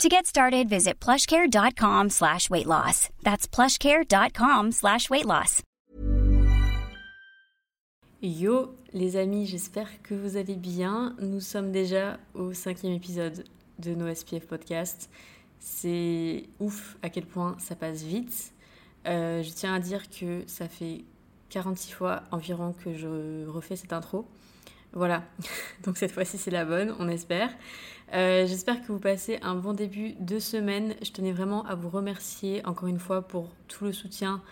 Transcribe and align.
To 0.00 0.08
get 0.08 0.26
started, 0.26 0.68
visit 0.68 0.98
plushcare.com 1.00 2.10
slash 2.10 2.50
weight 2.50 2.66
loss. 2.66 3.08
That's 3.22 3.46
plushcare.com 3.46 4.72
slash 4.72 5.08
weight 5.10 5.26
loss. 5.26 5.62
Yo 8.20 8.74
les 8.94 9.16
amis, 9.16 9.46
j'espère 9.46 10.02
que 10.02 10.14
vous 10.14 10.36
allez 10.36 10.56
bien. 10.56 11.14
Nous 11.20 11.40
sommes 11.40 11.72
déjà 11.72 12.18
au 12.34 12.52
cinquième 12.52 12.92
épisode 12.92 13.44
de 13.78 13.94
nos 13.94 14.12
SPF 14.12 14.46
Podcast. 14.46 15.08
C'est 15.58 16.44
ouf 16.58 16.96
à 17.02 17.08
quel 17.08 17.24
point 17.26 17.56
ça 17.58 17.74
passe 17.76 18.02
vite. 18.02 18.52
Euh, 19.06 19.42
je 19.42 19.50
tiens 19.50 19.74
à 19.74 19.78
dire 19.80 20.08
que 20.10 20.42
ça 20.46 20.68
fait 20.68 21.04
46 21.50 21.92
fois 21.92 22.22
environ 22.32 22.74
que 22.84 22.92
je 22.94 23.46
refais 23.46 23.76
cette 23.76 23.92
intro. 23.92 24.26
Voilà, 24.92 25.22
donc 25.84 25.96
cette 25.96 26.12
fois-ci 26.12 26.38
c'est 26.38 26.50
la 26.50 26.64
bonne, 26.64 26.94
on 26.98 27.08
espère. 27.08 27.50
Euh, 28.14 28.46
j'espère 28.46 28.82
que 28.82 28.92
vous 28.92 28.98
passez 28.98 29.38
un 29.42 29.54
bon 29.54 29.72
début 29.72 30.12
de 30.20 30.38
semaine. 30.38 30.94
Je 31.02 31.12
tenais 31.12 31.32
vraiment 31.32 31.64
à 31.64 31.74
vous 31.74 31.88
remercier 31.88 32.64
encore 32.66 32.88
une 32.88 32.98
fois 32.98 33.22
pour 33.22 33.48
tout 33.68 33.84
le 33.84 33.92
soutien, 33.92 34.42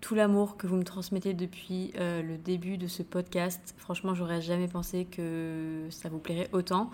tout 0.00 0.14
l'amour 0.14 0.56
que 0.56 0.68
vous 0.68 0.76
me 0.76 0.84
transmettez 0.84 1.34
depuis 1.34 1.92
euh, 1.98 2.22
le 2.22 2.36
début 2.36 2.76
de 2.78 2.86
ce 2.86 3.02
podcast. 3.02 3.74
Franchement, 3.78 4.14
j'aurais 4.14 4.40
jamais 4.40 4.68
pensé 4.68 5.06
que 5.06 5.86
ça 5.90 6.08
vous 6.08 6.18
plairait 6.18 6.48
autant. 6.52 6.90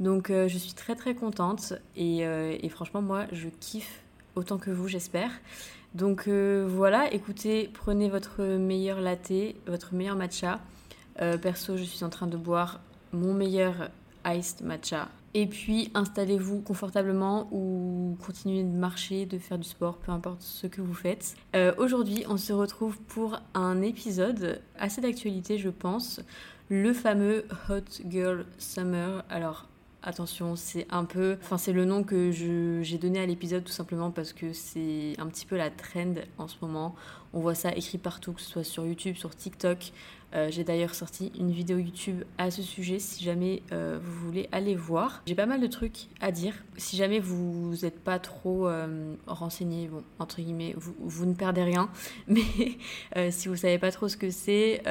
Donc 0.00 0.30
euh, 0.30 0.48
je 0.48 0.58
suis 0.58 0.72
très 0.72 0.96
très 0.96 1.14
contente 1.14 1.74
et, 1.94 2.20
et, 2.22 2.68
franchement 2.68 3.02
moi 3.02 3.26
je 3.30 3.48
kiffe 3.60 4.02
autant 4.34 4.58
que 4.58 4.70
vous 4.70 4.88
j'espère. 4.88 5.30
Donc 5.94 6.26
voilà, 6.26 7.12
écoutez, 7.12 7.70
prenez 7.72 8.08
votre 8.08 8.42
meilleur 8.42 9.00
latte, 9.00 9.32
votre 9.66 9.94
meilleur 9.94 10.16
matcha. 10.16 10.58
perso, 11.40 11.76
je 11.76 11.84
suis 11.84 12.02
en 12.02 12.08
train 12.08 12.26
de 12.26 12.36
boire 12.36 12.80
mon 13.12 13.34
meilleur 13.34 13.90
iced 14.24 14.62
matcha 14.62 15.08
et 15.34 15.46
puis 15.46 15.90
installez-vous 15.94 16.60
confortablement 16.60 17.48
ou 17.52 18.16
continuez 18.24 18.64
de 18.64 18.76
marcher, 18.76 19.26
de 19.26 19.38
faire 19.38 19.58
du 19.58 19.68
sport, 19.68 19.96
peu 19.96 20.12
importe 20.12 20.42
ce 20.42 20.66
que 20.66 20.80
vous 20.80 20.94
faites. 20.94 21.34
Euh, 21.56 21.72
aujourd'hui, 21.78 22.24
on 22.28 22.36
se 22.36 22.52
retrouve 22.52 22.98
pour 23.00 23.40
un 23.54 23.80
épisode 23.82 24.60
assez 24.78 25.00
d'actualité, 25.00 25.58
je 25.58 25.70
pense, 25.70 26.20
le 26.68 26.92
fameux 26.92 27.44
Hot 27.70 28.02
Girl 28.08 28.46
Summer. 28.58 29.24
Alors 29.30 29.68
attention, 30.02 30.56
c'est 30.56 30.86
un 30.90 31.04
peu, 31.04 31.38
enfin 31.42 31.58
c'est 31.58 31.72
le 31.72 31.84
nom 31.84 32.02
que 32.02 32.30
j'ai 32.32 32.98
donné 32.98 33.20
à 33.20 33.26
l'épisode 33.26 33.64
tout 33.64 33.72
simplement 33.72 34.10
parce 34.10 34.32
que 34.32 34.52
c'est 34.52 35.14
un 35.18 35.26
petit 35.26 35.46
peu 35.46 35.56
la 35.56 35.70
trend 35.70 36.14
en 36.38 36.48
ce 36.48 36.56
moment. 36.60 36.94
On 37.32 37.40
voit 37.40 37.54
ça 37.54 37.72
écrit 37.74 37.98
partout, 37.98 38.32
que 38.32 38.40
ce 38.40 38.50
soit 38.50 38.64
sur 38.64 38.86
YouTube, 38.86 39.16
sur 39.16 39.34
TikTok. 39.34 39.92
Euh, 40.34 40.48
j'ai 40.50 40.64
d'ailleurs 40.64 40.94
sorti 40.94 41.30
une 41.38 41.50
vidéo 41.50 41.76
YouTube 41.78 42.24
à 42.38 42.50
ce 42.50 42.62
sujet 42.62 42.98
si 42.98 43.22
jamais 43.22 43.62
euh, 43.70 43.98
vous 44.02 44.26
voulez 44.26 44.48
aller 44.50 44.74
voir. 44.74 45.22
J'ai 45.26 45.34
pas 45.34 45.46
mal 45.46 45.60
de 45.60 45.66
trucs 45.66 46.08
à 46.20 46.32
dire. 46.32 46.54
Si 46.78 46.96
jamais 46.96 47.20
vous 47.20 47.74
n'êtes 47.82 48.00
pas 48.00 48.18
trop 48.18 48.66
euh, 48.66 49.14
renseigné, 49.26 49.88
bon, 49.88 50.02
entre 50.18 50.40
guillemets, 50.40 50.74
vous, 50.76 51.26
ne 51.26 51.34
perdez 51.34 51.62
rien. 51.62 51.90
Mais 52.26 52.42
si 53.30 53.48
vous 53.48 53.56
savez 53.56 53.78
pas 53.78 53.90
trop 53.90 54.08
ce 54.08 54.16
que 54.16 54.30
c'est, 54.30 54.82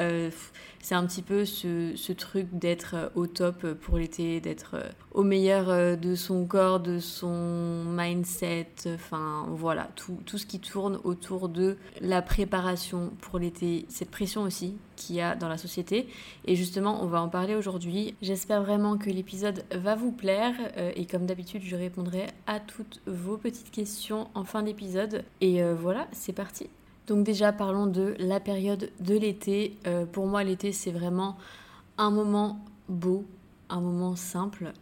c'est 0.80 0.94
un 0.94 1.06
petit 1.06 1.22
peu 1.22 1.44
ce, 1.44 1.92
ce 1.96 2.12
truc 2.12 2.46
d'être 2.52 3.10
au 3.14 3.26
top 3.26 3.66
pour 3.74 3.98
l'été, 3.98 4.40
d'être 4.40 4.76
au 5.10 5.22
meilleur 5.22 5.96
de 5.96 6.14
son 6.14 6.46
corps, 6.46 6.80
de 6.80 6.98
son 6.98 7.84
mindset, 7.84 8.68
enfin 8.86 9.46
voilà, 9.50 9.88
tout, 9.96 10.18
tout 10.24 10.38
ce 10.38 10.46
qui 10.46 10.60
tourne 10.60 10.98
autour 11.04 11.48
de 11.48 11.76
la 12.00 12.22
préparation 12.32 13.12
pour 13.20 13.38
l'été, 13.38 13.84
cette 13.90 14.10
pression 14.10 14.40
aussi 14.40 14.74
qu'il 14.96 15.16
y 15.16 15.20
a 15.20 15.36
dans 15.36 15.48
la 15.48 15.58
société. 15.58 16.08
Et 16.46 16.56
justement, 16.56 17.02
on 17.02 17.06
va 17.06 17.20
en 17.20 17.28
parler 17.28 17.54
aujourd'hui. 17.54 18.14
J'espère 18.22 18.62
vraiment 18.62 18.96
que 18.96 19.10
l'épisode 19.10 19.64
va 19.70 19.96
vous 19.96 20.12
plaire. 20.12 20.54
Euh, 20.78 20.92
et 20.96 21.04
comme 21.04 21.26
d'habitude, 21.26 21.60
je 21.62 21.76
répondrai 21.76 22.28
à 22.46 22.58
toutes 22.58 23.02
vos 23.06 23.36
petites 23.36 23.70
questions 23.70 24.28
en 24.34 24.44
fin 24.44 24.62
d'épisode. 24.62 25.24
Et 25.42 25.62
euh, 25.62 25.74
voilà, 25.74 26.08
c'est 26.12 26.32
parti. 26.32 26.70
Donc 27.06 27.22
déjà, 27.22 27.52
parlons 27.52 27.86
de 27.86 28.14
la 28.18 28.40
période 28.40 28.88
de 29.00 29.14
l'été. 29.14 29.76
Euh, 29.86 30.06
pour 30.06 30.26
moi, 30.26 30.42
l'été, 30.42 30.72
c'est 30.72 30.90
vraiment 30.90 31.36
un 31.98 32.10
moment 32.10 32.64
beau, 32.88 33.26
un 33.68 33.82
moment 33.82 34.16
simple. 34.16 34.72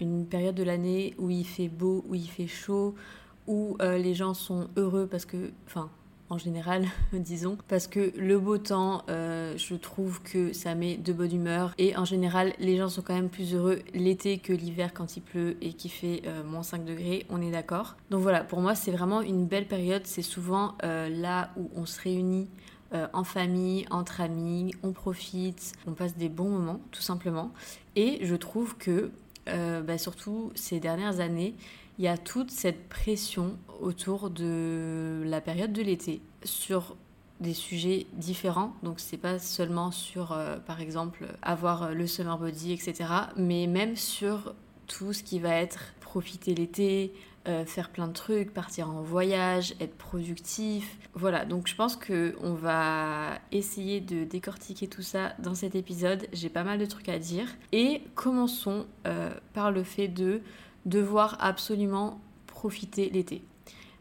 une 0.00 0.24
période 0.24 0.54
de 0.54 0.62
l'année 0.62 1.14
où 1.18 1.28
il 1.28 1.44
fait 1.44 1.68
beau, 1.68 2.06
où 2.08 2.14
il 2.14 2.26
fait 2.26 2.46
chaud, 2.46 2.94
où 3.46 3.76
les 3.82 4.14
gens 4.14 4.32
sont 4.32 4.68
heureux 4.76 5.06
parce 5.06 5.26
que, 5.26 5.50
enfin, 5.66 5.90
en 6.28 6.38
général, 6.38 6.86
disons, 7.12 7.56
parce 7.68 7.86
que 7.86 8.12
le 8.16 8.38
beau 8.38 8.58
temps, 8.58 9.02
euh, 9.08 9.56
je 9.56 9.74
trouve 9.74 10.22
que 10.22 10.52
ça 10.52 10.74
met 10.74 10.96
de 10.96 11.12
bonne 11.12 11.34
humeur 11.34 11.74
et 11.78 11.96
en 11.96 12.04
général, 12.04 12.52
les 12.58 12.76
gens 12.76 12.88
sont 12.88 13.02
quand 13.02 13.14
même 13.14 13.28
plus 13.28 13.54
heureux 13.54 13.80
l'été 13.94 14.38
que 14.38 14.52
l'hiver 14.52 14.92
quand 14.92 15.16
il 15.16 15.22
pleut 15.22 15.56
et 15.60 15.72
qu'il 15.72 15.90
fait 15.90 16.22
euh, 16.26 16.42
moins 16.44 16.62
5 16.62 16.84
degrés, 16.84 17.26
on 17.30 17.40
est 17.40 17.50
d'accord. 17.50 17.96
Donc 18.10 18.22
voilà, 18.22 18.42
pour 18.42 18.60
moi, 18.60 18.74
c'est 18.74 18.90
vraiment 18.90 19.20
une 19.22 19.46
belle 19.46 19.66
période, 19.66 20.02
c'est 20.04 20.22
souvent 20.22 20.74
euh, 20.82 21.08
là 21.08 21.50
où 21.56 21.70
on 21.76 21.86
se 21.86 22.00
réunit 22.00 22.48
en 23.12 23.24
famille, 23.24 23.84
entre 23.90 24.22
amis, 24.22 24.72
on 24.82 24.92
profite, 24.92 25.72
on 25.86 25.92
passe 25.92 26.16
des 26.16 26.30
bons 26.30 26.48
moments, 26.48 26.80
tout 26.92 27.02
simplement. 27.02 27.50
Et 27.94 28.20
je 28.22 28.34
trouve 28.36 28.76
que, 28.76 29.10
bah, 29.44 29.98
surtout 29.98 30.50
ces 30.54 30.80
dernières 30.80 31.20
années, 31.20 31.56
il 31.98 32.04
y 32.04 32.08
a 32.08 32.18
toute 32.18 32.50
cette 32.50 32.88
pression 32.88 33.58
autour 33.80 34.30
de 34.30 35.22
la 35.24 35.40
période 35.40 35.72
de 35.72 35.82
l'été 35.82 36.20
sur 36.44 36.96
des 37.40 37.54
sujets 37.54 38.06
différents. 38.14 38.74
Donc 38.82 39.00
c'est 39.00 39.18
pas 39.18 39.38
seulement 39.38 39.90
sur, 39.90 40.32
euh, 40.32 40.56
par 40.58 40.80
exemple, 40.80 41.26
avoir 41.42 41.92
le 41.92 42.06
summer 42.06 42.38
body, 42.38 42.72
etc. 42.72 43.04
Mais 43.36 43.66
même 43.66 43.96
sur 43.96 44.54
tout 44.86 45.12
ce 45.12 45.22
qui 45.22 45.38
va 45.38 45.50
être 45.50 45.94
profiter 46.00 46.54
l'été, 46.54 47.12
euh, 47.48 47.64
faire 47.64 47.90
plein 47.90 48.08
de 48.08 48.12
trucs, 48.12 48.52
partir 48.52 48.90
en 48.90 49.02
voyage, 49.02 49.74
être 49.80 49.96
productif. 49.96 50.98
Voilà, 51.14 51.44
donc 51.44 51.68
je 51.68 51.76
pense 51.76 51.94
qu'on 51.94 52.54
va 52.54 53.38
essayer 53.52 54.00
de 54.00 54.24
décortiquer 54.24 54.88
tout 54.88 55.02
ça 55.02 55.34
dans 55.38 55.54
cet 55.54 55.76
épisode. 55.76 56.26
J'ai 56.32 56.48
pas 56.48 56.64
mal 56.64 56.78
de 56.78 56.86
trucs 56.86 57.08
à 57.08 57.18
dire. 57.18 57.46
Et 57.70 58.02
commençons 58.16 58.86
euh, 59.06 59.30
par 59.52 59.70
le 59.70 59.84
fait 59.84 60.08
de 60.08 60.40
devoir 60.86 61.36
absolument 61.40 62.20
profiter 62.46 63.10
l'été. 63.10 63.42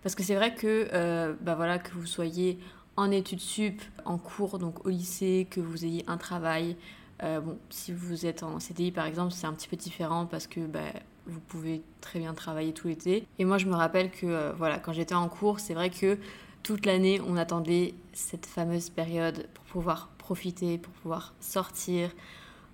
Parce 0.01 0.16
que 0.16 0.23
c'est 0.23 0.35
vrai 0.35 0.53
que, 0.56 0.88
euh, 0.94 1.34
bah 1.41 1.56
voilà, 1.56 1.79
que 1.79 1.91
vous 1.94 2.06
soyez 2.06 2.59
en 2.96 3.12
études 3.12 3.41
sup, 3.41 3.81
en 4.06 4.18
cours, 4.18 4.59
donc 4.59 4.85
au 4.85 4.90
lycée, 4.90 5.47
que 5.50 5.59
vous 5.59 5.84
ayez 5.84 6.06
un 6.07 6.18
travail. 6.18 6.78
Euh, 7.23 7.41
si 7.69 7.91
vous 7.91 8.25
êtes 8.25 8.44
en 8.44 8.59
CDI 8.59 8.91
par 8.91 9.06
exemple, 9.06 9.31
c'est 9.34 9.47
un 9.47 9.53
petit 9.53 9.68
peu 9.68 9.78
différent 9.78 10.25
parce 10.25 10.47
que 10.47 10.59
bah, 10.59 10.79
vous 11.25 11.40
pouvez 11.40 11.81
très 12.01 12.19
bien 12.19 12.34
travailler 12.34 12.72
tout 12.73 12.88
l'été. 12.88 13.25
Et 13.40 13.46
moi, 13.46 13.57
je 13.57 13.66
me 13.66 13.73
rappelle 13.73 14.12
que, 14.12 14.25
euh, 14.25 14.53
voilà, 14.57 14.79
quand 14.79 14.94
j'étais 14.94 15.16
en 15.16 15.28
cours, 15.28 15.59
c'est 15.59 15.73
vrai 15.73 15.90
que 15.90 16.17
toute 16.63 16.85
l'année, 16.85 17.19
on 17.25 17.35
attendait 17.38 17.96
cette 18.13 18.46
fameuse 18.46 18.90
période 18.90 19.47
pour 19.53 19.66
pouvoir 19.66 20.09
profiter, 20.17 20.78
pour 20.78 20.94
pouvoir 20.94 21.34
sortir, 21.40 22.09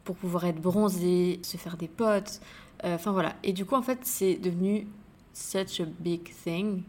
pour 0.03 0.15
pouvoir 0.15 0.45
être 0.45 0.61
bronzé, 0.61 1.39
se 1.43 1.57
faire 1.57 1.77
des 1.77 1.87
potes, 1.87 2.41
enfin 2.83 3.11
voilà. 3.11 3.35
Et 3.43 3.53
du 3.53 3.65
coup, 3.65 3.75
en 3.75 3.81
fait, 3.81 3.99
c'est 4.03 4.35
devenu 4.35 4.87
such 5.33 5.79
a 5.81 5.85
big 5.85 6.23
thing. 6.43 6.83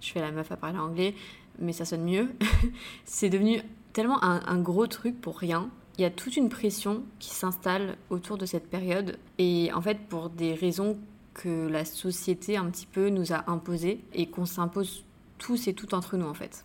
Je 0.00 0.10
fais 0.10 0.20
la 0.20 0.30
meuf 0.30 0.50
à 0.52 0.56
parler 0.56 0.78
anglais, 0.78 1.14
mais 1.58 1.72
ça 1.72 1.84
sonne 1.84 2.04
mieux. 2.04 2.30
c'est 3.04 3.30
devenu 3.30 3.62
tellement 3.92 4.22
un, 4.22 4.58
gros 4.58 4.86
truc 4.86 5.20
pour 5.20 5.38
rien. 5.38 5.70
Il 5.96 6.02
y 6.02 6.04
a 6.04 6.10
toute 6.10 6.36
une 6.36 6.48
pression 6.48 7.04
qui 7.20 7.30
s'installe 7.30 7.96
autour 8.10 8.36
de 8.36 8.46
cette 8.46 8.68
période. 8.68 9.18
Et 9.38 9.70
en 9.72 9.80
fait, 9.80 9.98
pour 10.08 10.28
des 10.30 10.54
raisons 10.54 10.98
que 11.32 11.68
la 11.68 11.84
société 11.84 12.56
un 12.56 12.66
petit 12.70 12.86
peu 12.86 13.08
nous 13.08 13.32
a 13.32 13.50
imposées 13.50 14.00
et 14.12 14.26
qu'on 14.26 14.46
s'impose 14.46 15.04
tous 15.38 15.68
et 15.68 15.74
toutes 15.74 15.94
entre 15.94 16.16
nous 16.16 16.26
en 16.26 16.34
fait. 16.34 16.64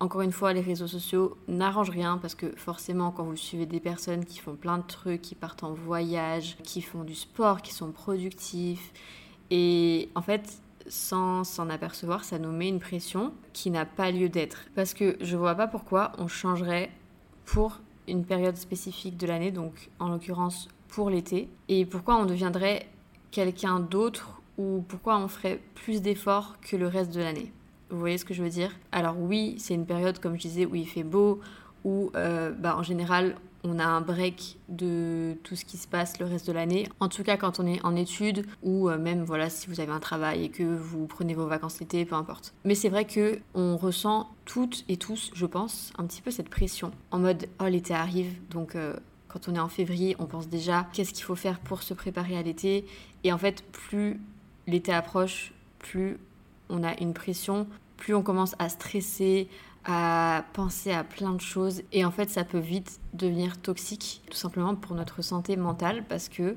Encore 0.00 0.22
une 0.22 0.32
fois, 0.32 0.52
les 0.52 0.60
réseaux 0.60 0.88
sociaux 0.88 1.36
n'arrangent 1.46 1.90
rien 1.90 2.18
parce 2.18 2.34
que 2.34 2.52
forcément, 2.56 3.10
quand 3.10 3.24
vous 3.24 3.36
suivez 3.36 3.64
des 3.64 3.80
personnes 3.80 4.24
qui 4.24 4.38
font 4.38 4.56
plein 4.56 4.78
de 4.78 4.82
trucs, 4.82 5.22
qui 5.22 5.34
partent 5.34 5.62
en 5.62 5.72
voyage, 5.72 6.56
qui 6.62 6.82
font 6.82 7.04
du 7.04 7.14
sport, 7.14 7.62
qui 7.62 7.72
sont 7.72 7.92
productifs, 7.92 8.92
et 9.50 10.08
en 10.14 10.22
fait, 10.22 10.60
sans 10.86 11.44
s'en 11.44 11.70
apercevoir, 11.70 12.24
ça 12.24 12.38
nous 12.38 12.50
met 12.50 12.68
une 12.68 12.80
pression 12.80 13.32
qui 13.52 13.70
n'a 13.70 13.86
pas 13.86 14.10
lieu 14.10 14.28
d'être. 14.28 14.66
Parce 14.74 14.94
que 14.94 15.16
je 15.20 15.36
vois 15.36 15.54
pas 15.54 15.68
pourquoi 15.68 16.12
on 16.18 16.28
changerait 16.28 16.90
pour 17.44 17.80
une 18.08 18.24
période 18.24 18.56
spécifique 18.56 19.16
de 19.16 19.26
l'année, 19.26 19.50
donc 19.50 19.90
en 19.98 20.08
l'occurrence 20.08 20.68
pour 20.88 21.08
l'été, 21.08 21.48
et 21.68 21.86
pourquoi 21.86 22.16
on 22.16 22.26
deviendrait 22.26 22.86
quelqu'un 23.30 23.80
d'autre 23.80 24.40
ou 24.58 24.84
pourquoi 24.86 25.18
on 25.18 25.28
ferait 25.28 25.60
plus 25.74 26.02
d'efforts 26.02 26.56
que 26.60 26.76
le 26.76 26.86
reste 26.86 27.12
de 27.12 27.20
l'année. 27.20 27.52
Vous 27.90 27.98
voyez 27.98 28.18
ce 28.18 28.24
que 28.24 28.34
je 28.34 28.42
veux 28.42 28.50
dire? 28.50 28.70
Alors 28.92 29.18
oui, 29.18 29.56
c'est 29.58 29.74
une 29.74 29.86
période, 29.86 30.18
comme 30.18 30.36
je 30.36 30.42
disais, 30.42 30.66
où 30.66 30.74
il 30.74 30.86
fait 30.86 31.02
beau, 31.02 31.40
où 31.84 32.10
euh, 32.16 32.50
bah, 32.52 32.76
en 32.76 32.82
général 32.82 33.36
on 33.66 33.78
a 33.78 33.84
un 33.84 34.02
break 34.02 34.58
de 34.68 35.38
tout 35.42 35.56
ce 35.56 35.64
qui 35.64 35.78
se 35.78 35.88
passe 35.88 36.18
le 36.18 36.26
reste 36.26 36.46
de 36.46 36.52
l'année. 36.52 36.86
En 37.00 37.08
tout 37.08 37.22
cas 37.22 37.38
quand 37.38 37.60
on 37.60 37.66
est 37.66 37.82
en 37.82 37.96
études 37.96 38.46
ou 38.62 38.90
euh, 38.90 38.98
même 38.98 39.22
voilà 39.24 39.48
si 39.48 39.68
vous 39.68 39.80
avez 39.80 39.90
un 39.90 40.00
travail 40.00 40.44
et 40.44 40.48
que 40.50 40.62
vous 40.62 41.06
prenez 41.06 41.32
vos 41.32 41.46
vacances 41.46 41.80
l'été, 41.80 42.04
peu 42.04 42.14
importe. 42.14 42.52
Mais 42.64 42.74
c'est 42.74 42.90
vrai 42.90 43.06
que 43.06 43.38
on 43.54 43.78
ressent 43.78 44.28
toutes 44.44 44.84
et 44.88 44.98
tous, 44.98 45.30
je 45.34 45.46
pense, 45.46 45.94
un 45.96 46.04
petit 46.04 46.20
peu 46.20 46.30
cette 46.30 46.50
pression 46.50 46.90
en 47.10 47.18
mode 47.18 47.46
oh 47.58 47.64
l'été 47.64 47.94
arrive 47.94 48.32
donc 48.50 48.76
euh, 48.76 48.94
quand 49.34 49.48
on 49.48 49.56
est 49.56 49.60
en 49.60 49.68
février, 49.68 50.14
on 50.20 50.26
pense 50.26 50.48
déjà 50.48 50.86
qu'est-ce 50.92 51.12
qu'il 51.12 51.24
faut 51.24 51.34
faire 51.34 51.58
pour 51.58 51.82
se 51.82 51.92
préparer 51.92 52.36
à 52.36 52.42
l'été. 52.42 52.86
Et 53.24 53.32
en 53.32 53.38
fait, 53.38 53.64
plus 53.72 54.20
l'été 54.68 54.92
approche, 54.92 55.52
plus 55.80 56.18
on 56.68 56.82
a 56.82 56.98
une 57.00 57.14
pression, 57.14 57.66
plus 57.96 58.14
on 58.14 58.22
commence 58.22 58.54
à 58.58 58.68
stresser, 58.68 59.48
à 59.84 60.44
penser 60.52 60.92
à 60.92 61.04
plein 61.04 61.32
de 61.32 61.40
choses. 61.40 61.82
Et 61.92 62.04
en 62.04 62.10
fait, 62.10 62.30
ça 62.30 62.44
peut 62.44 62.58
vite 62.58 63.00
devenir 63.12 63.60
toxique, 63.60 64.22
tout 64.30 64.36
simplement 64.36 64.74
pour 64.74 64.96
notre 64.96 65.22
santé 65.22 65.56
mentale, 65.56 66.04
parce 66.08 66.28
que 66.28 66.56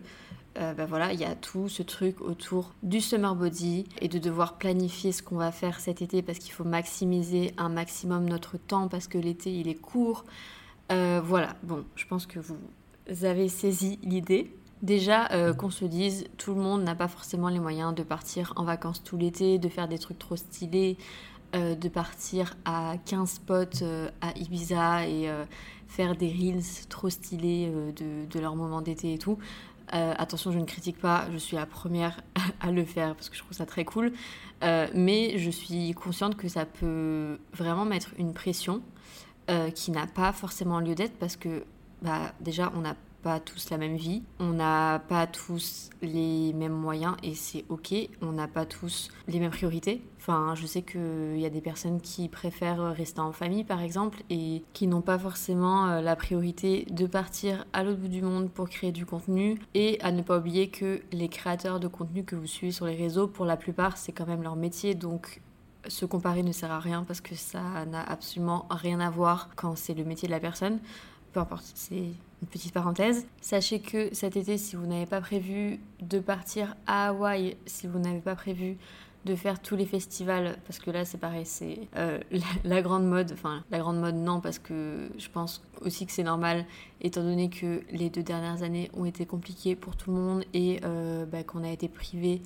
euh, 0.59 0.74
bah 0.74 0.86
voilà, 0.88 1.13
il 1.13 1.19
y 1.19 1.25
a 1.25 1.36
tout 1.36 1.69
ce 1.69 1.83
truc 1.83 2.19
autour 2.19 2.74
du 2.81 3.00
summer 3.00 3.36
body 3.36 3.86
et 4.01 4.07
de 4.07 4.18
devoir 4.18 4.57
planifier 4.57 5.12
ce 5.12 5.21
qu'on 5.21 5.36
va 5.36 5.51
faire 5.51 5.80
cet 5.80 6.01
été 6.01 6.24
parce 6.24 6.39
qu'il 6.39 6.51
faut 6.51 6.63
maximiser 6.63 7.54
un 7.57 7.69
maximum 7.69 8.27
notre 8.27 8.57
temps 8.57 8.88
parce 8.88 9.07
que 9.07 9.19
l'été 9.19 9.51
il 9.54 9.68
est 9.68 9.75
court. 9.75 10.25
Euh, 10.92 11.21
voilà, 11.24 11.56
bon, 11.62 11.86
je 11.95 12.06
pense 12.07 12.25
que 12.25 12.39
vous 12.39 13.25
avez 13.25 13.50
saisi 13.50 14.00
l'idée. 14.01 14.51
Déjà, 14.82 15.32
euh, 15.32 15.54
qu'on 15.54 15.70
se 15.70 15.86
dise, 15.86 16.26
tout 16.38 16.54
le 16.54 16.62
monde 16.62 16.84
n'a 16.84 16.96
pas 16.96 17.08
forcément 17.08 17.50
les 17.50 17.60
moyens 17.60 17.96
de 17.96 18.04
partir 18.04 18.54
en 18.56 18.64
vacances 18.64 19.04
tout 19.04 19.18
l'été, 19.18 19.58
de 19.58 19.70
faire 19.70 19.88
des 19.88 19.98
trucs 19.98 20.20
trop 20.20 20.36
stylés, 20.36 20.98
euh, 21.56 21.76
de 21.76 21.90
partir 21.90 22.56
à 22.66 22.96
15 23.06 23.30
spots 23.30 23.86
à 24.22 24.38
Ibiza 24.38 25.08
et 25.08 25.32
faire 25.88 26.16
des 26.16 26.30
reels 26.30 26.88
trop 26.90 27.10
stylés 27.10 27.72
de, 27.96 28.40
leur 28.40 28.56
moment 28.56 28.82
d'été 28.82 29.14
et 29.14 29.18
tout. 29.18 29.40
attention, 29.90 30.52
je 30.52 30.60
ne 30.60 30.66
critique 30.66 31.00
pas, 31.00 31.28
je 31.32 31.38
suis 31.38 31.56
la 31.56 31.66
première 31.66 32.22
à 32.62 32.72
le 32.72 32.86
faire 32.86 33.16
parce 33.16 33.30
que 33.30 33.36
je 33.36 33.42
trouve 33.42 33.58
ça 33.58 33.66
très 33.66 33.86
cool. 33.86 34.12
mais 34.62 35.38
je 35.38 35.50
suis 35.50 35.94
consciente 35.94 36.36
que 36.36 36.48
ça 36.48 36.66
peut 36.66 37.40
vraiment 37.54 37.86
mettre 37.86 38.10
une 38.20 38.34
pression 38.34 38.82
euh, 39.50 39.70
qui 39.70 39.92
n'a 39.92 40.08
pas 40.08 40.34
forcément 40.34 40.82
lieu 40.82 40.94
d'être 40.94 41.18
parce 41.18 41.38
que 41.38 41.64
bah, 42.02 42.34
déjà 42.42 42.70
on 42.76 42.82
n'a 42.82 42.98
pas 43.28 43.42
tous 43.42 43.70
la 43.72 43.78
même 43.78 43.98
vie, 43.98 44.24
on 44.40 44.54
n'a 44.54 45.00
pas 45.10 45.28
tous 45.28 45.90
les 46.02 46.54
mêmes 46.54 46.72
moyens 46.72 47.18
et 47.24 47.36
c'est 47.36 47.66
ok, 47.68 47.94
on 48.22 48.32
n'a 48.32 48.48
pas 48.48 48.66
tous 48.66 49.10
les 49.28 49.42
mêmes 49.42 49.52
priorités. 49.52 50.02
Enfin, 50.18 50.56
je 50.56 50.66
sais 50.66 50.82
qu'il 50.82 51.38
y 51.38 51.46
a 51.46 51.50
des 51.50 51.60
personnes 51.60 52.00
qui 52.00 52.30
préfèrent 52.30 52.96
rester 52.96 53.20
en 53.20 53.34
famille 53.34 53.66
par 53.66 53.82
exemple 53.82 54.24
et 54.30 54.64
qui 54.72 54.88
n'ont 54.88 55.02
pas 55.02 55.20
forcément 55.20 55.90
euh, 55.90 56.02
la 56.02 56.16
priorité 56.16 56.86
de 56.90 57.06
partir 57.06 57.66
à 57.74 57.84
l'autre 57.84 58.00
bout 58.00 58.08
du 58.08 58.22
monde 58.22 58.50
pour 58.50 58.70
créer 58.70 58.94
du 58.94 59.06
contenu 59.06 59.60
et 59.74 60.00
à 60.00 60.14
ne 60.14 60.22
pas 60.22 60.38
oublier 60.38 60.70
que 60.70 61.02
les 61.12 61.28
créateurs 61.28 61.82
de 61.82 61.90
contenu 61.90 62.24
que 62.24 62.38
vous 62.38 62.48
suivez 62.48 62.72
sur 62.72 62.86
les 62.86 62.96
réseaux, 62.96 63.28
pour 63.28 63.44
la 63.44 63.58
plupart, 63.58 63.98
c'est 63.98 64.14
quand 64.14 64.26
même 64.26 64.42
leur 64.42 64.56
métier 64.56 64.96
donc 64.96 65.42
se 65.90 66.06
comparer 66.06 66.44
ne 66.44 66.54
sert 66.54 66.72
à 66.72 66.80
rien 66.80 67.04
parce 67.04 67.20
que 67.20 67.36
ça 67.36 67.86
n'a 67.86 68.04
absolument 68.04 68.68
rien 68.70 69.02
à 69.02 69.10
voir 69.10 69.50
quand 69.58 69.76
c'est 69.76 69.94
le 69.96 70.06
métier 70.06 70.30
de 70.30 70.34
la 70.34 70.40
personne. 70.40 70.80
Peu 71.38 71.42
importe, 71.42 71.72
c'est 71.75 71.94
une 71.94 72.48
petite 72.50 72.74
parenthèse. 72.74 73.28
Sachez 73.42 73.80
que 73.80 74.12
cet 74.12 74.36
été, 74.38 74.57
si 74.57 74.75
vous 74.75 74.88
n'avez 74.88 75.06
pas 75.06 75.22
prévu 75.22 75.80
de 76.01 76.18
partir 76.18 76.75
à 76.88 77.10
Hawaï, 77.10 77.57
si 77.68 77.86
vous 77.86 78.00
n'avez 78.00 78.22
pas 78.22 78.34
prévu 78.34 78.75
de 79.24 79.36
faire 79.36 79.62
tous 79.62 79.75
les 79.75 79.86
festivals, 79.86 80.57
parce 80.66 80.80
que 80.80 80.89
là 80.89 81.06
c'est 81.06 81.19
pareil, 81.19 81.45
c'est 81.45 81.81
euh, 81.95 82.18
la, 82.63 82.81
grande 82.81 83.06
mode, 83.07 83.34
enfin 83.34 83.63
la 83.69 83.78
grande 83.78 84.00
mode 84.00 84.16
non, 84.16 84.42
parce 84.42 84.57
que 84.57 85.12
je 85.19 85.30
pense 85.30 85.62
aussi 85.81 86.07
que 86.07 86.12
c'est 86.12 86.24
normal, 86.24 86.66
étant 87.01 87.22
donné 87.22 87.51
que 87.51 87.83
les 87.92 88.10
deux 88.10 88.24
dernières 88.24 88.63
années 88.63 88.90
ont 88.95 89.06
été 89.06 89.28
compliquées 89.28 89.75
pour 89.75 89.95
tout 89.95 90.10
le 90.10 90.18
monde 90.18 90.44
et 90.56 90.80
euh, 90.86 91.28
bah, 91.28 91.44
qu'on 91.44 91.63
a 91.63 91.69
été 91.69 91.88
privé 91.88 92.42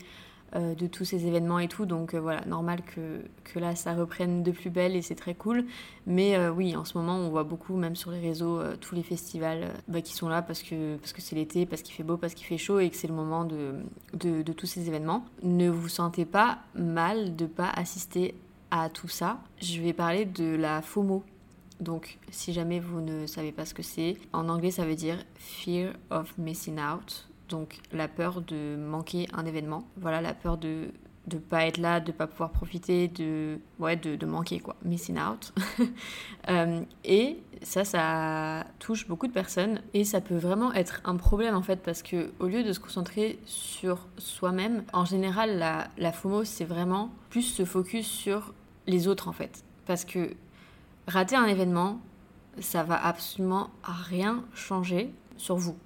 euh, 0.55 0.75
de 0.75 0.85
tous 0.85 1.05
ces 1.05 1.27
événements 1.27 1.59
et 1.59 1.69
tout. 1.69 1.85
Donc 1.85 2.13
euh, 2.13 2.19
voilà, 2.19 2.43
normal 2.45 2.81
que, 2.81 3.21
que, 3.45 3.57
là 3.57 3.73
ça 3.73 3.93
reprenne 3.93 4.43
de 4.43 4.51
plus 4.51 4.69
belle 4.69 4.97
et 4.97 5.01
c'est 5.01 5.15
très 5.15 5.33
cool. 5.33 5.65
Mais 6.05 6.35
euh, 6.35 6.51
oui, 6.51 6.75
en 6.75 6.83
ce 6.83 6.97
moment 6.97 7.15
on 7.15 7.29
voit 7.29 7.45
beaucoup, 7.45 7.77
même 7.77 7.95
sur 7.95 8.11
les 8.11 8.19
réseaux, 8.19 8.61
tous 8.81 8.93
les 8.93 9.03
festivals 9.03 9.69
bah, 9.87 10.01
qui 10.01 10.13
sont 10.13 10.27
là 10.27 10.41
parce 10.41 10.61
que 10.61 10.97
parce 10.97 11.13
que 11.13 11.21
c'est 11.21 11.35
l'été, 11.35 11.65
parce 11.65 11.81
qu'il 11.81 11.95
fait 11.95 12.03
beau, 12.03 12.17
parce 12.17 12.33
qu'il 12.33 12.45
fait 12.45 12.57
chaud 12.57 12.79
et 12.79 12.89
que 12.89 12.97
c'est 12.97 13.07
le 13.07 13.13
moment 13.13 13.45
de, 13.45 13.75
de, 14.13 14.41
de, 14.41 14.53
tous 14.53 14.67
ces 14.67 14.89
événements. 14.89 15.25
Ne 15.41 15.69
vous 15.69 15.87
sentez 15.87 16.25
pas 16.25 16.59
mal 16.75 17.37
de 17.37 17.45
pas 17.45 17.69
assister 17.69 18.35
à 18.71 18.89
tout 18.89 19.07
ça. 19.07 19.39
Je 19.61 19.81
vais 19.81 19.93
parler 19.93 20.25
de 20.25 20.55
la 20.55 20.81
FOMO. 20.81 21.23
Donc, 21.79 22.19
si 22.29 22.53
jamais 22.53 22.79
vous 22.79 22.99
ne 23.01 23.25
savez 23.25 23.51
pas 23.51 23.65
ce 23.65 23.73
que 23.73 23.81
c'est, 23.83 24.17
en 24.33 24.49
anglais 24.49 24.71
ça 24.71 24.85
veut 24.85 24.95
dire 24.95 25.17
Fear 25.35 25.93
of 26.11 26.37
Missing 26.37 26.77
Out 26.79 27.30
donc 27.51 27.79
la 27.91 28.07
peur 28.07 28.41
de 28.41 28.75
manquer 28.75 29.27
un 29.33 29.45
événement, 29.45 29.83
voilà 29.97 30.21
la 30.21 30.33
peur 30.33 30.57
de 30.57 30.87
de 31.27 31.37
pas 31.37 31.67
être 31.67 31.77
là, 31.77 31.99
de 31.99 32.11
pas 32.11 32.25
pouvoir 32.25 32.49
profiter, 32.49 33.07
de 33.07 33.59
ouais 33.79 33.95
de, 33.95 34.25
manquer 34.25 34.59
quoi, 34.59 34.75
missing 34.83 35.19
out. 35.19 35.53
Euh, 36.49 36.81
et 37.05 37.37
ça, 37.61 37.85
ça 37.85 38.65
touche 38.79 39.07
beaucoup 39.07 39.27
de 39.27 39.31
personnes 39.31 39.79
et 39.93 40.03
ça 40.03 40.21
peut 40.21 40.37
vraiment 40.37 40.73
être 40.73 41.01
un 41.05 41.15
problème 41.15 41.53
en 41.53 41.61
fait 41.61 41.83
parce 41.83 42.01
que 42.01 42.31
au 42.39 42.47
lieu 42.47 42.63
de 42.63 42.73
se 42.73 42.79
concentrer 42.79 43.37
sur 43.45 44.07
soi-même, 44.17 44.83
en 44.91 45.05
général 45.05 45.59
la, 45.59 45.87
la 45.99 46.11
FOMO 46.11 46.43
c'est 46.43 46.65
vraiment 46.65 47.11
plus 47.29 47.43
se 47.43 47.63
focus 47.63 48.07
sur 48.07 48.55
les 48.87 49.07
autres 49.07 49.27
en 49.27 49.33
fait, 49.33 49.63
parce 49.85 50.03
que 50.03 50.33
rater 51.07 51.35
un 51.35 51.45
événement, 51.45 52.01
ça 52.59 52.81
va 52.81 53.05
absolument 53.05 53.69
rien 53.83 54.43
changer 54.55 55.13
sur 55.37 55.57
vous. 55.57 55.77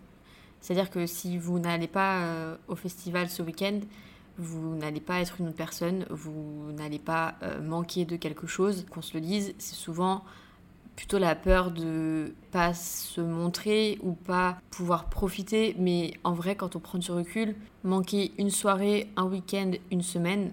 C'est-à-dire 0.65 0.89
que 0.89 1.05
si 1.05 1.37
vous 1.37 1.59
n'allez 1.59 1.87
pas 1.87 2.23
euh, 2.23 2.55
au 2.67 2.75
festival 2.75 3.29
ce 3.29 3.43
week-end, 3.43 3.81
vous 4.39 4.75
n'allez 4.75 4.99
pas 4.99 5.19
être 5.19 5.39
une 5.39 5.49
autre 5.49 5.55
personne, 5.55 6.07
vous 6.09 6.71
n'allez 6.75 6.97
pas 6.97 7.35
euh, 7.43 7.61
manquer 7.61 8.03
de 8.03 8.15
quelque 8.15 8.47
chose. 8.47 8.83
Qu'on 8.89 9.03
se 9.03 9.13
le 9.13 9.21
dise, 9.21 9.53
c'est 9.59 9.75
souvent 9.75 10.23
plutôt 10.95 11.19
la 11.19 11.35
peur 11.35 11.69
de 11.69 12.33
pas 12.49 12.73
se 12.73 13.21
montrer 13.21 13.99
ou 14.01 14.13
pas 14.13 14.57
pouvoir 14.71 15.07
profiter. 15.07 15.75
Mais 15.77 16.15
en 16.23 16.33
vrai, 16.33 16.55
quand 16.55 16.75
on 16.75 16.79
prend 16.79 16.97
du 16.97 17.11
recul, 17.11 17.55
manquer 17.83 18.31
une 18.39 18.49
soirée, 18.49 19.07
un 19.17 19.25
week-end, 19.25 19.69
une 19.91 20.01
semaine, 20.01 20.51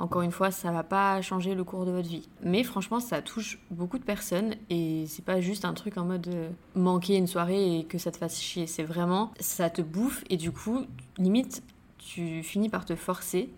encore 0.00 0.22
une 0.22 0.32
fois, 0.32 0.50
ça 0.50 0.72
va 0.72 0.82
pas 0.82 1.20
changer 1.20 1.54
le 1.54 1.62
cours 1.62 1.84
de 1.84 1.90
votre 1.90 2.08
vie. 2.08 2.26
Mais 2.42 2.64
franchement, 2.64 3.00
ça 3.00 3.20
touche 3.20 3.58
beaucoup 3.70 3.98
de 3.98 4.04
personnes 4.04 4.54
et 4.70 5.04
c'est 5.06 5.24
pas 5.24 5.40
juste 5.40 5.66
un 5.66 5.74
truc 5.74 5.98
en 5.98 6.06
mode 6.06 6.26
euh, 6.28 6.48
manquer 6.74 7.16
une 7.16 7.26
soirée 7.26 7.78
et 7.78 7.84
que 7.84 7.98
ça 7.98 8.10
te 8.10 8.16
fasse 8.16 8.40
chier. 8.40 8.66
C'est 8.66 8.82
vraiment, 8.82 9.30
ça 9.40 9.68
te 9.68 9.82
bouffe 9.82 10.24
et 10.30 10.38
du 10.38 10.52
coup, 10.52 10.86
limite, 11.18 11.62
tu 11.98 12.42
finis 12.42 12.70
par 12.70 12.86
te 12.86 12.96
forcer 12.96 13.50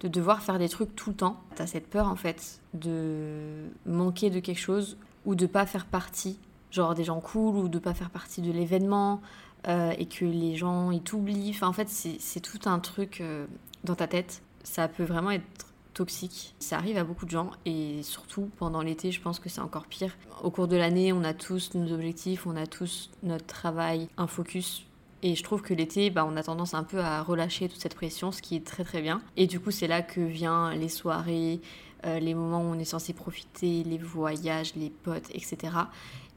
de 0.00 0.08
devoir 0.08 0.42
faire 0.42 0.58
des 0.58 0.68
trucs 0.68 0.96
tout 0.96 1.10
le 1.10 1.16
temps. 1.16 1.40
T'as 1.54 1.66
cette 1.66 1.88
peur 1.88 2.08
en 2.08 2.16
fait 2.16 2.60
de 2.74 3.68
manquer 3.86 4.30
de 4.30 4.40
quelque 4.40 4.60
chose 4.60 4.96
ou 5.26 5.34
de 5.34 5.46
pas 5.46 5.66
faire 5.66 5.86
partie, 5.86 6.38
genre 6.70 6.94
des 6.94 7.04
gens 7.04 7.20
cool 7.20 7.56
ou 7.56 7.68
de 7.68 7.78
pas 7.78 7.94
faire 7.94 8.10
partie 8.10 8.40
de 8.40 8.50
l'événement 8.50 9.20
euh, 9.68 9.92
et 9.98 10.06
que 10.06 10.24
les 10.24 10.56
gens 10.56 10.90
ils 10.90 11.02
t'oublient. 11.02 11.50
Enfin, 11.50 11.68
en 11.68 11.72
fait, 11.72 11.88
c'est 11.88 12.40
tout 12.40 12.68
un 12.68 12.80
truc 12.80 13.20
euh, 13.20 13.46
dans 13.84 13.94
ta 13.94 14.08
tête. 14.08 14.42
Ça 14.64 14.88
peut 14.88 15.04
vraiment 15.04 15.30
être 15.30 15.66
toxique. 15.92 16.54
Ça 16.58 16.76
arrive 16.76 16.96
à 16.96 17.04
beaucoup 17.04 17.24
de 17.24 17.30
gens 17.30 17.50
et 17.64 18.02
surtout 18.02 18.50
pendant 18.58 18.82
l'été, 18.82 19.12
je 19.12 19.20
pense 19.20 19.38
que 19.38 19.48
c'est 19.48 19.60
encore 19.60 19.86
pire. 19.86 20.16
Au 20.42 20.50
cours 20.50 20.68
de 20.68 20.76
l'année, 20.76 21.12
on 21.12 21.24
a 21.24 21.34
tous 21.34 21.74
nos 21.74 21.92
objectifs, 21.92 22.46
on 22.46 22.56
a 22.56 22.66
tous 22.66 23.10
notre 23.22 23.46
travail, 23.46 24.08
un 24.16 24.26
focus. 24.26 24.84
Et 25.24 25.36
je 25.36 25.42
trouve 25.44 25.62
que 25.62 25.72
l'été, 25.72 26.10
bah, 26.10 26.26
on 26.28 26.36
a 26.36 26.42
tendance 26.42 26.74
un 26.74 26.82
peu 26.82 26.98
à 26.98 27.22
relâcher 27.22 27.68
toute 27.68 27.80
cette 27.80 27.94
pression, 27.94 28.32
ce 28.32 28.42
qui 28.42 28.56
est 28.56 28.66
très 28.66 28.82
très 28.82 29.00
bien. 29.00 29.22
Et 29.36 29.46
du 29.46 29.60
coup, 29.60 29.70
c'est 29.70 29.86
là 29.86 30.02
que 30.02 30.20
viennent 30.20 30.70
les 30.70 30.88
soirées, 30.88 31.60
euh, 32.04 32.18
les 32.18 32.34
moments 32.34 32.60
où 32.60 32.74
on 32.74 32.78
est 32.78 32.84
censé 32.84 33.12
profiter, 33.12 33.84
les 33.84 33.98
voyages, 33.98 34.74
les 34.74 34.90
potes, 34.90 35.30
etc. 35.30 35.56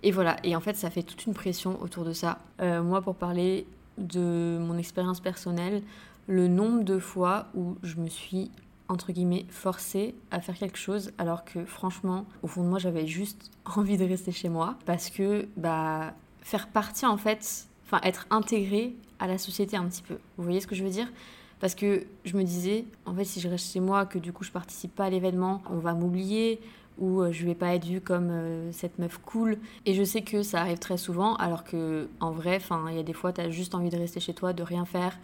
Et 0.04 0.12
voilà, 0.12 0.38
et 0.44 0.56
en 0.56 0.60
fait, 0.60 0.76
ça 0.76 0.92
fait 0.92 1.02
toute 1.02 1.26
une 1.26 1.34
pression 1.34 1.82
autour 1.82 2.06
de 2.06 2.14
ça. 2.14 2.38
Euh, 2.62 2.84
moi, 2.84 3.02
pour 3.02 3.16
parler 3.16 3.66
de 3.98 4.60
mon 4.62 4.78
expérience 4.78 5.20
personnelle, 5.20 5.82
le 6.28 6.48
nombre 6.48 6.84
de 6.84 7.00
fois 7.00 7.48
où 7.56 7.78
je 7.82 7.96
me 7.96 8.10
suis 8.10 8.52
entre 8.88 9.12
guillemets, 9.12 9.46
forcée 9.50 10.16
à 10.32 10.42
faire 10.42 10.56
quelque 10.56 10.78
chose 10.78 11.12
alors 11.18 11.46
que 11.46 11.66
franchement, 11.66 12.26
au 12.44 12.48
fond 12.48 12.64
de 12.64 12.70
moi, 12.70 12.80
j'avais 12.80 13.08
juste 13.08 13.52
envie 13.76 13.98
de 13.98 14.06
rester 14.06 14.32
chez 14.32 14.50
moi 14.50 14.76
parce 14.86 15.10
que 15.10 15.48
bah, 15.58 16.14
faire 16.42 16.68
partie 16.68 17.06
en 17.06 17.18
fait, 17.18 17.68
enfin 17.86 18.00
être 18.04 18.28
intégré 18.30 18.96
à 19.20 19.28
la 19.28 19.38
société 19.38 19.78
un 19.78 19.86
petit 19.86 20.04
peu. 20.04 20.18
Vous 20.38 20.44
voyez 20.44 20.62
ce 20.62 20.68
que 20.68 20.76
je 20.76 20.84
veux 20.84 20.90
dire? 20.90 21.12
Parce 21.60 21.74
que 21.74 22.06
je 22.26 22.36
me 22.36 22.44
disais, 22.44 22.86
en 23.06 23.16
fait, 23.16 23.24
si 23.24 23.40
je 23.40 23.48
reste 23.48 23.72
chez 23.72 23.80
moi, 23.80 24.06
que 24.06 24.20
du 24.20 24.34
coup 24.34 24.44
je 24.44 24.52
participe 24.52 24.94
pas 24.94 25.06
à 25.06 25.10
l'événement, 25.10 25.62
on 25.70 25.78
va 25.78 25.94
m'oublier 25.94 26.60
ou 26.98 27.22
euh, 27.22 27.32
je 27.32 27.46
vais 27.46 27.56
pas 27.56 27.76
être 27.76 27.86
vue 27.86 28.02
comme 28.02 28.30
euh, 28.32 28.72
cette 28.72 29.00
meuf 29.00 29.18
cool. 29.18 29.58
Et 29.86 29.94
je 29.94 30.04
sais 30.04 30.22
que 30.22 30.44
ça 30.44 30.62
arrive 30.62 30.80
très 30.80 30.98
souvent, 30.98 31.36
alors 31.36 31.64
que 31.64 32.08
en 32.20 32.32
vrai, 32.32 32.60
il 32.90 32.96
y 32.96 33.00
a 33.00 33.04
des 33.04 33.14
fois, 33.14 33.34
tu 33.34 33.42
as 33.42 33.50
juste 33.50 33.76
envie 33.76 33.90
de 33.90 33.98
rester 33.98 34.20
chez 34.20 34.34
toi, 34.34 34.54
de 34.54 34.64
rien 34.64 34.86
faire, 34.86 35.18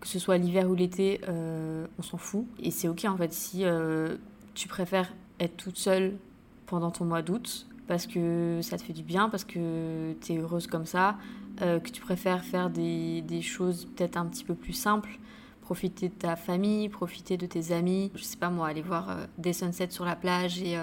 que 0.00 0.08
ce 0.08 0.18
soit 0.18 0.38
l'hiver 0.38 0.68
ou 0.68 0.74
l'été, 0.74 1.20
euh, 1.28 1.86
on 1.98 2.02
s'en 2.02 2.18
fout. 2.18 2.46
Et 2.60 2.70
c'est 2.70 2.88
ok 2.88 3.04
en 3.06 3.16
fait 3.16 3.32
si 3.32 3.64
euh, 3.64 4.16
tu 4.54 4.68
préfères 4.68 5.12
être 5.40 5.56
toute 5.56 5.78
seule 5.78 6.16
pendant 6.66 6.90
ton 6.90 7.04
mois 7.04 7.22
d'août 7.22 7.66
parce 7.86 8.06
que 8.06 8.60
ça 8.62 8.78
te 8.78 8.82
fait 8.82 8.92
du 8.94 9.02
bien, 9.02 9.28
parce 9.28 9.44
que 9.44 10.14
tu 10.20 10.32
es 10.32 10.38
heureuse 10.38 10.66
comme 10.66 10.86
ça, 10.86 11.18
euh, 11.60 11.80
que 11.80 11.90
tu 11.90 12.00
préfères 12.00 12.42
faire 12.42 12.70
des, 12.70 13.20
des 13.22 13.42
choses 13.42 13.86
peut-être 13.94 14.16
un 14.16 14.24
petit 14.24 14.44
peu 14.44 14.54
plus 14.54 14.72
simples, 14.72 15.18
profiter 15.60 16.08
de 16.08 16.14
ta 16.14 16.36
famille, 16.36 16.88
profiter 16.88 17.36
de 17.36 17.44
tes 17.44 17.72
amis, 17.72 18.10
je 18.14 18.22
sais 18.22 18.38
pas 18.38 18.48
moi, 18.48 18.68
aller 18.68 18.80
voir 18.80 19.18
des 19.36 19.52
sunsets 19.52 19.90
sur 19.90 20.06
la 20.06 20.16
plage 20.16 20.62
et 20.62 20.78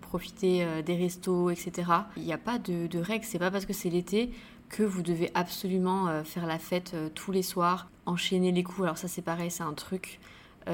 profiter 0.00 0.66
des 0.84 0.96
restos, 0.96 1.48
etc. 1.48 1.90
Il 2.18 2.24
n'y 2.24 2.34
a 2.34 2.38
pas 2.38 2.58
de, 2.58 2.86
de 2.86 2.98
règles, 2.98 3.24
c'est 3.24 3.38
pas 3.38 3.50
parce 3.50 3.64
que 3.64 3.72
c'est 3.72 3.90
l'été 3.90 4.30
que 4.72 4.82
vous 4.82 5.02
devez 5.02 5.30
absolument 5.34 6.24
faire 6.24 6.46
la 6.46 6.58
fête 6.58 6.96
tous 7.14 7.30
les 7.30 7.42
soirs, 7.42 7.88
enchaîner 8.06 8.50
les 8.50 8.64
coups. 8.64 8.82
Alors 8.82 8.98
ça 8.98 9.06
c'est 9.06 9.22
pareil, 9.22 9.50
c'est 9.50 9.62
un 9.62 9.74
truc, 9.74 10.18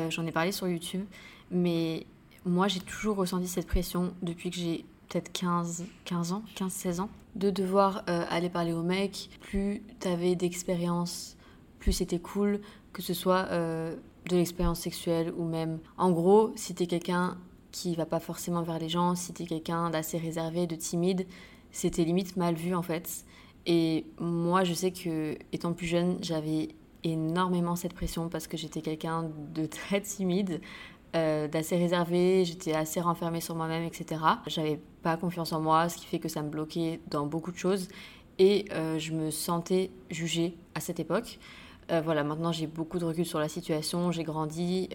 j'en 0.08 0.24
ai 0.24 0.32
parlé 0.32 0.52
sur 0.52 0.66
YouTube, 0.68 1.04
mais 1.50 2.06
moi 2.46 2.68
j'ai 2.68 2.80
toujours 2.80 3.16
ressenti 3.16 3.48
cette 3.48 3.66
pression 3.66 4.14
depuis 4.22 4.50
que 4.50 4.56
j'ai 4.56 4.84
peut-être 5.08 5.32
15, 5.32 5.84
15 6.04 6.32
ans, 6.32 6.42
15-16 6.56 7.00
ans, 7.00 7.10
de 7.34 7.50
devoir 7.50 8.04
euh, 8.08 8.24
aller 8.30 8.50
parler 8.50 8.72
aux 8.72 8.82
mecs. 8.82 9.30
Plus 9.40 9.82
t'avais 10.00 10.34
d'expérience, 10.34 11.36
plus 11.78 11.92
c'était 11.92 12.18
cool, 12.18 12.60
que 12.92 13.02
ce 13.02 13.14
soit 13.14 13.46
euh, 13.50 13.96
de 14.28 14.36
l'expérience 14.36 14.80
sexuelle 14.80 15.32
ou 15.36 15.44
même. 15.44 15.78
En 15.96 16.10
gros, 16.10 16.52
si 16.56 16.74
t'es 16.74 16.86
quelqu'un 16.86 17.36
qui 17.72 17.94
va 17.94 18.06
pas 18.06 18.20
forcément 18.20 18.62
vers 18.62 18.78
les 18.78 18.88
gens, 18.88 19.14
si 19.14 19.32
t'es 19.32 19.44
quelqu'un 19.44 19.90
d'assez 19.90 20.18
réservé, 20.18 20.66
de 20.66 20.76
timide, 20.76 21.26
c'était 21.70 22.04
limite 22.04 22.36
mal 22.36 22.54
vu 22.54 22.74
en 22.74 22.82
fait. 22.82 23.24
Et 23.68 24.06
moi, 24.18 24.64
je 24.64 24.72
sais 24.72 24.90
que 24.90 25.36
étant 25.52 25.74
plus 25.74 25.86
jeune, 25.86 26.16
j'avais 26.22 26.70
énormément 27.04 27.76
cette 27.76 27.92
pression 27.92 28.30
parce 28.30 28.46
que 28.46 28.56
j'étais 28.56 28.80
quelqu'un 28.80 29.30
de 29.54 29.66
très 29.66 30.00
timide. 30.00 30.60
Euh, 31.16 31.48
d'assez 31.48 31.76
réservée, 31.76 32.44
j'étais 32.44 32.74
assez 32.74 33.00
renfermée 33.00 33.40
sur 33.40 33.54
moi-même, 33.54 33.84
etc. 33.84 34.20
J'avais 34.46 34.80
pas 35.02 35.16
confiance 35.16 35.52
en 35.52 35.60
moi, 35.60 35.88
ce 35.88 35.96
qui 35.96 36.06
fait 36.06 36.18
que 36.18 36.28
ça 36.28 36.42
me 36.42 36.50
bloquait 36.50 37.00
dans 37.08 37.26
beaucoup 37.26 37.52
de 37.52 37.56
choses 37.56 37.88
et 38.38 38.66
euh, 38.72 38.98
je 38.98 39.12
me 39.12 39.30
sentais 39.30 39.90
jugée 40.10 40.56
à 40.74 40.80
cette 40.80 41.00
époque. 41.00 41.38
Euh, 41.90 42.02
voilà, 42.02 42.24
maintenant 42.24 42.52
j'ai 42.52 42.66
beaucoup 42.66 42.98
de 42.98 43.06
recul 43.06 43.24
sur 43.24 43.38
la 43.38 43.48
situation, 43.48 44.12
j'ai 44.12 44.22
grandi, 44.22 44.90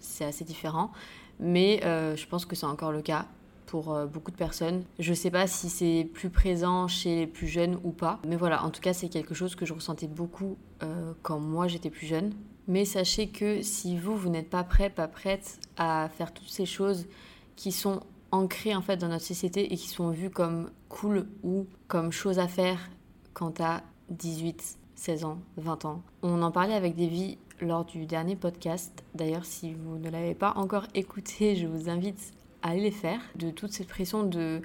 c'est 0.00 0.24
assez 0.24 0.44
différent, 0.44 0.92
mais 1.40 1.80
je 1.82 2.26
pense 2.26 2.46
que 2.46 2.54
c'est 2.54 2.66
encore 2.66 2.92
le 2.92 3.02
cas 3.02 3.26
pour 3.68 3.94
beaucoup 4.06 4.30
de 4.30 4.36
personnes. 4.36 4.82
Je 4.98 5.14
sais 5.14 5.30
pas 5.30 5.46
si 5.46 5.68
c'est 5.68 6.08
plus 6.12 6.30
présent 6.30 6.88
chez 6.88 7.16
les 7.16 7.26
plus 7.26 7.46
jeunes 7.46 7.78
ou 7.84 7.90
pas, 7.90 8.18
mais 8.26 8.36
voilà, 8.36 8.64
en 8.64 8.70
tout 8.70 8.80
cas 8.80 8.92
c'est 8.92 9.08
quelque 9.08 9.34
chose 9.34 9.54
que 9.54 9.66
je 9.66 9.74
ressentais 9.74 10.06
beaucoup 10.06 10.56
quand 11.22 11.38
moi 11.38 11.68
j'étais 11.68 11.90
plus 11.90 12.06
jeune. 12.06 12.32
Mais 12.68 12.84
sachez 12.84 13.28
que 13.28 13.62
si 13.62 13.96
vous, 13.96 14.14
vous 14.14 14.28
n'êtes 14.28 14.50
pas 14.50 14.62
prêt, 14.62 14.90
pas 14.90 15.08
prête 15.08 15.58
à 15.78 16.10
faire 16.10 16.34
toutes 16.34 16.50
ces 16.50 16.66
choses 16.66 17.06
qui 17.56 17.72
sont 17.72 18.00
ancrées 18.30 18.74
en 18.76 18.82
fait 18.82 18.98
dans 18.98 19.08
notre 19.08 19.24
société 19.24 19.72
et 19.72 19.76
qui 19.76 19.88
sont 19.88 20.10
vues 20.10 20.30
comme 20.30 20.70
cool 20.90 21.26
ou 21.42 21.66
comme 21.88 22.12
choses 22.12 22.38
à 22.38 22.46
faire 22.46 22.78
quand 23.32 23.52
t'as 23.52 23.80
18, 24.10 24.78
16 24.96 25.24
ans, 25.24 25.38
20 25.56 25.86
ans. 25.86 26.02
On 26.22 26.42
en 26.42 26.50
parlait 26.50 26.74
avec 26.74 26.94
Davy 26.94 27.38
lors 27.60 27.84
du 27.84 28.04
dernier 28.04 28.36
podcast. 28.36 29.04
D'ailleurs, 29.14 29.44
si 29.44 29.72
vous 29.72 29.96
ne 29.96 30.10
l'avez 30.10 30.34
pas 30.34 30.52
encore 30.56 30.86
écouté, 30.94 31.56
je 31.56 31.66
vous 31.66 31.88
invite 31.88 32.34
aller 32.62 32.80
les 32.80 32.90
faire. 32.90 33.20
De 33.36 33.50
toute 33.50 33.72
cette 33.72 33.88
pression 33.88 34.22
de... 34.22 34.62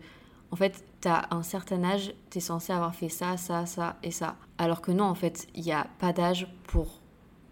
En 0.51 0.55
fait, 0.55 0.83
t'as 1.01 1.25
un 1.31 1.41
certain 1.41 1.83
âge, 1.83 2.13
t'es 2.29 2.39
censé 2.39 2.71
avoir 2.71 2.93
fait 2.93 3.09
ça, 3.09 3.37
ça, 3.37 3.65
ça 3.65 3.97
et 4.03 4.11
ça. 4.11 4.35
Alors 4.57 4.81
que 4.81 4.91
non, 4.91 5.05
en 5.05 5.15
fait, 5.15 5.47
il 5.55 5.63
n'y 5.63 5.71
a 5.71 5.87
pas 5.99 6.13
d'âge 6.13 6.47
pour 6.67 7.01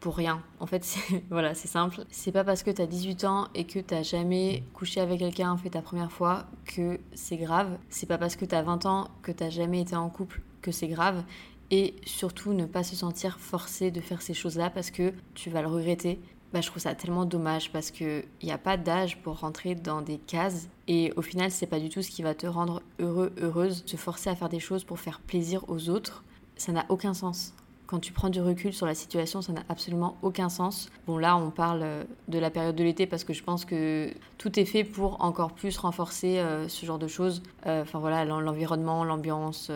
pour 0.02 0.18
rien. 0.18 0.42
En 0.60 0.66
fait, 0.66 0.98
voilà, 1.30 1.54
c'est 1.54 1.70
simple. 1.70 2.04
C'est 2.10 2.34
pas 2.34 2.44
parce 2.44 2.64
que 2.64 2.72
t'as 2.72 2.88
18 2.88 3.24
ans 3.24 3.48
et 3.56 3.66
que 3.66 3.80
t'as 3.80 4.04
jamais 4.04 4.64
couché 4.74 5.00
avec 5.00 5.20
quelqu'un, 5.20 5.56
fait 5.56 5.70
ta 5.70 5.82
première 5.82 6.12
fois, 6.12 6.48
que 6.66 7.00
c'est 7.14 7.38
grave. 7.38 7.78
C'est 7.90 8.08
pas 8.08 8.18
parce 8.18 8.36
que 8.36 8.44
t'as 8.44 8.64
20 8.64 8.86
ans 8.88 9.08
que 9.22 9.32
t'as 9.32 9.50
jamais 9.50 9.80
été 9.80 9.96
en 9.96 10.10
couple 10.10 10.42
que 10.62 10.72
c'est 10.72 10.88
grave. 10.88 11.24
Et 11.70 11.96
surtout, 12.06 12.52
ne 12.54 12.66
pas 12.66 12.84
se 12.84 12.96
sentir 12.96 13.40
forcé 13.40 13.92
de 13.92 14.02
faire 14.02 14.22
ces 14.22 14.34
choses-là 14.34 14.70
parce 14.70 14.92
que 14.92 15.14
tu 15.36 15.50
vas 15.50 15.62
le 15.62 15.70
regretter. 15.70 16.20
Bah, 16.54 16.60
je 16.62 16.68
trouve 16.68 16.82
ça 16.82 16.96
tellement 16.96 17.26
dommage 17.26 17.72
parce 17.72 17.92
qu'il 17.92 18.26
n'y 18.44 18.52
a 18.52 18.58
pas 18.58 18.76
d'âge 18.76 19.22
pour 19.22 19.40
rentrer 19.40 19.74
dans 19.76 20.02
des 20.02 20.18
cases 20.18 20.68
et 20.88 21.14
au 21.16 21.22
final, 21.22 21.50
c'est 21.50 21.68
pas 21.68 21.80
du 21.80 21.90
tout 21.90 22.02
ce 22.02 22.12
qui 22.12 22.24
va 22.24 22.36
te 22.36 22.46
rendre 22.46 22.82
heureux, 23.00 23.32
heureuse. 23.42 23.84
Se 23.86 23.96
forcer 23.96 24.30
à 24.30 24.36
faire 24.36 24.50
des 24.50 24.60
choses 24.60 24.84
pour 24.84 25.00
faire 25.00 25.22
plaisir 25.22 25.64
aux 25.70 25.90
autres, 25.90 26.24
ça 26.58 26.72
n'a 26.72 26.86
aucun 26.90 27.14
sens 27.14 27.54
quand 27.92 28.00
tu 28.00 28.14
prends 28.14 28.30
du 28.30 28.40
recul 28.40 28.74
sur 28.74 28.86
la 28.86 28.96
situation, 28.96 29.42
ça 29.42 29.52
n'a 29.52 29.64
absolument 29.68 30.16
aucun 30.22 30.48
sens. 30.48 30.90
Bon, 31.08 31.18
là, 31.18 31.36
on 31.36 31.52
parle 31.52 31.82
euh, 31.84 32.04
de 32.30 32.40
la 32.40 32.50
période 32.50 32.74
de 32.74 32.86
l'été 32.86 33.06
parce 33.06 33.26
que 33.26 33.34
je 33.34 33.44
pense 33.44 33.66
que 33.66 34.10
tout 34.38 34.58
est 34.58 34.64
fait 34.64 34.86
pour 34.86 35.22
encore 35.22 35.52
plus 35.52 35.78
renforcer 35.78 36.40
euh, 36.40 36.70
ce 36.70 36.86
genre 36.86 37.00
de 37.00 37.08
choses. 37.08 37.44
Euh, 37.66 37.82
enfin 37.82 38.00
voilà, 38.00 38.24
l'environnement, 38.24 39.04
l'ambiance, 39.04 39.70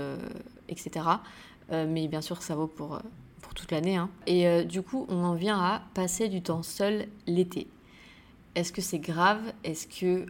etc. 0.69 1.05
mais 1.71 2.07
bien 2.07 2.21
sûr, 2.21 2.41
ça 2.41 2.55
vaut 2.55 2.67
pour, 2.67 2.99
toute 3.53 3.71
l'année. 3.71 3.97
Hein. 3.97 4.09
Et 4.27 4.63
du 4.63 4.81
coup, 4.81 5.05
on 5.09 5.23
en 5.23 5.35
vient 5.35 5.59
à 5.59 5.81
passer 5.93 6.29
du 6.29 6.41
temps 6.41 6.63
seul 6.63 7.07
l'été. 7.27 7.67
Est-ce 8.55 8.71
que 8.71 8.81
c'est 8.81 8.99
grave? 8.99 9.41
Est-ce 9.63 9.87
que 9.87 10.25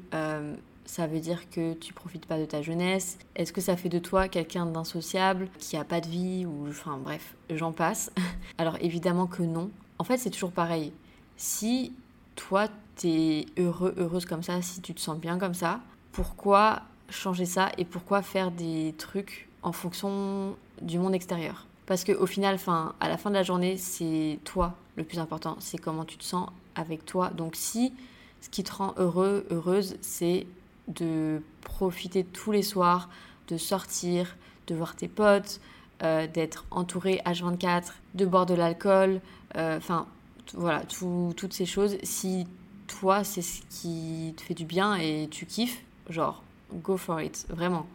ça 0.86 1.08
veut 1.08 1.20
dire 1.20 1.50
que 1.50 1.74
tu 1.74 1.94
profites 1.94 2.26
pas 2.26 2.40
de 2.40 2.46
ta 2.46 2.62
jeunesse? 2.62 3.18
Est-ce 3.36 3.52
que 3.52 3.62
ça 3.62 3.76
fait 3.76 3.90
de 3.90 4.00
toi 4.00 4.28
quelqu'un 4.28 4.66
d'insociable, 4.66 5.50
qui 5.60 5.78
a 5.78 5.84
pas 5.84 6.00
de 6.00 6.08
vie 6.08 6.46
ou 6.46 6.68
enfin 6.70 6.98
bref, 6.98 7.36
j'en 7.50 7.72
passe. 7.72 8.12
Alors 8.58 8.78
évidemment 8.82 9.28
que 9.28 9.44
non. 9.44 9.72
En 9.98 10.04
fait, 10.04 10.18
c'est 10.18 10.30
toujours 10.30 10.52
pareil. 10.52 10.94
Si 11.38 11.94
toi 12.36 12.68
t'es 12.96 13.46
heureux, 13.58 13.94
heureuse 13.98 14.26
comme 14.26 14.44
ça, 14.44 14.62
si 14.62 14.82
tu 14.82 14.94
te 14.94 15.02
sens 15.02 15.18
bien 15.18 15.38
comme 15.38 15.54
ça, 15.54 15.82
pourquoi 16.12 16.84
changer 17.10 17.46
ça 17.46 17.72
et 17.78 17.86
pourquoi 17.86 18.22
faire 18.22 18.52
des 18.52 18.94
trucs 18.98 19.50
en 19.64 19.72
fonction 19.72 20.56
du 20.82 21.00
monde 21.00 21.16
extérieur? 21.16 21.66
Parce 21.86 22.04
qu'au 22.04 22.26
final, 22.26 22.58
fin, 22.58 22.96
à 23.00 23.10
la 23.10 23.18
fin 23.18 23.30
de 23.30 23.36
la 23.36 23.44
journée, 23.44 23.78
c'est 23.78 24.40
toi 24.44 24.76
le 24.96 25.04
plus 25.04 25.20
important. 25.20 25.58
C'est 25.60 25.78
comment 25.78 26.06
tu 26.06 26.18
te 26.18 26.24
sens 26.24 26.50
avec 26.76 27.06
toi. 27.06 27.30
Donc 27.30 27.56
si 27.56 27.94
ce 28.42 28.50
qui 28.50 28.64
te 28.64 28.72
rend 28.72 28.94
heureux, 28.98 29.46
heureuse, 29.50 29.96
c'est 30.02 30.46
de 30.88 31.42
profiter 31.62 32.24
tous 32.24 32.52
les 32.52 32.62
soirs, 32.62 33.10
de 33.48 33.58
sortir, 33.58 34.36
de 34.68 34.76
voir 34.76 34.96
tes 34.96 35.08
potes, 35.08 35.60
euh, 36.04 36.28
d'être 36.28 36.66
entouré 36.72 37.22
H24, 37.26 37.94
de 38.14 38.26
boire 38.26 38.46
de 38.46 38.54
l'alcool, 38.54 39.22
euh, 39.56 39.78
enfin 39.78 40.08
voilà, 40.54 40.84
toutes 40.86 41.54
ces 41.54 41.66
choses. 41.66 41.98
Si 42.04 42.46
toi 42.88 43.24
c'est 43.24 43.42
ce 43.42 43.62
qui 43.70 44.34
te 44.38 44.42
fait 44.42 44.54
du 44.54 44.66
bien 44.66 44.96
et 44.96 45.28
tu 45.32 45.46
kiffes, 45.46 45.82
genre 46.10 46.44
go 46.74 46.98
for 46.98 47.22
it, 47.22 47.46
vraiment. 47.50 47.88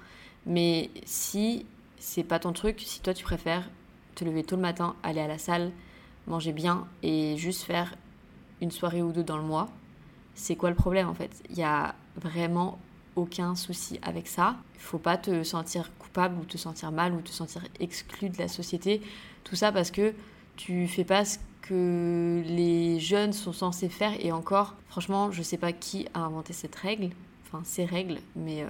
Mais 0.47 0.91
si 1.05 1.67
c'est 1.99 2.25
pas 2.25 2.39
ton 2.39 2.53
truc, 2.53 2.81
si 2.85 3.01
toi 3.01 3.15
tu 3.15 3.23
préfères 3.25 3.69
te 4.21 4.25
lever 4.25 4.45
tôt 4.45 4.57
le 4.57 4.63
matin, 4.63 4.95
aller 5.03 5.21
à 5.21 5.27
la 5.27 5.39
salle, 5.39 5.73
manger 6.27 6.53
bien 6.53 6.87
et 7.03 7.37
juste 7.39 7.63
faire 7.63 7.95
une 8.61 8.71
soirée 8.71 9.03
ou 9.03 9.13
deux 9.13 9.25
dans 9.25 9.39
le 9.39 9.43
mois, 9.43 9.69
c'est 10.35 10.57
quoi 10.57 10.69
le 10.69 10.77
problème 10.77 11.09
en 11.09 11.15
fait? 11.15 11.31
Il 11.49 11.57
y 11.57 11.63
a 11.63 11.95
vraiment 12.17 12.79
aucun 13.17 13.55
souci 13.55 13.99
avec 14.03 14.29
ça. 14.29 14.57
Il 14.75 14.81
faut 14.81 14.99
pas 14.99 15.17
te 15.17 15.43
sentir 15.43 15.91
coupable 15.99 16.37
ou 16.39 16.45
te 16.45 16.59
sentir 16.59 16.93
mal 16.93 17.15
ou 17.15 17.23
te 17.23 17.31
sentir 17.31 17.63
exclu 17.81 18.29
de 18.29 18.39
la 18.39 18.49
société. 18.49 19.01
Tout 19.45 19.57
ça 19.57 19.73
parce 19.73 19.91
que 19.91 20.13
tu 20.57 20.87
fais 20.87 21.05
pas 21.05 21.25
ce 21.25 21.39
que 21.63 22.43
les 22.47 23.01
jeunes 23.01 23.33
sont 23.33 23.53
censés 23.53 23.89
faire 23.89 24.13
et 24.21 24.33
encore, 24.33 24.75
franchement, 24.89 25.31
je 25.31 25.43
sais 25.43 25.57
pas 25.57 25.73
qui 25.73 26.07
a 26.13 26.21
inventé 26.21 26.53
cette 26.53 26.75
règle, 26.77 27.11
enfin 27.47 27.63
ces 27.65 27.87
règles, 27.87 28.19
mais 28.37 28.63
euh, 28.63 28.69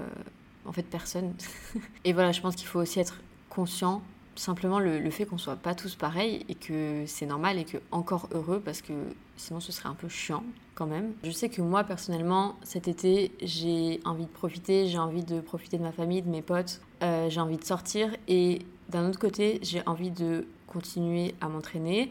en 0.65 0.73
fait 0.73 0.85
personne. 0.85 1.35
et 2.05 2.13
voilà, 2.13 2.31
je 2.31 2.41
pense 2.41 2.55
qu'il 2.55 2.69
faut 2.69 2.81
aussi 2.81 3.01
être 3.01 3.21
conscient 3.49 4.03
simplement 4.41 4.79
le, 4.79 5.11
fait 5.11 5.27
qu'on 5.27 5.39
soit 5.39 5.57
pas 5.57 5.75
tous 5.75 5.97
pareils 5.97 6.47
et 6.49 6.55
que 6.55 7.05
c'est 7.07 7.27
normal 7.27 7.59
et 7.59 7.65
que 7.65 7.77
encore 7.91 8.29
heureux 8.33 8.61
parce 8.65 8.81
que 8.81 8.95
sinon 9.37 9.61
ce 9.61 9.71
serait 9.71 9.89
un 9.89 9.95
peu 9.95 10.09
chiant 10.09 10.43
quand 10.75 10.87
même. 10.87 11.13
Je 11.23 11.31
sais 11.31 11.51
que 11.51 11.61
moi 11.61 11.85
personnellement 11.85 12.57
cet 12.63 12.89
été 12.89 13.33
j'ai 13.43 14.01
envie 14.05 14.25
de 14.25 14.31
profiter, 14.31 14.87
j'ai 14.87 14.99
envie 14.99 15.25
de 15.25 15.41
profiter 15.41 15.77
de 15.77 15.83
ma 15.83 15.93
famille, 15.93 16.23
de 16.23 16.31
mes 16.31 16.41
potes, 16.41 16.81
euh, 17.03 17.29
j'ai 17.29 17.41
envie 17.41 17.59
de 17.59 17.65
sortir 17.65 18.17
et 18.29 18.63
d'un 18.89 19.09
autre 19.09 19.19
côté 19.19 19.59
j'ai 19.63 19.83
envie 19.87 20.11
de 20.11 20.47
continuer 20.67 21.35
à 21.43 21.49
m'entraîner, 21.49 22.11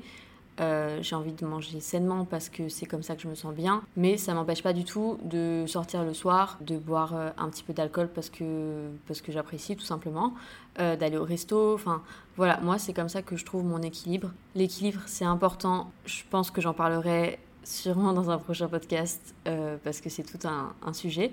euh, 0.59 0.99
j'ai 1.01 1.15
envie 1.15 1.31
de 1.31 1.45
manger 1.45 1.79
sainement 1.79 2.25
parce 2.25 2.49
que 2.49 2.67
c'est 2.69 2.85
comme 2.85 3.03
ça 3.03 3.15
que 3.15 3.21
je 3.21 3.27
me 3.27 3.35
sens 3.35 3.53
bien. 3.53 3.81
Mais 3.95 4.17
ça 4.17 4.33
m'empêche 4.33 4.61
pas 4.61 4.73
du 4.73 4.83
tout 4.83 5.17
de 5.23 5.65
sortir 5.67 6.03
le 6.03 6.13
soir, 6.13 6.57
de 6.61 6.77
boire 6.77 7.15
euh, 7.15 7.29
un 7.37 7.49
petit 7.49 7.63
peu 7.63 7.73
d'alcool 7.73 8.09
parce 8.13 8.29
que, 8.29 8.89
parce 9.07 9.21
que 9.21 9.31
j'apprécie 9.31 9.75
tout 9.75 9.85
simplement, 9.85 10.33
euh, 10.79 10.95
d'aller 10.95 11.17
au 11.17 11.23
resto. 11.23 11.73
Enfin 11.73 12.01
voilà, 12.35 12.59
moi 12.61 12.77
c'est 12.77 12.93
comme 12.93 13.09
ça 13.09 13.21
que 13.21 13.37
je 13.37 13.45
trouve 13.45 13.63
mon 13.63 13.81
équilibre. 13.81 14.31
L'équilibre 14.55 15.01
c'est 15.05 15.25
important. 15.25 15.91
Je 16.05 16.23
pense 16.29 16.51
que 16.51 16.61
j'en 16.61 16.73
parlerai 16.73 17.39
sûrement 17.63 18.13
dans 18.13 18.29
un 18.29 18.37
prochain 18.37 18.67
podcast 18.67 19.35
parce 19.83 20.01
que 20.01 20.09
c'est 20.09 20.23
tout 20.23 20.47
un, 20.47 20.73
un 20.85 20.93
sujet. 20.93 21.31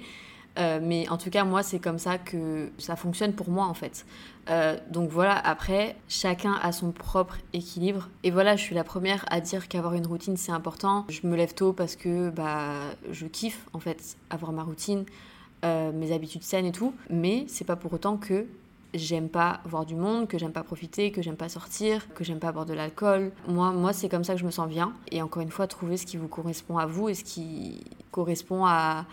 Euh, 0.59 0.81
mais 0.83 1.09
en 1.09 1.19
tout 1.19 1.31
cas, 1.31 1.45
moi, 1.45 1.63
c'est 1.63 1.79
comme 1.79 1.99
ça 1.99 2.19
que 2.19 2.71
ça 2.79 2.97
fonctionne 2.97 3.33
pour 3.33 3.51
moi, 3.51 3.67
en 3.67 3.75
fait. 3.75 4.07
Euh, 4.49 4.77
donc 4.91 5.11
voilà, 5.11 5.37
après, 5.37 5.97
chacun 6.09 6.55
a 6.63 6.73
son 6.73 6.93
propre 6.93 7.37
équilibre. 7.53 8.09
Et 8.23 8.31
voilà, 8.31 8.57
je 8.57 8.63
suis 8.63 8.75
la 8.75 8.85
première 8.85 9.25
à 9.31 9.41
dire 9.41 9.69
qu'avoir 9.69 9.95
une 9.95 10.07
routine, 10.07 10.37
c'est 10.37 10.53
important. 10.53 11.05
Je 11.09 11.27
me 11.27 11.37
lève 11.37 11.55
tôt 11.55 11.73
parce 11.73 11.97
que 11.97 12.31
bah, 12.31 12.75
je 13.11 13.27
kiffe, 13.27 13.67
en 13.73 13.81
fait, 13.81 14.17
avoir 14.31 14.53
ma 14.53 14.63
routine. 14.63 15.05
euh, 15.65 15.93
mes 15.93 16.13
habitudes 16.13 16.43
saines 16.43 16.67
et 16.67 16.73
tout, 16.73 16.95
mais 17.11 17.45
c'est 17.49 17.65
pas 17.65 17.77
pour 17.77 17.93
autant 17.93 18.17
que 18.17 18.47
j'aime 18.95 19.29
pas 19.29 19.61
voir 19.65 19.85
du 19.85 19.95
monde, 19.95 20.29
que 20.29 20.39
j'aime 20.39 20.53
pas 20.53 20.63
profiter, 20.63 21.11
que 21.11 21.23
j'aime 21.23 21.37
pas 21.37 21.49
sortir, 21.49 22.13
que 22.15 22.25
j'aime 22.25 22.39
pas 22.39 22.53
boire 22.53 22.67
de 22.67 22.75
l'alcool. 22.75 23.33
Moi, 23.49 23.73
moi 23.73 23.93
c'est 23.93 24.09
comme 24.09 24.25
ça 24.25 24.35
que 24.35 24.41
je 24.41 24.47
me 24.47 24.51
sens 24.51 24.69
bien. 24.69 24.93
Et 25.11 25.23
encore 25.23 25.43
une 25.43 25.51
fois, 25.51 25.67
trouver 25.67 25.97
ce 25.97 26.07
qui 26.07 26.17
vous 26.17 26.29
correspond 26.29 26.79
à 26.79 26.87
vous 26.87 27.09
et 27.09 27.15
ce 27.15 27.25
qui 27.25 27.81
correspond 28.11 28.65
à, 28.65 29.07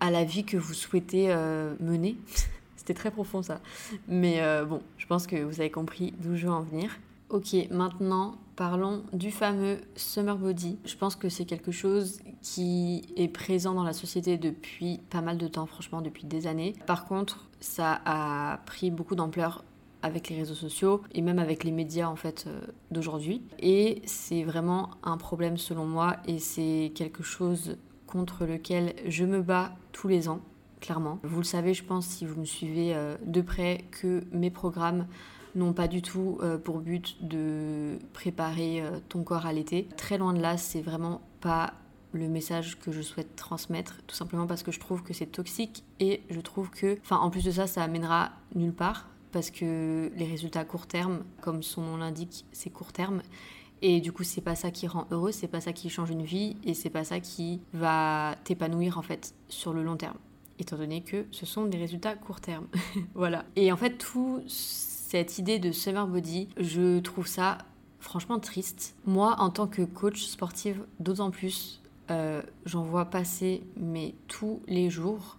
à 0.00 0.10
la 0.10 0.24
vie 0.24 0.44
que 0.44 0.56
vous 0.56 0.74
souhaitez 0.74 1.26
euh, 1.30 1.74
mener. 1.80 2.16
C'était 2.76 2.94
très 2.94 3.10
profond 3.10 3.42
ça. 3.42 3.60
Mais 4.08 4.40
euh, 4.40 4.64
bon, 4.64 4.82
je 4.96 5.06
pense 5.06 5.26
que 5.26 5.36
vous 5.36 5.60
avez 5.60 5.70
compris 5.70 6.14
d'où 6.18 6.34
je 6.36 6.46
veux 6.46 6.52
en 6.52 6.62
venir. 6.62 6.90
Ok, 7.28 7.54
maintenant 7.70 8.38
parlons 8.56 9.04
du 9.12 9.30
fameux 9.30 9.78
summer 9.96 10.36
body. 10.36 10.78
Je 10.84 10.96
pense 10.96 11.16
que 11.16 11.28
c'est 11.28 11.44
quelque 11.44 11.70
chose 11.70 12.20
qui 12.42 13.04
est 13.16 13.28
présent 13.28 13.72
dans 13.72 13.84
la 13.84 13.92
société 13.92 14.36
depuis 14.36 15.00
pas 15.10 15.20
mal 15.20 15.38
de 15.38 15.46
temps, 15.46 15.66
franchement, 15.66 16.02
depuis 16.02 16.24
des 16.26 16.46
années. 16.46 16.74
Par 16.86 17.06
contre, 17.06 17.48
ça 17.60 18.00
a 18.04 18.58
pris 18.66 18.90
beaucoup 18.90 19.14
d'ampleur 19.14 19.64
avec 20.02 20.28
les 20.28 20.36
réseaux 20.36 20.54
sociaux 20.54 21.02
et 21.14 21.22
même 21.22 21.38
avec 21.38 21.64
les 21.64 21.70
médias 21.70 22.08
en 22.08 22.16
fait 22.16 22.44
euh, 22.46 22.60
d'aujourd'hui. 22.90 23.42
Et 23.58 24.02
c'est 24.06 24.42
vraiment 24.42 24.90
un 25.02 25.16
problème 25.16 25.56
selon 25.56 25.86
moi 25.86 26.16
et 26.26 26.38
c'est 26.38 26.92
quelque 26.94 27.22
chose 27.22 27.76
contre 28.10 28.44
lequel 28.44 28.94
je 29.06 29.24
me 29.24 29.40
bats 29.40 29.72
tous 29.92 30.08
les 30.08 30.28
ans, 30.28 30.40
clairement. 30.80 31.18
Vous 31.22 31.38
le 31.38 31.44
savez, 31.44 31.72
je 31.72 31.84
pense, 31.84 32.06
si 32.06 32.26
vous 32.26 32.38
me 32.38 32.44
suivez 32.44 32.94
euh, 32.94 33.16
de 33.24 33.40
près, 33.40 33.84
que 33.90 34.24
mes 34.32 34.50
programmes 34.50 35.06
n'ont 35.54 35.72
pas 35.72 35.88
du 35.88 36.02
tout 36.02 36.38
euh, 36.42 36.58
pour 36.58 36.80
but 36.80 37.16
de 37.26 37.98
préparer 38.12 38.82
euh, 38.82 38.98
ton 39.08 39.22
corps 39.22 39.46
à 39.46 39.52
l'été. 39.52 39.88
Très 39.96 40.18
loin 40.18 40.32
de 40.32 40.40
là, 40.40 40.56
c'est 40.56 40.80
vraiment 40.80 41.22
pas 41.40 41.74
le 42.12 42.28
message 42.28 42.78
que 42.78 42.90
je 42.90 43.02
souhaite 43.02 43.36
transmettre, 43.36 44.00
tout 44.06 44.16
simplement 44.16 44.46
parce 44.46 44.62
que 44.62 44.72
je 44.72 44.80
trouve 44.80 45.02
que 45.02 45.14
c'est 45.14 45.26
toxique 45.26 45.84
et 46.00 46.22
je 46.28 46.40
trouve 46.40 46.70
que, 46.70 46.98
enfin, 47.02 47.18
en 47.18 47.30
plus 47.30 47.44
de 47.44 47.52
ça, 47.52 47.66
ça 47.66 47.82
amènera 47.82 48.32
nulle 48.54 48.72
part 48.72 49.08
parce 49.32 49.50
que 49.52 50.10
les 50.16 50.24
résultats 50.24 50.60
à 50.60 50.64
court 50.64 50.88
terme, 50.88 51.20
comme 51.40 51.62
son 51.62 51.82
nom 51.82 51.96
l'indique, 51.96 52.44
c'est 52.50 52.70
court 52.70 52.92
terme. 52.92 53.22
Et 53.82 54.00
du 54.00 54.12
coup, 54.12 54.24
c'est 54.24 54.40
pas 54.40 54.54
ça 54.54 54.70
qui 54.70 54.86
rend 54.86 55.06
heureux, 55.10 55.32
c'est 55.32 55.48
pas 55.48 55.60
ça 55.60 55.72
qui 55.72 55.88
change 55.88 56.10
une 56.10 56.22
vie 56.22 56.56
et 56.64 56.74
c'est 56.74 56.90
pas 56.90 57.04
ça 57.04 57.20
qui 57.20 57.60
va 57.72 58.34
t'épanouir 58.44 58.98
en 58.98 59.02
fait 59.02 59.34
sur 59.48 59.72
le 59.72 59.82
long 59.82 59.96
terme 59.96 60.16
étant 60.60 60.76
donné 60.76 61.00
que 61.00 61.24
ce 61.30 61.46
sont 61.46 61.64
des 61.66 61.78
résultats 61.78 62.14
court 62.14 62.40
terme. 62.40 62.66
voilà. 63.14 63.44
Et 63.56 63.72
en 63.72 63.76
fait, 63.76 63.96
tout 63.96 64.42
cette 64.46 65.38
idée 65.38 65.58
de 65.58 65.72
summer 65.72 66.06
body, 66.06 66.48
je 66.58 67.00
trouve 67.00 67.26
ça 67.26 67.58
franchement 67.98 68.38
triste. 68.38 68.94
Moi, 69.06 69.36
en 69.38 69.50
tant 69.50 69.66
que 69.66 69.82
coach 69.82 70.22
sportive, 70.24 70.84
d'autant 71.00 71.30
plus, 71.30 71.80
euh, 72.10 72.42
j'en 72.64 72.82
vois 72.82 73.06
passer, 73.06 73.62
mais 73.76 74.14
tous 74.28 74.60
les 74.66 74.90
jours. 74.90 75.38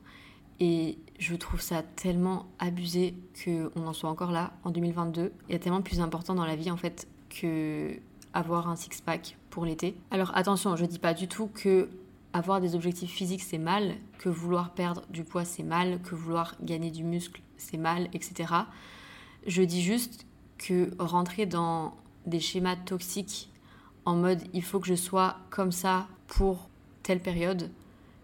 Et 0.59 0.97
je 1.17 1.35
trouve 1.35 1.59
ça 1.59 1.81
tellement 1.81 2.45
abusé 2.59 3.15
qu'on 3.43 3.87
en 3.87 3.93
soit 3.93 4.09
encore 4.09 4.31
là 4.31 4.53
en 4.63 4.69
2022. 4.69 5.31
Il 5.49 5.53
y 5.53 5.55
a 5.55 5.59
tellement 5.59 5.81
plus 5.81 5.99
important 5.99 6.35
dans 6.35 6.45
la 6.45 6.55
vie 6.55 6.69
en 6.69 6.77
fait 6.77 7.07
que 7.29 7.95
avoir 8.33 8.69
un 8.69 8.75
six-pack 8.75 9.37
pour 9.49 9.65
l'été. 9.65 9.95
Alors 10.09 10.31
attention, 10.35 10.75
je 10.75 10.85
dis 10.85 10.99
pas 10.99 11.13
du 11.13 11.27
tout 11.27 11.47
que 11.47 11.89
avoir 12.33 12.61
des 12.61 12.75
objectifs 12.75 13.11
physiques 13.11 13.43
c'est 13.43 13.57
mal, 13.57 13.95
que 14.17 14.29
vouloir 14.29 14.71
perdre 14.73 15.03
du 15.09 15.23
poids 15.23 15.45
c'est 15.45 15.63
mal, 15.63 16.01
que 16.01 16.15
vouloir 16.15 16.55
gagner 16.61 16.91
du 16.91 17.03
muscle 17.03 17.41
c'est 17.57 17.77
mal, 17.77 18.07
etc. 18.13 18.53
Je 19.47 19.61
dis 19.61 19.81
juste 19.81 20.25
que 20.57 20.91
rentrer 20.99 21.45
dans 21.45 21.95
des 22.25 22.39
schémas 22.39 22.75
toxiques 22.75 23.49
en 24.05 24.15
mode 24.15 24.41
il 24.53 24.63
faut 24.63 24.79
que 24.79 24.87
je 24.87 24.95
sois 24.95 25.37
comme 25.49 25.71
ça 25.71 26.07
pour 26.27 26.69
telle 27.03 27.19
période, 27.19 27.69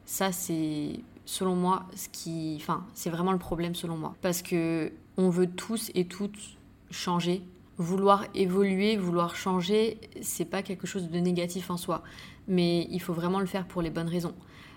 ça 0.06 0.32
c'est 0.32 1.00
selon 1.26 1.56
moi 1.56 1.86
ce 1.96 2.08
qui 2.10 2.58
enfin 2.62 2.86
c'est 2.94 3.10
vraiment 3.10 3.34
le 3.34 3.38
problème 3.38 3.76
selon 3.76 3.98
moi 3.98 4.16
parce 4.22 4.42
que 4.42 4.94
on 5.18 5.30
veut 5.30 5.50
tous 5.50 5.92
et 5.94 6.06
toutes 6.06 6.58
changer 6.90 7.44
vouloir 7.78 8.26
évoluer 8.34 8.98
vouloir 8.98 9.36
changer 9.36 10.00
c'est 10.22 10.46
pas 10.46 10.64
quelque 10.64 10.88
chose 10.88 11.10
de 11.10 11.20
négatif 11.20 11.70
en 11.70 11.78
soi 11.78 12.04
mais 12.48 12.88
il 12.90 13.00
faut 13.00 13.14
vraiment 13.14 13.40
le 13.40 13.46
faire 13.46 13.68
pour 13.68 13.82
les 13.82 13.90
bonnes 13.90 14.10
raisons 14.10 14.34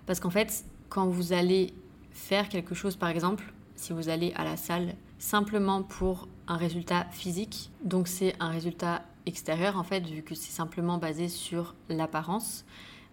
parce 0.07 0.20
qu'en 0.20 0.31
fait 0.31 0.64
quand 0.88 1.07
vous 1.07 1.33
allez 1.33 1.72
faire 2.12 2.48
quelque 2.48 2.74
chose 2.74 2.96
par 2.96 3.09
exemple 3.09 3.53
si 3.81 3.94
vous 3.94 4.11
allez 4.11 4.33
à 4.37 4.44
la 4.44 4.57
salle 4.57 4.94
simplement 5.18 5.83
pour 5.83 6.29
un 6.48 6.57
résultat 6.57 7.07
physique. 7.12 7.70
Donc 7.83 8.09
c'est 8.09 8.35
un 8.40 8.48
résultat 8.48 9.03
extérieur 9.27 9.79
en 9.79 9.85
fait, 9.85 10.07
vu 10.07 10.22
que 10.22 10.35
c'est 10.35 10.51
simplement 10.51 10.98
basé 10.98 11.29
sur 11.29 11.74
l'apparence. 11.88 12.64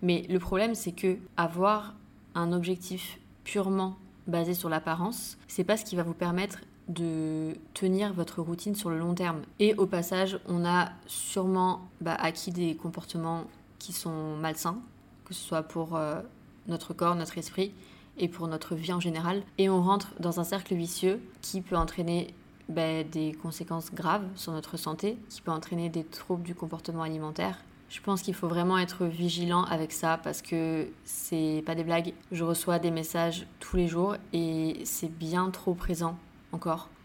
Mais 0.02 0.26
le 0.30 0.40
problème 0.40 0.76
c'est 0.76 0.92
que 0.92 1.18
avoir 1.38 1.96
un 2.36 2.52
objectif 2.52 3.20
purement 3.44 3.98
basé 4.28 4.54
sur 4.54 4.70
l'apparence, 4.70 5.38
c'est 5.48 5.64
pas 5.64 5.78
ce 5.78 5.86
qui 5.86 5.96
va 5.96 6.04
vous 6.04 6.14
permettre 6.14 6.60
de 6.88 7.56
tenir 7.74 8.14
votre 8.14 8.42
routine 8.42 8.76
sur 8.76 8.90
le 8.90 8.98
long 8.98 9.14
terme. 9.14 9.42
Et 9.60 9.74
au 9.76 9.86
passage, 9.86 10.40
on 10.48 10.66
a 10.66 10.90
sûrement 11.06 11.82
bah, 12.02 12.16
acquis 12.20 12.52
des 12.52 12.76
comportements 12.76 13.46
qui 13.80 13.94
sont 13.94 14.36
malsains, 14.38 14.80
que 15.26 15.34
ce 15.34 15.42
soit 15.42 15.64
pour 15.64 15.96
euh, 15.96 16.22
notre 16.68 16.94
corps, 16.94 17.16
notre 17.16 17.38
esprit, 17.38 17.72
et 18.18 18.28
pour 18.28 18.48
notre 18.48 18.76
vie 18.76 18.94
en 18.94 19.00
général. 19.00 19.44
Et 19.58 19.70
on 19.70 19.82
rentre 19.82 20.14
dans 20.20 20.40
un 20.40 20.44
cercle 20.44 20.76
vicieux 20.76 21.22
qui 21.42 21.62
peut 21.62 21.78
entraîner 21.78 22.34
ben, 22.70 23.08
des 23.08 23.34
conséquences 23.34 23.94
graves 23.94 24.26
sur 24.36 24.52
notre 24.52 24.78
santé, 24.78 25.18
qui 25.30 25.42
peut 25.42 25.52
entraîner 25.52 25.90
des 25.90 26.04
troubles 26.04 26.44
du 26.44 26.56
comportement 26.56 27.04
alimentaire. 27.04 27.60
Je 27.90 28.02
pense 28.02 28.22
qu'il 28.22 28.34
faut 28.34 28.50
vraiment 28.50 28.78
être 28.78 29.06
vigilant 29.06 29.64
avec 29.64 29.94
ça 29.94 30.20
parce 30.22 30.42
que 30.42 30.88
c'est 31.06 31.64
pas 31.66 31.74
des 31.74 31.86
blagues. 31.86 32.14
Je 32.34 32.44
reçois 32.44 32.80
des 32.80 32.92
messages 32.92 33.48
tous 33.62 33.78
les 33.78 33.88
jours 33.88 34.16
et 34.34 34.82
c'est 34.84 35.12
bien 35.12 35.50
trop 35.52 35.74
présent 35.74 36.18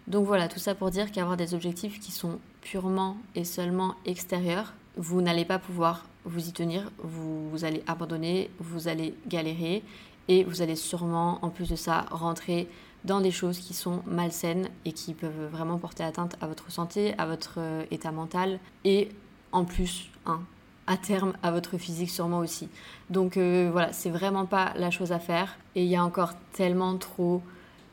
Donc 0.09 0.27
voilà, 0.27 0.49
tout 0.49 0.59
ça 0.59 0.75
pour 0.75 0.91
dire 0.91 1.13
qu'avoir 1.13 1.37
des 1.37 1.55
objectifs 1.55 2.01
qui 2.01 2.13
sont 2.13 2.39
purement 2.61 3.17
et 3.35 3.45
seulement 3.45 3.95
extérieurs, 4.05 4.73
vous 4.97 5.23
n'allez 5.23 5.45
pas 5.45 5.59
pouvoir 5.59 6.05
vous 6.25 6.49
y 6.49 6.53
tenir, 6.53 6.91
vous 6.99 7.65
allez 7.65 7.83
abandonner, 7.87 8.51
vous 8.59 8.89
allez 8.89 9.15
galérer 9.27 9.83
et 10.29 10.45
vous 10.45 10.63
allez 10.63 10.77
sûrement, 10.77 11.39
en 11.43 11.51
plus 11.51 11.69
de 11.69 11.77
ça, 11.77 12.07
rentrer 12.11 12.69
dans 13.05 13.21
des 13.21 13.33
choses 13.33 13.59
qui 13.59 13.75
sont 13.75 14.03
malsaines 14.07 14.69
et 14.85 14.93
qui 14.93 15.15
peuvent 15.15 15.49
vraiment 15.51 15.79
porter 15.79 16.05
atteinte 16.05 16.37
à 16.41 16.47
votre 16.47 16.71
santé, 16.71 17.15
à 17.19 17.27
votre 17.27 17.55
euh, 17.59 17.85
état 17.91 18.13
mental 18.13 18.61
et 18.85 19.09
en 19.51 19.65
plus, 19.65 20.09
hein, 20.27 20.41
à 20.87 20.97
terme, 20.97 21.33
à 21.43 21.51
votre 21.51 21.79
physique 21.79 22.11
sûrement 22.11 22.39
aussi. 22.39 22.69
Donc 23.11 23.37
euh, 23.37 23.69
voilà, 23.73 23.93
c'est 23.93 24.11
vraiment 24.11 24.47
pas 24.47 24.73
la 24.77 24.91
chose 24.91 25.11
à 25.13 25.19
faire. 25.19 25.57
Et 25.75 25.83
il 25.83 25.89
y 25.89 25.97
a 25.97 26.05
encore 26.05 26.33
tellement 26.53 26.97
trop 26.97 27.43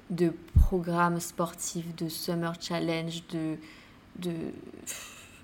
de 0.09 0.33
programmes 0.55 1.19
sportifs, 1.19 1.95
de 1.95 2.09
summer 2.09 2.53
challenge, 2.59 3.23
de... 3.27 3.57
de 4.17 4.31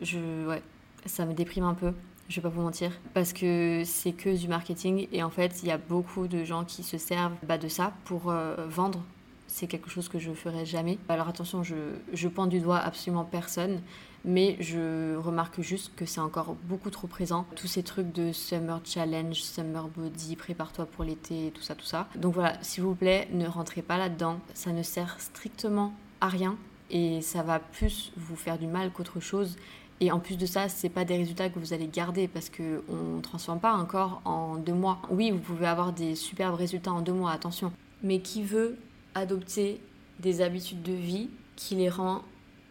je, 0.02 0.48
ouais, 0.48 0.62
ça 1.06 1.26
me 1.26 1.34
déprime 1.34 1.64
un 1.64 1.74
peu 1.74 1.94
je 2.28 2.38
vais 2.38 2.42
pas 2.42 2.50
vous 2.50 2.62
mentir, 2.62 2.92
parce 3.14 3.34
que 3.34 3.84
c'est 3.86 4.12
que 4.12 4.36
du 4.36 4.48
marketing 4.48 5.08
et 5.12 5.22
en 5.22 5.30
fait 5.30 5.62
il 5.62 5.68
y 5.68 5.72
a 5.72 5.78
beaucoup 5.78 6.28
de 6.28 6.44
gens 6.44 6.66
qui 6.66 6.84
se 6.84 6.98
servent 6.98 7.36
bah, 7.44 7.58
de 7.58 7.68
ça 7.68 7.94
pour 8.06 8.32
euh, 8.32 8.56
vendre. 8.68 9.04
C'est 9.48 9.68
quelque 9.68 9.90
chose 9.90 10.10
que 10.10 10.18
je 10.18 10.32
ferai 10.32 10.66
jamais. 10.66 10.98
Alors 11.08 11.30
attention, 11.30 11.64
je, 11.64 11.76
je 12.14 12.28
pointe 12.28 12.50
du 12.50 12.60
doigt 12.60 12.80
absolument 12.80 13.24
personne, 13.24 13.80
mais 14.26 14.58
je 14.60 15.16
remarque 15.18 15.62
juste 15.62 15.94
que 15.96 16.06
c'est 16.06 16.20
encore 16.20 16.56
beaucoup 16.64 16.90
trop 16.90 17.08
présent. 17.08 17.46
Tous 17.56 17.68
ces 17.68 17.84
trucs 17.84 18.12
de 18.12 18.32
summer 18.32 18.82
challenge, 18.84 19.44
summer 19.44 19.88
body, 19.88 20.36
prépare-toi 20.36 20.86
pour 20.88 21.04
l'été, 21.04 21.52
tout 21.54 21.62
ça, 21.62 21.76
tout 21.76 21.86
ça. 21.86 22.08
Donc 22.16 22.34
voilà, 22.34 22.58
s'il 22.62 22.84
vous 22.84 22.96
plaît, 22.96 23.28
ne 23.32 23.48
rentrez 23.48 23.84
pas 23.84 23.98
là-dedans. 23.98 24.40
Ça 24.56 24.72
ne 24.72 24.82
sert 24.82 25.20
strictement 25.20 25.94
à 26.22 26.28
rien 26.28 26.58
et 26.90 27.22
ça 27.22 27.44
va 27.44 27.60
plus 27.60 28.12
vous 28.18 28.36
faire 28.36 28.58
du 28.58 28.68
mal 28.68 28.92
qu'autre 28.92 29.20
chose. 29.20 29.58
Et 30.02 30.12
en 30.12 30.20
plus 30.20 30.38
de 30.38 30.46
ça, 30.46 30.68
c'est 30.70 30.90
pas 30.90 31.06
des 31.06 31.16
résultats 31.16 31.50
que 31.50 31.60
vous 31.60 31.72
allez 31.72 31.88
garder 31.88 32.28
parce 32.28 32.50
que 32.50 32.84
on 32.90 33.22
transforme 33.22 33.60
pas 33.60 33.72
un 33.72 33.86
corps 33.86 34.22
en 34.26 34.56
deux 34.56 34.74
mois. 34.74 35.02
Oui, 35.10 35.32
vous 35.32 35.40
pouvez 35.40 35.68
avoir 35.68 35.94
des 35.94 36.16
superbes 36.16 36.56
résultats 36.56 36.92
en 36.92 37.02
deux 37.02 37.14
mois, 37.14 37.32
attention. 37.32 37.72
Mais 38.04 38.20
qui 38.20 38.44
veut 38.44 38.78
adopter 39.14 39.80
des 40.20 40.42
habitudes 40.42 40.82
de 40.82 40.94
vie 40.94 41.30
qui 41.56 41.76
les 41.76 41.90
rend 41.90 42.24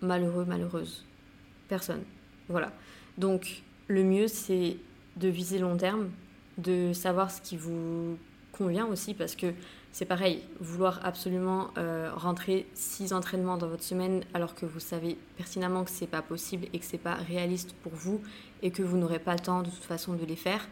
malheureux, 0.03 0.45
malheureuses? 0.45 1.05
Personne. 1.75 2.05
Voilà. 2.49 2.71
Donc, 3.19 3.65
le 3.89 4.05
mieux, 4.05 4.29
c'est 4.29 4.77
de 5.17 5.27
viser 5.27 5.59
long 5.59 5.77
terme, 5.77 6.09
de 6.57 6.93
savoir 6.93 7.33
ce 7.33 7.41
qui 7.41 7.57
vous 7.57 8.17
convient 8.53 8.87
aussi 8.87 9.13
parce 9.13 9.35
que 9.35 9.53
c'est 9.91 10.05
pareil, 10.05 10.43
vouloir 10.61 11.01
absolument 11.03 11.71
euh, 11.77 12.13
rentrer 12.15 12.69
six 12.75 13.13
entraînements 13.13 13.57
dans 13.57 13.67
votre 13.67 13.83
semaine 13.83 14.23
alors 14.35 14.55
que 14.55 14.67
vous 14.67 14.79
savez 14.79 15.19
pertinemment 15.37 15.83
que 15.83 15.91
c'est 15.91 16.07
pas 16.07 16.23
possible 16.23 16.69
et 16.73 16.79
que 16.79 16.85
c'est 16.85 16.97
pas 16.97 17.15
réaliste 17.15 17.75
pour 17.83 17.93
vous 17.93 18.21
et 18.63 18.71
que 18.71 18.85
vous 18.85 18.97
n'aurez 18.97 19.19
pas 19.19 19.33
le 19.33 19.41
temps 19.41 19.63
de 19.63 19.71
toute 19.71 19.83
façon 19.83 20.13
de 20.13 20.25
les 20.25 20.37
faire, 20.37 20.65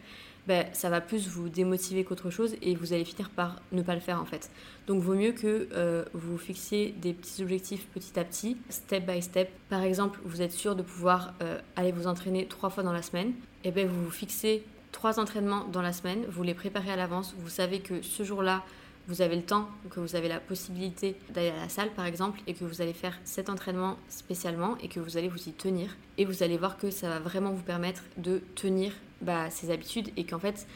ben, 0.47 0.65
ça 0.73 0.89
va 0.89 0.99
plus 0.99 1.27
vous 1.29 1.47
démotiver 1.47 2.03
qu'autre 2.03 2.29
chose 2.29 2.55
et 2.61 2.75
vous 2.75 2.93
allez 2.93 3.05
finir 3.05 3.29
par 3.29 3.61
ne 3.71 3.81
pas 3.81 3.95
le 3.95 4.01
faire 4.01 4.19
en 4.19 4.25
fait. 4.25 4.49
Donc 4.87 5.01
vaut 5.01 5.15
mieux 5.15 5.31
que 5.31 5.69
euh, 5.73 6.03
vous 6.13 6.37
fixiez 6.37 6.93
des 7.01 7.13
petits 7.13 7.41
objectifs 7.41 7.87
petit 7.87 8.19
à 8.19 8.25
petit, 8.25 8.57
step 8.69 9.05
by 9.05 9.21
step. 9.21 9.49
Par 9.69 9.81
exemple, 9.81 10.19
vous 10.25 10.41
êtes 10.41 10.51
sûr 10.51 10.75
de 10.75 10.83
pouvoir 10.83 11.33
euh, 11.41 11.59
aller 11.75 11.91
vous 11.91 12.07
entraîner 12.07 12.45
trois 12.47 12.69
fois 12.69 12.83
dans 12.83 12.93
la 12.93 13.01
semaine, 13.01 13.33
et 13.63 13.71
bien 13.71 13.85
vous 13.85 14.03
vous 14.03 14.11
fixez 14.11 14.63
trois 14.91 15.19
entraînements 15.19 15.65
dans 15.65 15.81
la 15.81 15.93
semaine, 15.93 16.25
vous 16.27 16.43
les 16.43 16.53
préparez 16.53 16.91
à 16.91 16.95
l'avance, 16.95 17.33
vous 17.37 17.49
savez 17.49 17.79
que 17.79 18.01
ce 18.01 18.23
jour-là, 18.23 18.63
vous 19.07 19.21
avez 19.21 19.35
le 19.35 19.43
temps, 19.43 19.67
que 19.89 19.99
vous 19.99 20.15
avez 20.15 20.27
la 20.27 20.39
possibilité 20.39 21.15
d'aller 21.33 21.49
à 21.49 21.57
la 21.57 21.69
salle 21.69 21.89
par 21.91 22.05
exemple, 22.05 22.39
et 22.47 22.53
que 22.53 22.63
vous 22.63 22.81
allez 22.81 22.93
faire 22.93 23.17
cet 23.25 23.49
entraînement 23.49 23.97
spécialement 24.09 24.77
et 24.81 24.87
que 24.87 24.99
vous 24.99 25.17
allez 25.17 25.27
vous 25.27 25.49
y 25.49 25.51
tenir. 25.51 25.95
Et 26.17 26.25
vous 26.25 26.43
allez 26.43 26.57
voir 26.57 26.77
que 26.77 26.89
ça 26.89 27.09
va 27.09 27.19
vraiment 27.19 27.51
vous 27.51 27.63
permettre 27.63 28.03
de 28.17 28.41
tenir 28.55 28.93
bah, 29.21 29.49
ces 29.49 29.71
habitudes 29.71 30.09
et 30.15 30.23
qu'en 30.25 30.39
fait, 30.39 30.67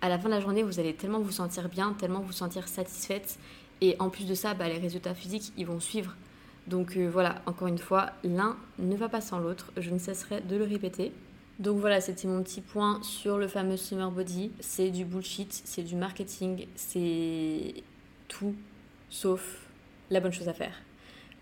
à 0.00 0.08
la 0.08 0.18
fin 0.18 0.28
de 0.28 0.34
la 0.34 0.40
journée, 0.40 0.62
vous 0.62 0.80
allez 0.80 0.94
tellement 0.94 1.20
vous 1.20 1.32
sentir 1.32 1.68
bien, 1.68 1.92
tellement 1.92 2.20
vous 2.20 2.32
sentir 2.32 2.68
satisfaite. 2.68 3.38
Et 3.80 3.96
en 3.98 4.08
plus 4.08 4.26
de 4.26 4.34
ça, 4.34 4.54
bah, 4.54 4.68
les 4.68 4.78
résultats 4.78 5.14
physiques, 5.14 5.52
ils 5.56 5.66
vont 5.66 5.80
suivre. 5.80 6.14
Donc 6.66 6.96
euh, 6.96 7.08
voilà, 7.08 7.42
encore 7.46 7.68
une 7.68 7.78
fois, 7.78 8.10
l'un 8.24 8.56
ne 8.78 8.96
va 8.96 9.08
pas 9.08 9.20
sans 9.20 9.38
l'autre. 9.38 9.72
Je 9.76 9.90
ne 9.90 9.98
cesserai 9.98 10.40
de 10.40 10.56
le 10.56 10.64
répéter. 10.64 11.12
Donc 11.58 11.78
voilà, 11.78 12.00
c'était 12.00 12.28
mon 12.28 12.42
petit 12.42 12.60
point 12.60 13.02
sur 13.02 13.38
le 13.38 13.48
fameux 13.48 13.76
Summer 13.76 14.10
Body. 14.10 14.50
C'est 14.60 14.90
du 14.90 15.04
bullshit, 15.04 15.62
c'est 15.64 15.82
du 15.82 15.96
marketing, 15.96 16.66
c'est 16.74 17.74
tout 18.28 18.54
sauf 19.08 19.66
la 20.10 20.20
bonne 20.20 20.32
chose 20.32 20.48
à 20.48 20.52
faire. 20.52 20.74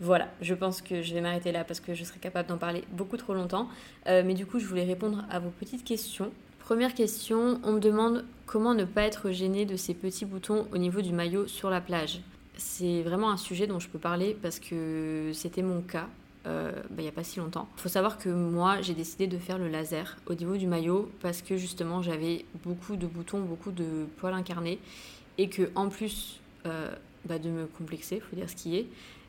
Voilà, 0.00 0.28
je 0.40 0.54
pense 0.54 0.82
que 0.82 1.02
je 1.02 1.14
vais 1.14 1.20
m'arrêter 1.20 1.52
là 1.52 1.64
parce 1.64 1.80
que 1.80 1.94
je 1.94 2.04
serais 2.04 2.18
capable 2.18 2.48
d'en 2.48 2.58
parler 2.58 2.84
beaucoup 2.92 3.16
trop 3.16 3.34
longtemps. 3.34 3.68
Euh, 4.06 4.22
mais 4.24 4.34
du 4.34 4.46
coup, 4.46 4.58
je 4.58 4.66
voulais 4.66 4.84
répondre 4.84 5.24
à 5.30 5.38
vos 5.38 5.50
petites 5.50 5.84
questions. 5.84 6.30
Première 6.58 6.94
question, 6.94 7.60
on 7.62 7.72
me 7.72 7.80
demande 7.80 8.24
comment 8.46 8.74
ne 8.74 8.84
pas 8.84 9.02
être 9.02 9.30
gêné 9.30 9.66
de 9.66 9.76
ces 9.76 9.94
petits 9.94 10.24
boutons 10.24 10.66
au 10.72 10.78
niveau 10.78 11.00
du 11.00 11.12
maillot 11.12 11.46
sur 11.46 11.70
la 11.70 11.80
plage. 11.80 12.20
C'est 12.56 13.02
vraiment 13.02 13.30
un 13.30 13.36
sujet 13.36 13.66
dont 13.66 13.80
je 13.80 13.88
peux 13.88 13.98
parler 13.98 14.36
parce 14.40 14.58
que 14.58 15.30
c'était 15.32 15.62
mon 15.62 15.82
cas. 15.82 16.08
Euh, 16.46 16.72
bah, 16.90 16.96
il 16.98 17.02
n'y 17.02 17.08
a 17.08 17.12
pas 17.12 17.24
si 17.24 17.38
longtemps. 17.38 17.68
Il 17.78 17.80
faut 17.80 17.88
savoir 17.88 18.18
que 18.18 18.28
moi, 18.28 18.82
j'ai 18.82 18.92
décidé 18.92 19.26
de 19.26 19.38
faire 19.38 19.58
le 19.58 19.68
laser 19.68 20.16
au 20.26 20.34
niveau 20.34 20.56
du 20.56 20.66
maillot 20.66 21.10
parce 21.20 21.40
que 21.40 21.56
justement, 21.56 22.02
j'avais 22.02 22.44
beaucoup 22.64 22.96
de 22.96 23.06
boutons, 23.06 23.40
beaucoup 23.40 23.72
de 23.72 24.06
poils 24.18 24.34
incarnés 24.34 24.78
et 25.38 25.48
que 25.48 25.70
en 25.74 25.88
plus 25.88 26.40
euh, 26.66 26.94
bah, 27.24 27.38
de 27.38 27.48
me 27.48 27.66
complexer, 27.66 28.20
faut 28.20 28.36
dire 28.36 28.50
ce 28.50 28.56
qui 28.56 28.76
est, 28.76 28.86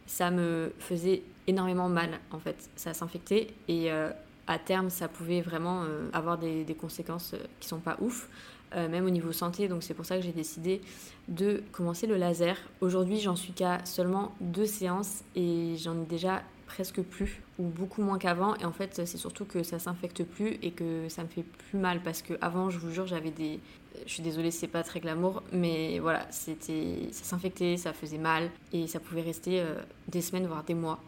ça 0.07 0.29
me 0.29 0.73
faisait 0.77 1.23
énormément 1.47 1.87
mal 1.87 2.19
en 2.31 2.39
fait. 2.39 2.69
Ça 2.75 2.93
s'infectait 2.93 3.47
et 3.69 3.91
euh, 3.91 4.09
à 4.47 4.59
terme, 4.59 4.89
ça 4.89 5.07
pouvait 5.07 5.41
vraiment 5.41 5.83
avoir 6.13 6.37
des, 6.37 6.65
des, 6.65 6.75
conséquences 6.75 7.33
qui 7.59 7.67
sont 7.67 7.79
pas 7.79 7.97
ouf. 7.99 8.29
même 8.75 9.05
au 9.05 9.09
niveau 9.09 9.31
santé, 9.31 9.67
donc 9.67 9.81
c'est 9.81 9.95
pour 9.95 10.05
ça 10.05 10.17
que 10.17 10.21
j'ai 10.21 10.33
décidé 10.33 10.81
de 11.27 11.63
commencer 11.71 12.05
le 12.05 12.15
laser. 12.15 12.55
Aujourd'hui, 12.79 13.19
j'en 13.19 13.35
suis 13.35 13.53
qu'à 13.53 13.83
seulement 13.85 14.35
deux 14.41 14.67
séances 14.67 15.23
et 15.35 15.73
j'en 15.77 15.99
ai 15.99 16.05
déjà 16.05 16.43
presque 16.65 17.01
plus 17.01 17.41
ou 17.59 17.63
beaucoup 17.63 18.01
moins 18.01 18.17
qu'avant 18.17 18.55
et 18.55 18.65
en 18.65 18.71
fait 18.71 19.01
c'est 19.05 19.17
surtout 19.17 19.45
que 19.45 19.63
ça 19.63 19.79
s'infecte 19.79 20.23
plus 20.23 20.57
et 20.61 20.71
que 20.71 21.07
ça 21.09 21.23
me 21.23 21.27
fait 21.27 21.43
plus 21.43 21.77
mal 21.77 22.01
parce 22.03 22.21
que 22.21 22.33
avant 22.41 22.69
je 22.69 22.79
vous 22.79 22.91
jure 22.91 23.07
j'avais 23.07 23.31
des 23.31 23.59
je 24.05 24.11
suis 24.11 24.23
désolée 24.23 24.51
c'est 24.51 24.67
pas 24.67 24.83
très 24.83 24.99
glamour 24.99 25.43
mais 25.51 25.99
voilà 25.99 26.25
c'était 26.31 27.09
ça 27.11 27.23
s'infectait 27.23 27.77
ça 27.77 27.93
faisait 27.93 28.17
mal 28.17 28.49
et 28.73 28.87
ça 28.87 28.99
pouvait 28.99 29.21
rester 29.21 29.61
euh, 29.61 29.75
des 30.07 30.21
semaines 30.21 30.47
voire 30.47 30.63
des 30.63 30.73
mois 30.73 30.99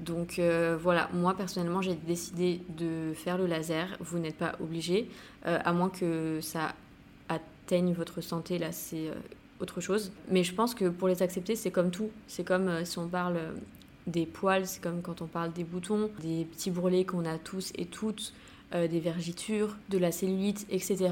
donc 0.00 0.38
euh, 0.38 0.76
voilà 0.80 1.08
moi 1.12 1.36
personnellement 1.36 1.82
j'ai 1.82 1.94
décidé 1.94 2.60
de 2.70 3.12
faire 3.14 3.38
le 3.38 3.46
laser 3.46 3.96
vous 4.00 4.18
n'êtes 4.18 4.36
pas 4.36 4.56
obligé 4.60 5.08
euh, 5.46 5.58
à 5.64 5.72
moins 5.72 5.90
que 5.90 6.40
ça 6.40 6.74
atteigne 7.28 7.92
votre 7.92 8.20
santé 8.20 8.58
là 8.58 8.72
c'est 8.72 9.10
autre 9.60 9.80
chose. 9.80 10.10
Mais 10.28 10.42
je 10.42 10.52
pense 10.52 10.74
que 10.74 10.88
pour 10.88 11.06
les 11.06 11.22
accepter, 11.22 11.54
c'est 11.54 11.70
comme 11.70 11.92
tout. 11.92 12.10
C'est 12.26 12.42
comme 12.42 12.84
si 12.84 12.98
on 12.98 13.06
parle 13.06 13.38
des 14.06 14.26
poils, 14.26 14.66
c'est 14.66 14.82
comme 14.82 15.02
quand 15.02 15.22
on 15.22 15.26
parle 15.26 15.52
des 15.52 15.64
boutons, 15.64 16.10
des 16.20 16.44
petits 16.44 16.70
bourrelets 16.70 17.04
qu'on 17.04 17.24
a 17.24 17.38
tous 17.38 17.72
et 17.76 17.86
toutes, 17.86 18.32
euh, 18.74 18.88
des 18.88 19.00
vergitures, 19.00 19.76
de 19.88 19.98
la 19.98 20.12
cellulite, 20.12 20.66
etc. 20.70 21.10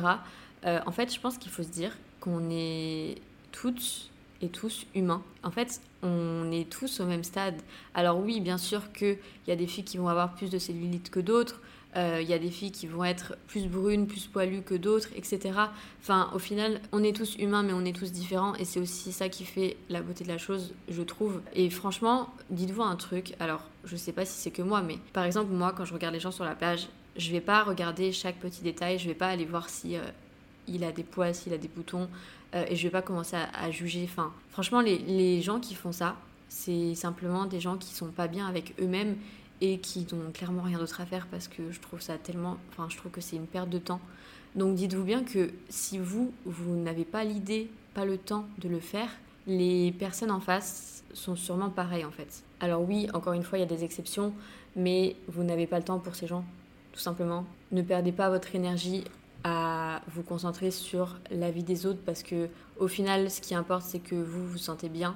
Euh, 0.64 0.80
en 0.86 0.92
fait, 0.92 1.12
je 1.12 1.20
pense 1.20 1.38
qu'il 1.38 1.50
faut 1.50 1.62
se 1.62 1.70
dire 1.70 1.96
qu'on 2.20 2.50
est 2.50 3.16
toutes 3.50 4.10
et 4.40 4.48
tous 4.48 4.86
humains. 4.94 5.22
En 5.42 5.50
fait, 5.50 5.80
on 6.02 6.50
est 6.50 6.68
tous 6.68 7.00
au 7.00 7.06
même 7.06 7.24
stade. 7.24 7.54
Alors 7.94 8.18
oui, 8.18 8.40
bien 8.40 8.58
sûr 8.58 8.92
qu'il 8.92 9.18
y 9.46 9.52
a 9.52 9.56
des 9.56 9.66
filles 9.66 9.84
qui 9.84 9.98
vont 9.98 10.08
avoir 10.08 10.34
plus 10.34 10.50
de 10.50 10.58
cellulite 10.58 11.10
que 11.10 11.20
d'autres, 11.20 11.60
il 11.94 12.00
euh, 12.00 12.22
y 12.22 12.32
a 12.32 12.38
des 12.38 12.50
filles 12.50 12.72
qui 12.72 12.86
vont 12.86 13.04
être 13.04 13.36
plus 13.48 13.66
brunes, 13.66 14.06
plus 14.06 14.26
poilues 14.26 14.62
que 14.62 14.74
d'autres, 14.74 15.08
etc. 15.14 15.52
Enfin, 16.00 16.30
au 16.34 16.38
final, 16.38 16.80
on 16.92 17.04
est 17.04 17.14
tous 17.14 17.36
humains, 17.36 17.62
mais 17.62 17.74
on 17.74 17.84
est 17.84 17.94
tous 17.94 18.12
différents, 18.12 18.54
et 18.54 18.64
c'est 18.64 18.80
aussi 18.80 19.12
ça 19.12 19.28
qui 19.28 19.44
fait 19.44 19.76
la 19.90 20.00
beauté 20.00 20.24
de 20.24 20.28
la 20.28 20.38
chose, 20.38 20.74
je 20.88 21.02
trouve. 21.02 21.42
Et 21.54 21.68
franchement, 21.68 22.30
dites-vous 22.48 22.82
un 22.82 22.96
truc. 22.96 23.34
Alors, 23.40 23.68
je 23.84 23.96
sais 23.96 24.12
pas 24.12 24.24
si 24.24 24.40
c'est 24.40 24.50
que 24.50 24.62
moi, 24.62 24.80
mais 24.80 24.98
par 25.12 25.24
exemple, 25.24 25.52
moi, 25.52 25.74
quand 25.76 25.84
je 25.84 25.92
regarde 25.92 26.14
les 26.14 26.20
gens 26.20 26.30
sur 26.30 26.44
la 26.44 26.54
plage, 26.54 26.88
je 27.16 27.30
vais 27.30 27.42
pas 27.42 27.62
regarder 27.62 28.10
chaque 28.12 28.36
petit 28.36 28.62
détail, 28.62 28.98
je 28.98 29.06
vais 29.06 29.14
pas 29.14 29.28
aller 29.28 29.44
voir 29.44 29.68
si 29.68 29.96
euh, 29.96 30.00
il 30.68 30.84
a 30.84 30.92
des 30.92 31.04
poils, 31.04 31.34
s'il 31.34 31.52
a 31.52 31.58
des 31.58 31.68
boutons, 31.68 32.08
euh, 32.54 32.64
et 32.68 32.76
je 32.76 32.82
vais 32.84 32.90
pas 32.90 33.02
commencer 33.02 33.36
à, 33.36 33.70
juger. 33.70 34.08
Enfin, 34.10 34.32
franchement, 34.48 34.80
les, 34.80 34.96
les 34.96 35.42
gens 35.42 35.60
qui 35.60 35.74
font 35.74 35.92
ça, 35.92 36.16
c'est 36.48 36.94
simplement 36.94 37.44
des 37.44 37.60
gens 37.60 37.76
qui 37.76 37.94
sont 37.94 38.10
pas 38.10 38.28
bien 38.28 38.46
avec 38.46 38.74
eux-mêmes 38.80 39.16
et 39.62 39.78
qui 39.78 40.04
n'ont 40.12 40.32
clairement 40.32 40.62
rien 40.62 40.76
d'autre 40.76 41.00
à 41.00 41.06
faire 41.06 41.28
parce 41.30 41.46
que 41.46 41.70
je 41.70 41.80
trouve 41.80 42.00
ça 42.00 42.18
tellement. 42.18 42.58
Enfin, 42.70 42.88
je 42.90 42.96
trouve 42.96 43.12
que 43.12 43.20
c'est 43.20 43.36
une 43.36 43.46
perte 43.46 43.70
de 43.70 43.78
temps. 43.78 44.00
Donc 44.56 44.74
dites-vous 44.74 45.04
bien 45.04 45.22
que 45.22 45.50
si 45.68 45.98
vous, 45.98 46.32
vous 46.44 46.74
n'avez 46.74 47.04
pas 47.04 47.22
l'idée, 47.22 47.70
pas 47.94 48.04
le 48.04 48.18
temps 48.18 48.44
de 48.58 48.68
le 48.68 48.80
faire, 48.80 49.08
les 49.46 49.92
personnes 49.92 50.32
en 50.32 50.40
face 50.40 51.04
sont 51.14 51.36
sûrement 51.36 51.70
pareilles 51.70 52.04
en 52.04 52.10
fait. 52.10 52.42
Alors 52.58 52.82
oui, 52.82 53.08
encore 53.14 53.34
une 53.34 53.44
fois, 53.44 53.56
il 53.56 53.60
y 53.60 53.64
a 53.64 53.68
des 53.68 53.84
exceptions, 53.84 54.34
mais 54.74 55.14
vous 55.28 55.44
n'avez 55.44 55.68
pas 55.68 55.78
le 55.78 55.84
temps 55.84 56.00
pour 56.00 56.16
ces 56.16 56.26
gens, 56.26 56.44
tout 56.92 57.00
simplement. 57.00 57.46
Ne 57.70 57.82
perdez 57.82 58.10
pas 58.10 58.30
votre 58.30 58.54
énergie 58.56 59.04
à 59.44 60.02
vous 60.08 60.24
concentrer 60.24 60.72
sur 60.72 61.18
la 61.30 61.52
vie 61.52 61.62
des 61.62 61.86
autres 61.86 62.00
parce 62.04 62.24
que 62.24 62.48
au 62.78 62.88
final, 62.88 63.30
ce 63.30 63.40
qui 63.40 63.54
importe, 63.54 63.84
c'est 63.84 64.00
que 64.00 64.16
vous 64.16 64.44
vous 64.44 64.58
sentez 64.58 64.88
bien 64.88 65.14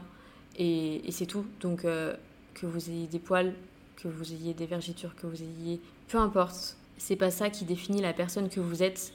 et, 0.56 1.02
c'est 1.10 1.26
tout. 1.26 1.44
Donc 1.60 1.84
euh, 1.84 2.14
que 2.54 2.66
vous 2.66 2.90
ayez 2.90 3.08
des 3.08 3.18
poils, 3.18 3.52
que 3.96 4.08
vous 4.08 4.32
ayez 4.32 4.54
des 4.54 4.66
vergitures, 4.66 5.14
que 5.14 5.26
vous 5.26 5.42
ayez. 5.42 5.80
Peu 6.08 6.18
importe. 6.18 6.76
C'est 6.98 7.16
pas 7.16 7.30
ça 7.30 7.50
qui 7.50 7.64
définit 7.64 8.00
la 8.00 8.14
personne 8.14 8.48
que 8.48 8.60
vous 8.60 8.82
êtes, 8.82 9.12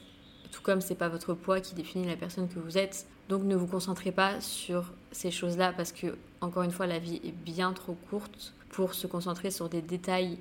tout 0.52 0.62
comme 0.62 0.82
c'est 0.82 0.96
pas 0.96 1.10
votre 1.10 1.34
poids 1.34 1.62
qui 1.62 1.74
définit 1.74 2.06
la 2.06 2.16
personne 2.16 2.48
que 2.48 2.60
vous 2.60 2.78
êtes. 2.78 3.08
Donc 3.30 3.44
ne 3.44 3.56
vous 3.56 3.68
concentrez 3.68 4.12
pas 4.12 4.40
sur 4.42 4.94
ces 5.12 5.32
choses-là 5.32 5.74
parce 5.74 5.92
que, 5.92 6.16
encore 6.42 6.64
une 6.64 6.72
fois, 6.72 6.86
la 6.86 7.00
vie 7.00 7.20
est 7.24 7.32
bien 7.32 7.74
trop 7.74 7.98
courte 8.10 8.54
pour 8.70 8.94
se 8.94 9.08
concentrer 9.08 9.52
sur 9.52 9.70
des 9.70 9.82
détails 9.82 10.38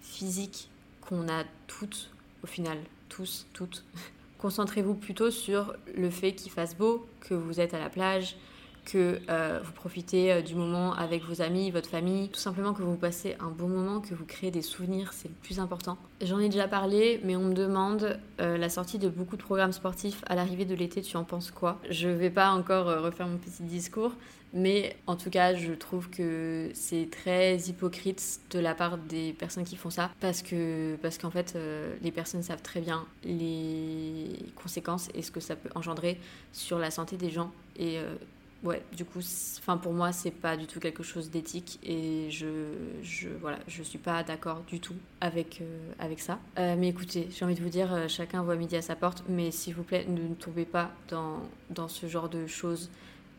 physiques 0.00 0.68
qu'on 1.00 1.28
a 1.28 1.44
toutes 1.66 2.10
au 2.42 2.46
final. 2.46 2.78
Tous, 3.08 3.46
toutes. 3.52 3.84
Concentrez-vous 4.38 4.94
plutôt 4.94 5.30
sur 5.30 5.74
le 5.96 6.10
fait 6.10 6.32
qu'il 6.32 6.52
fasse 6.52 6.76
beau, 6.76 7.06
que 7.20 7.34
vous 7.34 7.60
êtes 7.60 7.72
à 7.72 7.78
la 7.78 7.88
plage, 7.88 8.36
que 8.84 9.20
euh, 9.28 9.60
vous 9.64 9.72
profitez 9.72 10.32
euh, 10.32 10.42
du 10.42 10.54
moment 10.54 10.92
avec 10.94 11.24
vos 11.24 11.42
amis, 11.42 11.70
votre 11.70 11.88
famille, 11.88 12.28
tout 12.28 12.40
simplement 12.40 12.74
que 12.74 12.82
vous 12.82 12.96
passez 12.96 13.36
un 13.40 13.50
bon 13.50 13.68
moment, 13.68 14.00
que 14.00 14.14
vous 14.14 14.24
créez 14.24 14.50
des 14.50 14.62
souvenirs, 14.62 15.12
c'est 15.12 15.28
le 15.28 15.34
plus 15.42 15.58
important. 15.58 15.96
J'en 16.20 16.38
ai 16.38 16.48
déjà 16.48 16.68
parlé, 16.68 17.20
mais 17.24 17.36
on 17.36 17.44
me 17.44 17.54
demande 17.54 18.18
euh, 18.40 18.56
la 18.56 18.68
sortie 18.68 18.98
de 18.98 19.08
beaucoup 19.08 19.36
de 19.36 19.42
programmes 19.42 19.72
sportifs 19.72 20.22
à 20.26 20.34
l'arrivée 20.34 20.64
de 20.64 20.74
l'été, 20.74 21.02
tu 21.02 21.16
en 21.16 21.24
penses 21.24 21.50
quoi? 21.50 21.80
Je 21.90 22.08
vais 22.08 22.30
pas 22.30 22.50
encore 22.50 22.86
refaire 23.02 23.26
mon 23.26 23.38
petit 23.38 23.62
discours, 23.62 24.12
mais 24.52 24.96
en 25.06 25.16
tout 25.16 25.30
cas, 25.30 25.54
je 25.54 25.72
trouve 25.72 26.10
que 26.10 26.70
c'est 26.74 27.08
très 27.10 27.56
hypocrite 27.58 28.40
de 28.50 28.58
la 28.60 28.74
part 28.74 28.98
des 28.98 29.32
personnes 29.32 29.64
qui 29.64 29.76
font 29.76 29.90
ça, 29.90 30.10
parce 30.20 30.42
que 30.42 30.96
parce 31.02 31.18
qu'en 31.18 31.30
fait, 31.30 31.58
les 32.02 32.12
personnes 32.12 32.42
savent 32.42 32.62
très 32.62 32.80
bien 32.80 33.04
les 33.24 34.28
conséquences 34.54 35.08
et 35.14 35.22
ce 35.22 35.30
que 35.30 35.40
ça 35.40 35.56
peut 35.56 35.70
engendrer 35.74 36.20
sur 36.52 36.78
la 36.78 36.90
santé 36.90 37.16
des 37.16 37.30
gens 37.30 37.50
et 37.76 37.98
ouais, 38.64 38.82
du 38.92 39.04
coup, 39.04 39.20
enfin 39.58 39.76
pour 39.76 39.92
moi, 39.92 40.10
c'est 40.12 40.30
pas 40.30 40.56
du 40.56 40.66
tout 40.66 40.80
quelque 40.80 41.02
chose 41.02 41.30
d'éthique 41.30 41.78
et 41.82 42.30
je, 42.30 42.46
je, 43.02 43.28
voilà, 43.40 43.58
je 43.68 43.82
suis 43.82 43.98
pas 43.98 44.22
d'accord 44.22 44.62
du 44.66 44.80
tout 44.80 44.96
avec, 45.20 45.60
euh, 45.60 45.92
avec 45.98 46.20
ça. 46.20 46.38
Euh, 46.58 46.74
mais 46.78 46.88
écoutez, 46.88 47.28
j'ai 47.30 47.44
envie 47.44 47.54
de 47.54 47.62
vous 47.62 47.68
dire, 47.68 47.92
euh, 47.92 48.08
chacun 48.08 48.42
voit 48.42 48.56
midi 48.56 48.76
à 48.76 48.82
sa 48.82 48.96
porte, 48.96 49.22
mais 49.28 49.50
s'il 49.50 49.74
vous 49.74 49.84
plaît, 49.84 50.06
ne 50.08 50.34
tombez 50.34 50.64
pas 50.64 50.90
dans, 51.08 51.40
dans 51.70 51.88
ce 51.88 52.06
genre 52.06 52.28
de 52.28 52.46
choses 52.46 52.90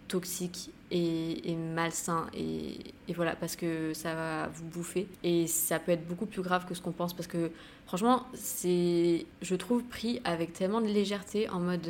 toxiques 0.08 0.70
et, 0.92 1.52
et 1.52 1.56
malsains 1.56 2.28
et, 2.36 2.78
et, 3.08 3.14
voilà, 3.14 3.36
parce 3.36 3.56
que 3.56 3.92
ça 3.96 4.14
va 4.14 4.48
vous 4.50 4.66
bouffer 4.66 5.08
et 5.24 5.48
ça 5.48 5.80
peut 5.80 5.92
être 5.92 6.08
beaucoup 6.08 6.28
plus 6.28 6.44
grave 6.44 6.68
que 6.68 6.76
ce 6.76 6.82
qu'on 6.82 6.92
pense 6.92 7.14
parce 7.16 7.26
que 7.26 7.50
franchement, 7.88 8.28
c'est, 8.36 9.26
je 9.42 9.56
trouve, 9.56 9.84
pris 9.84 10.22
avec 10.24 10.54
tellement 10.54 10.82
de 10.82 10.86
légèreté 10.86 11.50
en 11.50 11.60
mode 11.60 11.90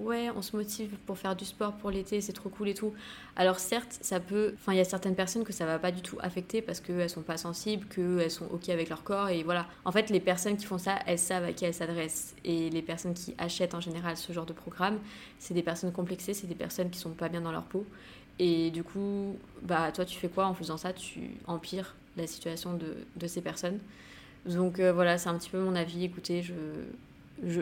ouais, 0.00 0.30
on 0.34 0.42
se 0.42 0.56
motive 0.56 0.96
pour 1.06 1.18
faire 1.18 1.36
du 1.36 1.44
sport 1.44 1.74
pour 1.74 1.90
l'été, 1.90 2.20
c'est 2.20 2.32
trop 2.32 2.48
cool 2.48 2.68
et 2.68 2.74
tout. 2.74 2.92
Alors 3.36 3.58
certes, 3.58 3.98
ça 4.00 4.20
peut, 4.20 4.54
enfin 4.56 4.72
il 4.72 4.78
y 4.78 4.80
a 4.80 4.84
certaines 4.84 5.14
personnes 5.14 5.44
que 5.44 5.52
ça 5.52 5.66
va 5.66 5.78
pas 5.78 5.92
du 5.92 6.02
tout 6.02 6.16
affecter 6.20 6.62
parce 6.62 6.80
qu'elles 6.80 7.10
sont 7.10 7.22
pas 7.22 7.36
sensibles, 7.36 7.86
qu'elles 7.86 8.30
sont 8.30 8.46
ok 8.46 8.68
avec 8.70 8.88
leur 8.88 9.02
corps 9.02 9.28
et 9.28 9.42
voilà. 9.42 9.66
En 9.84 9.92
fait, 9.92 10.10
les 10.10 10.20
personnes 10.20 10.56
qui 10.56 10.66
font 10.66 10.78
ça, 10.78 10.98
elles 11.06 11.18
savent 11.18 11.44
à 11.44 11.52
qui 11.52 11.64
elles 11.64 11.74
s'adressent 11.74 12.34
et 12.44 12.70
les 12.70 12.82
personnes 12.82 13.14
qui 13.14 13.34
achètent 13.38 13.74
en 13.74 13.80
général 13.80 14.16
ce 14.16 14.32
genre 14.32 14.46
de 14.46 14.52
programme, 14.52 14.98
c'est 15.38 15.54
des 15.54 15.62
personnes 15.62 15.92
complexées, 15.92 16.34
c'est 16.34 16.46
des 16.46 16.54
personnes 16.54 16.90
qui 16.90 16.98
sont 16.98 17.10
pas 17.10 17.28
bien 17.28 17.40
dans 17.40 17.52
leur 17.52 17.64
peau 17.64 17.86
et 18.38 18.70
du 18.70 18.82
coup, 18.82 19.36
bah 19.62 19.92
toi 19.92 20.04
tu 20.04 20.18
fais 20.18 20.28
quoi 20.28 20.46
en 20.46 20.54
faisant 20.54 20.78
ça? 20.78 20.92
Tu 20.92 21.32
empires 21.46 21.94
la 22.16 22.26
situation 22.26 22.74
de, 22.74 22.96
de 23.16 23.26
ces 23.26 23.42
personnes. 23.42 23.78
Donc 24.46 24.80
euh, 24.80 24.92
voilà, 24.92 25.18
c'est 25.18 25.28
un 25.28 25.36
petit 25.36 25.50
peu 25.50 25.58
mon 25.60 25.74
avis. 25.76 26.04
Écoutez, 26.04 26.42
je, 26.42 26.54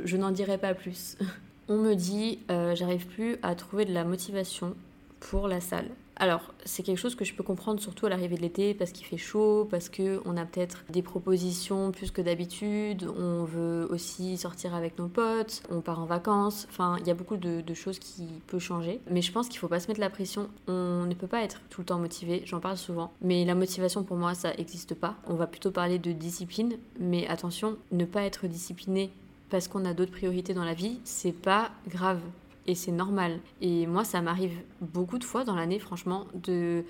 je 0.04 0.16
n'en 0.16 0.30
dirai 0.30 0.58
pas 0.58 0.74
plus. 0.74 1.16
On 1.68 1.76
me 1.76 1.94
dit, 1.94 2.38
euh, 2.50 2.74
j'arrive 2.74 3.06
plus 3.06 3.36
à 3.42 3.54
trouver 3.54 3.84
de 3.84 3.92
la 3.92 4.04
motivation 4.04 4.74
pour 5.20 5.48
la 5.48 5.60
salle. 5.60 5.88
Alors, 6.20 6.52
c'est 6.64 6.82
quelque 6.82 6.98
chose 6.98 7.14
que 7.14 7.24
je 7.24 7.32
peux 7.32 7.44
comprendre 7.44 7.78
surtout 7.78 8.06
à 8.06 8.08
l'arrivée 8.08 8.36
de 8.36 8.42
l'été 8.42 8.74
parce 8.74 8.90
qu'il 8.90 9.06
fait 9.06 9.18
chaud, 9.18 9.68
parce 9.70 9.88
qu'on 9.88 10.36
a 10.36 10.44
peut-être 10.44 10.84
des 10.88 11.02
propositions 11.02 11.92
plus 11.92 12.10
que 12.10 12.20
d'habitude, 12.20 13.08
on 13.16 13.44
veut 13.44 13.86
aussi 13.90 14.36
sortir 14.36 14.74
avec 14.74 14.98
nos 14.98 15.06
potes, 15.06 15.62
on 15.70 15.80
part 15.80 16.00
en 16.00 16.06
vacances, 16.06 16.66
enfin, 16.70 16.96
il 17.00 17.06
y 17.06 17.10
a 17.10 17.14
beaucoup 17.14 17.36
de, 17.36 17.62
choses 17.74 18.00
qui 18.00 18.26
peuvent 18.48 18.60
changer. 18.60 19.00
Mais 19.10 19.22
je 19.22 19.30
pense 19.30 19.48
qu'il 19.48 19.58
faut 19.58 19.68
pas 19.68 19.78
se 19.78 19.86
mettre 19.86 20.00
la 20.00 20.10
pression, 20.10 20.48
on 20.66 21.04
ne 21.06 21.14
peut 21.14 21.28
pas 21.28 21.42
être 21.42 21.60
tout 21.70 21.82
le 21.82 21.84
temps 21.84 21.98
motivé, 21.98 22.42
j'en 22.44 22.58
parle 22.58 22.78
souvent. 22.78 23.12
Mais 23.20 23.44
la 23.44 23.54
motivation 23.54 24.02
pour 24.02 24.16
moi, 24.16 24.34
ça 24.34 24.52
n'existe 24.54 24.94
pas. 24.94 25.14
On 25.28 25.34
va 25.34 25.46
plutôt 25.46 25.70
parler 25.70 26.00
de 26.00 26.10
discipline, 26.10 26.78
mais 26.98 27.28
attention, 27.28 27.76
ne 27.92 28.04
pas 28.04 28.22
être 28.22 28.48
discipliné 28.48 29.10
parce 29.50 29.68
qu'on 29.68 29.84
a 29.84 29.94
d'autres 29.94 30.12
priorités 30.12 30.54
dans 30.54 30.64
la 30.64 30.74
vie, 30.74 31.00
c'est 31.04 31.32
pas 31.32 31.70
grave 31.88 32.20
et 32.66 32.74
c'est 32.74 32.92
normal. 32.92 33.40
Et 33.60 33.86
moi, 33.86 34.04
ça 34.04 34.20
m'arrive 34.20 34.52
beaucoup 34.80 35.18
de 35.18 35.24
fois 35.24 35.44
dans 35.44 35.56
l'année, 35.56 35.78
franchement, 35.78 36.26
de 36.34 36.84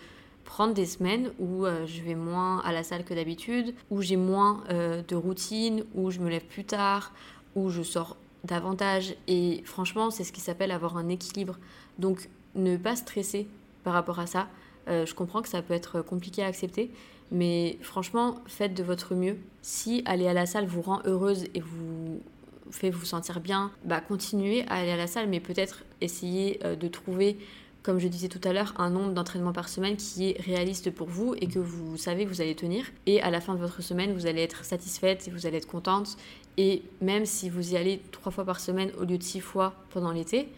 prendre 0.44 0.74
des 0.74 0.86
semaines 0.86 1.30
où 1.38 1.66
euh, 1.66 1.86
je 1.86 2.02
vais 2.02 2.14
moins 2.14 2.60
à 2.60 2.72
la 2.72 2.82
salle 2.82 3.04
que 3.04 3.14
d'habitude, 3.14 3.74
où 3.90 4.02
j'ai 4.02 4.16
moins 4.16 4.64
euh, 4.70 5.02
de 5.06 5.14
routine, 5.14 5.84
où 5.94 6.10
je 6.10 6.20
me 6.20 6.28
lève 6.28 6.44
plus 6.44 6.64
tard, 6.64 7.12
où 7.54 7.70
je 7.70 7.82
sors 7.82 8.16
davantage. 8.44 9.14
Et 9.28 9.62
franchement, 9.64 10.10
c'est 10.10 10.24
ce 10.24 10.32
qui 10.32 10.40
s'appelle 10.40 10.72
avoir 10.72 10.96
un 10.96 11.08
équilibre. 11.08 11.58
Donc, 11.98 12.28
ne 12.54 12.76
pas 12.76 12.96
stresser 12.96 13.46
par 13.84 13.92
rapport 13.92 14.18
à 14.18 14.26
ça. 14.26 14.48
Euh, 14.88 15.06
je 15.06 15.14
comprends 15.14 15.42
que 15.42 15.48
ça 15.48 15.62
peut 15.62 15.74
être 15.74 16.00
compliqué 16.00 16.42
à 16.42 16.46
accepter, 16.46 16.90
mais 17.30 17.78
franchement, 17.82 18.36
faites 18.46 18.74
de 18.74 18.82
votre 18.82 19.14
mieux. 19.14 19.36
Si 19.62 20.02
aller 20.06 20.26
à 20.26 20.32
la 20.32 20.46
salle 20.46 20.66
vous 20.66 20.82
rend 20.82 21.02
heureuse 21.04 21.44
et 21.54 21.60
vous 21.60 22.20
fait 22.70 22.90
vous 22.90 23.04
sentir 23.04 23.40
bien, 23.40 23.70
bah 23.84 24.00
continuez 24.00 24.64
à 24.68 24.74
aller 24.74 24.90
à 24.90 24.96
la 24.96 25.06
salle, 25.06 25.28
mais 25.28 25.40
peut-être 25.40 25.84
essayer 26.00 26.60
euh, 26.64 26.76
de 26.76 26.88
trouver 26.88 27.38
comme 27.82 27.98
je 27.98 28.08
disais 28.08 28.28
tout 28.28 28.40
à 28.46 28.52
l'heure, 28.52 28.74
un 28.76 28.90
nombre 28.90 29.12
d'entraînements 29.12 29.54
par 29.54 29.68
semaine 29.68 29.96
qui 29.96 30.30
est 30.30 30.40
réaliste 30.42 30.90
pour 30.90 31.08
vous 31.08 31.34
et 31.40 31.46
que 31.46 31.58
vous 31.58 31.96
savez 31.96 32.24
que 32.24 32.28
vous 32.28 32.42
allez 32.42 32.54
tenir. 32.54 32.84
Et 33.06 33.22
à 33.22 33.30
la 33.30 33.40
fin 33.40 33.54
de 33.54 33.60
votre 33.60 33.82
semaine, 33.82 34.12
vous 34.12 34.26
allez 34.26 34.42
être 34.42 34.64
satisfaite 34.64 35.26
et 35.26 35.30
vous 35.30 35.46
allez 35.46 35.56
être 35.56 35.68
contente. 35.68 36.18
Et 36.58 36.82
même 37.00 37.24
si 37.24 37.48
vous 37.48 37.72
y 37.72 37.76
allez 37.78 38.02
trois 38.10 38.30
fois 38.30 38.44
par 38.44 38.60
semaine 38.60 38.90
au 39.00 39.04
lieu 39.04 39.16
de 39.16 39.22
six 39.22 39.40
fois 39.40 39.74
pendant 39.88 40.10
l'été, 40.10 40.48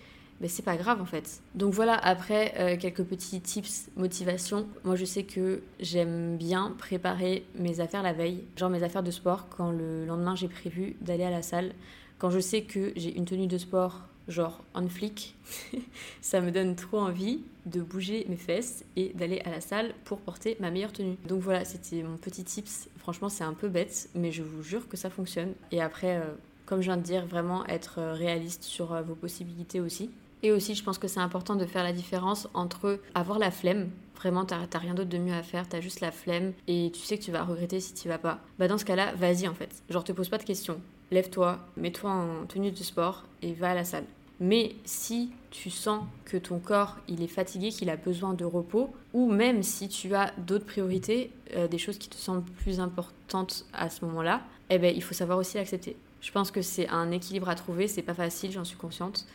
ben 0.41 0.49
c'est 0.49 0.65
pas 0.65 0.77
grave 0.77 1.01
en 1.01 1.05
fait. 1.05 1.43
Donc 1.55 1.75
voilà, 1.75 1.95
après 1.95 2.55
euh, 2.59 2.77
quelques 2.79 3.05
petits 3.05 3.41
tips 3.41 3.91
motivation. 3.97 4.67
Moi 4.85 4.97
je 4.97 5.05
sais 5.05 5.25
que 5.25 5.63
j'aime 5.81 6.37
bien 6.37 6.75
préparer 6.79 7.45
mes 7.59 7.81
affaires 7.81 8.03
la 8.03 8.15
veille, 8.15 8.45
genre 8.57 8.71
mes 8.71 8.83
affaires 8.83 9.03
de 9.03 9.11
sport 9.11 9.49
quand 9.51 9.71
le 9.71 10.07
lendemain 10.07 10.35
j'ai 10.35 10.49
prévu 10.49 10.97
d'aller 11.03 11.25
à 11.25 11.31
la 11.31 11.43
salle. 11.43 11.73
Quand 12.19 12.31
je 12.31 12.41
sais 12.41 12.63
que 12.63 12.93
j'ai 12.97 13.15
une 13.17 13.25
tenue 13.25 13.47
de 13.47 13.59
sport 13.59 14.03
genre 14.29 14.63
en 14.75 14.89
flic, 14.89 15.37
ça 16.21 16.41
me 16.41 16.51
donne 16.51 16.77
trop 16.77 16.99
envie 16.99 17.43
de 17.67 17.81
bouger 17.81 18.27
mes 18.29 18.37
fesses 18.37 18.85
et 18.97 19.13
d'aller 19.15 19.41
à 19.45 19.51
la 19.51 19.61
salle 19.61 19.93
pour 20.05 20.21
porter 20.21 20.57
ma 20.61 20.71
meilleure 20.71 20.93
tenue. 20.93 21.17
Donc 21.27 21.41
voilà, 21.41 21.65
c'était 21.65 22.03
mon 22.03 22.17
petit 22.17 22.45
tips. 22.45 22.89
Franchement, 22.99 23.29
c'est 23.29 23.45
un 23.45 23.55
peu 23.55 23.69
bête, 23.69 24.09
mais 24.15 24.33
je 24.33 24.43
vous 24.43 24.63
jure 24.63 24.89
que 24.89 24.97
ça 24.97 25.11
fonctionne. 25.11 25.53
Et 25.73 25.83
après, 25.83 26.19
euh, 26.19 26.31
comme 26.65 26.81
je 26.81 26.87
viens 26.87 26.97
de 26.97 27.03
dire, 27.03 27.27
vraiment 27.27 27.67
être 27.67 27.99
euh, 27.99 28.13
réaliste 28.13 28.63
sur 28.63 28.95
vos 29.03 29.15
possibilités 29.15 29.81
aussi. 29.81 30.11
Et 30.43 30.53
aussi, 30.53 30.75
je 30.75 30.83
pense 30.83 30.99
que 30.99 31.09
c'est 31.09 31.21
important 31.21 31.55
de 31.57 31.67
faire 31.67 31.85
la 31.85 31.93
différence 31.93 32.49
entre 32.55 33.01
avoir 33.15 33.39
la 33.39 33.51
flemme, 33.51 33.91
vraiment 34.17 34.45
t'as 34.45 34.79
rien 34.79 34.95
d'autre 34.95 35.11
de 35.11 35.19
mieux 35.19 35.35
à 35.35 35.43
faire, 35.43 35.69
t'as 35.69 35.81
juste 35.81 36.01
la 36.01 36.13
flemme 36.13 36.53
et 36.67 36.91
tu 36.95 37.01
sais 37.01 37.19
que 37.19 37.25
tu 37.25 37.31
vas 37.31 37.43
regretter 37.43 37.81
si 37.81 37.95
tu 37.95 38.09
vas 38.09 38.19
pas. 38.19 38.41
Bah 38.59 38.69
dans 38.69 38.79
ce 38.79 38.85
cas-là, 38.85 39.13
vas-y 39.15 39.49
en 39.49 39.55
fait. 39.55 39.83
Genre 39.91 40.05
te 40.05 40.13
pose 40.13 40.29
pas 40.29 40.39
de 40.39 40.45
questions 40.45 40.81
lève-toi, 41.11 41.59
mets-toi 41.77 42.11
en 42.11 42.47
tenue 42.47 42.71
de 42.71 42.83
sport 42.83 43.25
et 43.43 43.53
va 43.53 43.71
à 43.71 43.75
la 43.75 43.85
salle. 43.85 44.05
Mais 44.39 44.75
si 44.85 45.31
tu 45.51 45.69
sens 45.69 46.05
que 46.25 46.39
ton 46.39 46.59
corps 46.59 46.97
il 47.09 47.23
est 47.23 47.29
fatigué, 47.29 47.69
qu'il 47.71 47.91
a 47.91 47.97
besoin 47.97 48.33
de 48.33 48.45
repos, 48.45 48.95
ou 49.13 49.31
même 49.31 49.63
si 49.63 49.89
tu 49.89 50.15
as 50.15 50.33
d'autres 50.39 50.65
priorités, 50.65 51.31
euh, 51.57 51.69
des 51.69 51.79
choses 51.79 51.99
qui 51.99 52.09
te 52.09 52.17
semblent 52.17 52.51
plus 52.63 52.81
importantes 52.81 53.67
à 53.73 53.91
ce 53.91 54.05
moment-là, 54.07 54.43
eh 54.71 54.79
ben 54.79 54.95
il 54.95 55.03
faut 55.03 55.15
savoir 55.15 55.39
aussi 55.39 55.57
l'accepter. 55.57 55.97
Je 56.23 56.31
pense 56.33 56.51
que 56.51 56.63
c'est 56.63 56.89
un 56.89 57.11
équilibre 57.11 57.49
à 57.49 57.55
trouver, 57.55 57.89
c'est 57.89 58.03
pas 58.03 58.15
facile, 58.15 58.53
j'en 58.53 58.65
suis 58.65 58.77
consciente. 58.77 59.27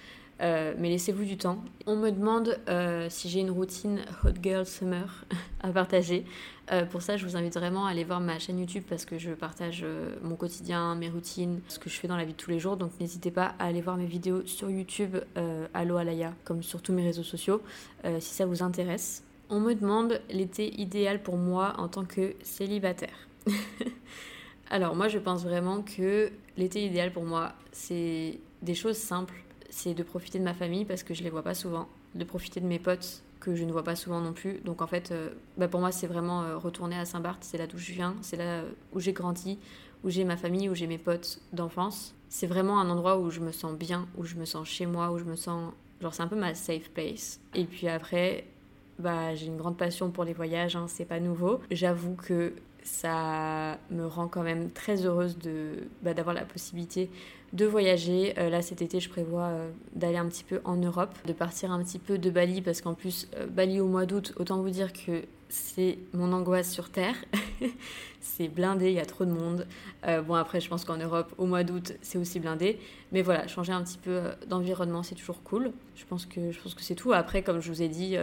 Euh, 0.41 0.73
mais 0.77 0.89
laissez-vous 0.89 1.23
du 1.23 1.37
temps. 1.37 1.63
On 1.85 1.95
me 1.95 2.09
demande 2.09 2.59
euh, 2.67 3.07
si 3.09 3.29
j'ai 3.29 3.39
une 3.39 3.51
routine 3.51 4.01
Hot 4.23 4.33
Girl 4.41 4.65
Summer 4.65 5.25
à 5.61 5.69
partager. 5.69 6.25
Euh, 6.71 6.85
pour 6.85 7.01
ça, 7.01 7.15
je 7.15 7.25
vous 7.25 7.37
invite 7.37 7.53
vraiment 7.53 7.85
à 7.85 7.91
aller 7.91 8.03
voir 8.03 8.19
ma 8.19 8.37
chaîne 8.39 8.59
YouTube 8.59 8.83
parce 8.89 9.05
que 9.05 9.17
je 9.17 9.31
partage 9.31 9.85
mon 10.23 10.35
quotidien, 10.35 10.95
mes 10.95 11.09
routines, 11.09 11.61
ce 11.67 11.79
que 11.79 11.89
je 11.89 11.95
fais 11.95 12.07
dans 12.07 12.17
la 12.17 12.25
vie 12.25 12.33
de 12.33 12.37
tous 12.37 12.49
les 12.49 12.59
jours. 12.59 12.75
Donc 12.75 12.91
n'hésitez 12.99 13.31
pas 13.31 13.55
à 13.59 13.65
aller 13.65 13.81
voir 13.81 13.97
mes 13.97 14.05
vidéos 14.05 14.45
sur 14.45 14.69
YouTube, 14.69 15.17
Allo 15.73 15.97
Alaya, 15.97 16.33
comme 16.43 16.63
sur 16.63 16.81
tous 16.81 16.91
mes 16.91 17.03
réseaux 17.03 17.23
sociaux, 17.23 17.61
si 18.19 18.33
ça 18.33 18.45
vous 18.45 18.63
intéresse. 18.63 19.23
On 19.49 19.59
me 19.59 19.75
demande 19.75 20.19
l'été 20.31 20.73
idéal 20.81 21.21
pour 21.21 21.37
moi 21.37 21.75
en 21.77 21.87
tant 21.87 22.03
que 22.03 22.33
célibataire. 22.41 23.27
Alors 24.71 24.95
moi, 24.95 25.07
je 25.07 25.19
pense 25.19 25.43
vraiment 25.43 25.83
que 25.83 26.31
l'été 26.57 26.83
idéal 26.83 27.13
pour 27.13 27.23
moi, 27.23 27.53
c'est 27.71 28.39
des 28.63 28.73
choses 28.73 28.97
simples 28.97 29.44
c'est 29.75 29.93
de 29.93 30.03
profiter 30.03 30.39
de 30.39 30.43
ma 30.45 30.53
famille 30.53 30.85
parce 30.85 31.03
que 31.03 31.13
je 31.13 31.21
les 31.21 31.29
vois 31.29 31.43
pas 31.43 31.53
souvent, 31.53 31.89
de 32.15 32.23
profiter 32.23 32.61
de 32.61 32.65
mes 32.65 32.79
potes 32.79 33.21
que 33.41 33.55
je 33.55 33.65
ne 33.65 33.73
vois 33.73 33.83
pas 33.83 33.97
souvent 33.97 34.21
non 34.21 34.31
plus. 34.31 34.61
Donc 34.63 34.81
en 34.81 34.87
fait, 34.87 35.11
euh, 35.11 35.31
bah, 35.57 35.67
pour 35.67 35.81
moi, 35.81 35.91
c'est 35.91 36.07
vraiment 36.07 36.43
euh, 36.43 36.57
retourner 36.57 36.97
à 36.97 37.03
Saint-Barth, 37.03 37.43
c'est 37.43 37.57
là 37.57 37.67
d'où 37.67 37.77
je 37.77 37.91
viens, 37.91 38.15
c'est 38.21 38.37
là 38.37 38.61
où 38.93 39.01
j'ai 39.01 39.11
grandi, 39.11 39.59
où 40.05 40.09
j'ai 40.09 40.23
ma 40.23 40.37
famille, 40.37 40.69
où 40.69 40.75
j'ai 40.75 40.87
mes 40.87 40.97
potes 40.97 41.41
d'enfance. 41.51 42.15
C'est 42.29 42.47
vraiment 42.47 42.79
un 42.79 42.89
endroit 42.89 43.19
où 43.19 43.29
je 43.31 43.41
me 43.41 43.51
sens 43.51 43.73
bien, 43.73 44.07
où 44.17 44.23
je 44.23 44.35
me 44.35 44.45
sens 44.45 44.65
chez 44.65 44.85
moi, 44.85 45.11
où 45.11 45.17
je 45.17 45.25
me 45.25 45.35
sens... 45.35 45.73
Genre 46.01 46.13
c'est 46.13 46.23
un 46.23 46.27
peu 46.27 46.37
ma 46.37 46.55
safe 46.55 46.89
place. 46.91 47.41
Et 47.53 47.65
puis 47.65 47.89
après, 47.89 48.45
bah, 48.97 49.35
j'ai 49.35 49.47
une 49.47 49.57
grande 49.57 49.77
passion 49.77 50.09
pour 50.09 50.23
les 50.23 50.33
voyages, 50.33 50.77
hein, 50.77 50.85
c'est 50.87 51.05
pas 51.05 51.19
nouveau. 51.19 51.59
J'avoue 51.69 52.15
que 52.15 52.53
ça 52.85 53.79
me 53.89 54.05
rend 54.05 54.27
quand 54.27 54.43
même 54.43 54.69
très 54.69 55.05
heureuse 55.05 55.39
de 55.39 55.87
bah, 56.03 56.13
d'avoir 56.13 56.35
la 56.35 56.45
possibilité 56.45 57.09
de 57.51 57.65
voyager. 57.65 58.35
Euh, 58.37 58.49
là 58.49 58.61
cet 58.61 58.83
été 58.83 58.99
je 58.99 59.09
prévois 59.09 59.47
euh, 59.47 59.71
d'aller 59.95 60.17
un 60.17 60.27
petit 60.27 60.43
peu 60.43 60.61
en 60.65 60.75
Europe, 60.75 61.15
de 61.25 61.33
partir 61.33 61.71
un 61.71 61.83
petit 61.83 61.97
peu 61.97 62.19
de 62.19 62.29
Bali 62.29 62.61
parce 62.61 62.81
qu'en 62.81 62.93
plus 62.93 63.27
euh, 63.35 63.47
Bali 63.47 63.79
au 63.81 63.87
mois 63.87 64.05
d'août, 64.05 64.33
autant 64.37 64.61
vous 64.61 64.69
dire 64.69 64.93
que 64.93 65.23
c'est 65.49 65.97
mon 66.13 66.31
angoisse 66.31 66.71
sur 66.71 66.91
Terre. 66.91 67.15
c'est 68.21 68.49
blindé, 68.49 68.89
il 68.89 68.95
y 68.95 68.99
a 68.99 69.05
trop 69.05 69.25
de 69.25 69.31
monde. 69.31 69.65
bon 70.27 70.35
après 70.35 70.59
je 70.59 70.69
pense 70.69 70.85
qu'en 70.85 70.97
Europe 70.97 71.33
au 71.39 71.45
mois 71.47 71.63
d'août 71.63 71.93
c'est 72.03 72.19
aussi 72.19 72.39
blindé. 72.39 72.79
Mais 73.11 73.23
voilà, 73.23 73.47
changer 73.47 73.73
un 73.73 73.83
petit 73.83 73.97
peu 73.97 74.21
d'environnement 74.47 75.01
c'est 75.01 75.15
toujours 75.15 75.41
cool. 75.41 75.71
Je 75.95 76.05
pense 76.05 76.27
que, 76.27 76.51
je 76.51 76.59
pense 76.59 76.75
que 76.75 76.83
c'est 76.83 76.95
tout. 76.95 77.13
Après 77.13 77.41
comme 77.41 77.61
je 77.61 77.71
vous 77.71 77.81
ai 77.81 77.87
dit, 77.89 78.15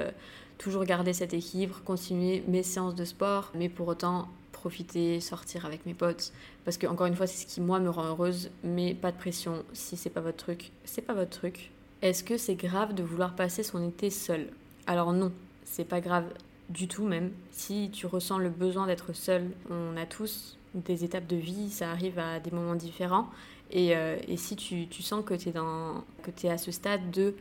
toujours 0.58 0.84
garder 0.84 1.12
cet 1.12 1.32
équilibre, 1.32 1.80
continuer 1.84 2.44
mes 2.46 2.62
séances 2.62 2.94
de 2.94 3.04
sport, 3.04 3.50
mais 3.54 3.68
pour 3.68 3.88
autant 3.88 4.28
profiter, 4.62 5.20
sortir 5.20 5.66
avec 5.66 5.86
mes 5.86 5.94
potes. 5.94 6.32
Parce 6.64 6.78
que, 6.78 6.86
encore 6.86 7.06
une 7.06 7.16
fois, 7.16 7.26
c'est 7.26 7.42
ce 7.42 7.52
qui, 7.52 7.60
moi, 7.60 7.80
me 7.80 7.90
rend 7.90 8.04
heureuse. 8.04 8.50
Mais 8.62 8.94
pas 8.94 9.10
de 9.10 9.16
pression. 9.16 9.64
Si 9.72 9.96
c'est 9.96 10.10
pas 10.10 10.20
votre 10.20 10.36
truc, 10.36 10.70
c'est 10.84 11.02
pas 11.02 11.14
votre 11.14 11.30
truc. 11.30 11.72
Est-ce 12.00 12.22
que 12.22 12.36
c'est 12.38 12.54
grave 12.54 12.94
de 12.94 13.02
vouloir 13.02 13.34
passer 13.34 13.64
son 13.64 13.86
été 13.88 14.08
seul? 14.08 14.48
Alors, 14.86 15.12
non, 15.12 15.32
c'est 15.64 15.84
pas 15.84 16.00
grave 16.00 16.26
du 16.68 16.86
tout, 16.86 17.04
même. 17.04 17.32
Si 17.50 17.90
tu 17.92 18.06
ressens 18.06 18.38
le 18.38 18.50
besoin 18.50 18.86
d'être 18.86 19.12
seul, 19.12 19.50
on 19.68 19.96
a 19.96 20.06
tous 20.06 20.56
des 20.74 21.04
étapes 21.04 21.26
de 21.26 21.36
vie, 21.36 21.70
ça 21.70 21.90
arrive 21.90 22.18
à 22.20 22.38
des 22.38 22.52
moments 22.52 22.76
différents. 22.76 23.28
Et, 23.72 23.96
euh, 23.96 24.16
si 24.36 24.54
tu, 24.54 24.86
sens 25.02 25.24
que 25.24 25.34
tu 25.34 26.46
es 26.46 26.50
à 26.50 26.58
ce 26.58 26.70
stade 26.70 27.10
de 27.10 27.34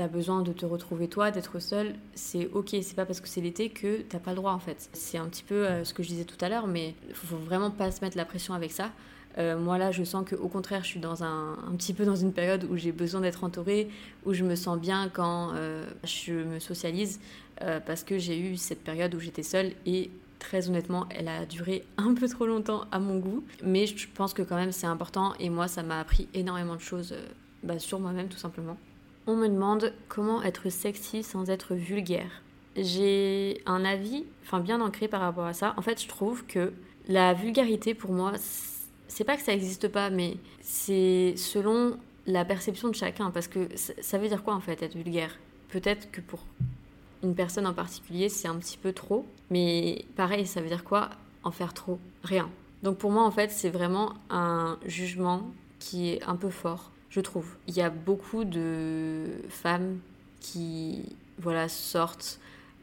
t'as 0.00 0.08
besoin 0.08 0.40
de 0.40 0.54
te 0.54 0.64
retrouver 0.64 1.08
toi, 1.08 1.30
d'être 1.30 1.58
seul, 1.58 1.94
c'est 2.14 2.48
ok. 2.54 2.70
C'est 2.80 2.96
pas 2.96 3.04
parce 3.04 3.20
que 3.20 3.28
c'est 3.28 3.42
l'été 3.42 3.68
que 3.68 4.00
t'as 4.00 4.18
pas 4.18 4.30
le 4.30 4.36
droit 4.36 4.52
en 4.52 4.58
fait. 4.58 4.88
C'est 4.94 5.18
un 5.18 5.26
petit 5.26 5.42
peu 5.42 5.66
euh, 5.66 5.84
ce 5.84 5.92
que 5.92 6.02
je 6.02 6.08
disais 6.08 6.24
tout 6.24 6.42
à 6.42 6.48
l'heure, 6.48 6.66
mais 6.66 6.94
faut 7.12 7.36
vraiment 7.36 7.70
pas 7.70 7.90
se 7.90 8.02
mettre 8.02 8.16
la 8.16 8.24
pression 8.24 8.54
avec 8.54 8.72
ça. 8.72 8.92
Euh, 9.36 9.58
moi 9.58 9.76
là, 9.76 9.90
je 9.90 10.02
sens 10.02 10.24
qu'au 10.26 10.48
contraire, 10.48 10.84
je 10.84 10.88
suis 10.88 11.00
dans 11.00 11.22
un, 11.22 11.52
un, 11.52 11.76
petit 11.76 11.92
peu 11.92 12.06
dans 12.06 12.16
une 12.16 12.32
période 12.32 12.64
où 12.70 12.78
j'ai 12.78 12.92
besoin 12.92 13.20
d'être 13.20 13.44
entourée, 13.44 13.90
où 14.24 14.32
je 14.32 14.42
me 14.42 14.54
sens 14.54 14.78
bien 14.78 15.10
quand 15.10 15.50
euh, 15.52 15.84
je 16.04 16.32
me 16.32 16.58
socialise, 16.60 17.20
parce 17.84 18.02
que 18.02 18.16
j'ai 18.16 18.40
eu 18.40 18.56
cette 18.56 18.82
période 18.82 19.14
où 19.14 19.20
j'étais 19.20 19.42
seule 19.42 19.72
et 19.84 20.10
très 20.38 20.70
honnêtement, 20.70 21.04
elle 21.10 21.28
a 21.28 21.44
duré 21.44 21.84
un 21.98 22.14
peu 22.14 22.26
trop 22.26 22.46
longtemps 22.46 22.86
à 22.90 22.98
mon 22.98 23.18
goût, 23.18 23.44
mais 23.62 23.86
je 23.86 24.08
pense 24.14 24.32
que 24.32 24.40
quand 24.40 24.56
même 24.56 24.72
c'est 24.72 24.86
important 24.86 25.34
et 25.38 25.50
moi 25.50 25.68
ça 25.68 25.82
m'a 25.82 26.00
appris 26.00 26.26
énormément 26.32 26.74
de 26.74 26.80
choses 26.80 27.14
bah, 27.62 27.78
sur 27.78 28.00
moi-même 28.00 28.28
tout 28.28 28.38
simplement. 28.38 28.78
On 29.30 29.36
me 29.36 29.46
demande 29.46 29.92
comment 30.08 30.42
être 30.42 30.70
sexy 30.70 31.22
sans 31.22 31.50
être 31.50 31.76
vulgaire. 31.76 32.42
J'ai 32.76 33.62
un 33.64 33.84
avis, 33.84 34.24
enfin 34.42 34.58
bien 34.58 34.80
ancré 34.80 35.06
par 35.06 35.20
rapport 35.20 35.44
à 35.44 35.52
ça. 35.52 35.72
En 35.76 35.82
fait, 35.82 36.02
je 36.02 36.08
trouve 36.08 36.44
que 36.46 36.72
la 37.06 37.32
vulgarité 37.32 37.94
pour 37.94 38.10
moi, 38.10 38.32
c'est 39.06 39.22
pas 39.22 39.36
que 39.36 39.42
ça 39.42 39.52
n'existe 39.52 39.86
pas, 39.86 40.10
mais 40.10 40.36
c'est 40.62 41.34
selon 41.36 41.96
la 42.26 42.44
perception 42.44 42.88
de 42.88 42.96
chacun. 42.96 43.30
Parce 43.30 43.46
que 43.46 43.68
ça 43.76 44.18
veut 44.18 44.26
dire 44.26 44.42
quoi 44.42 44.56
en 44.56 44.60
fait 44.60 44.82
être 44.82 44.96
vulgaire? 44.96 45.38
Peut-être 45.68 46.10
que 46.10 46.20
pour 46.20 46.44
une 47.22 47.36
personne 47.36 47.68
en 47.68 47.74
particulier, 47.74 48.28
c'est 48.28 48.48
un 48.48 48.56
petit 48.56 48.78
peu 48.78 48.92
trop. 48.92 49.24
Mais 49.48 50.06
pareil, 50.16 50.44
ça 50.44 50.60
veut 50.60 50.66
dire 50.66 50.82
quoi? 50.82 51.10
En 51.44 51.52
faire 51.52 51.72
trop 51.72 52.00
Rien. 52.24 52.50
Donc 52.82 52.98
pour 52.98 53.12
moi, 53.12 53.22
en 53.22 53.30
fait, 53.30 53.52
c'est 53.52 53.70
vraiment 53.70 54.14
un 54.28 54.76
jugement 54.86 55.52
qui 55.78 56.08
est 56.08 56.22
un 56.24 56.34
peu 56.34 56.50
fort 56.50 56.90
je 57.10 57.20
trouve. 57.20 57.56
Il 57.66 57.76
y 57.76 57.82
a 57.82 57.90
beaucoup 57.90 58.44
de 58.44 59.26
femmes 59.48 59.98
qui 60.40 61.16
voilà, 61.38 61.68
sortent, 61.68 62.38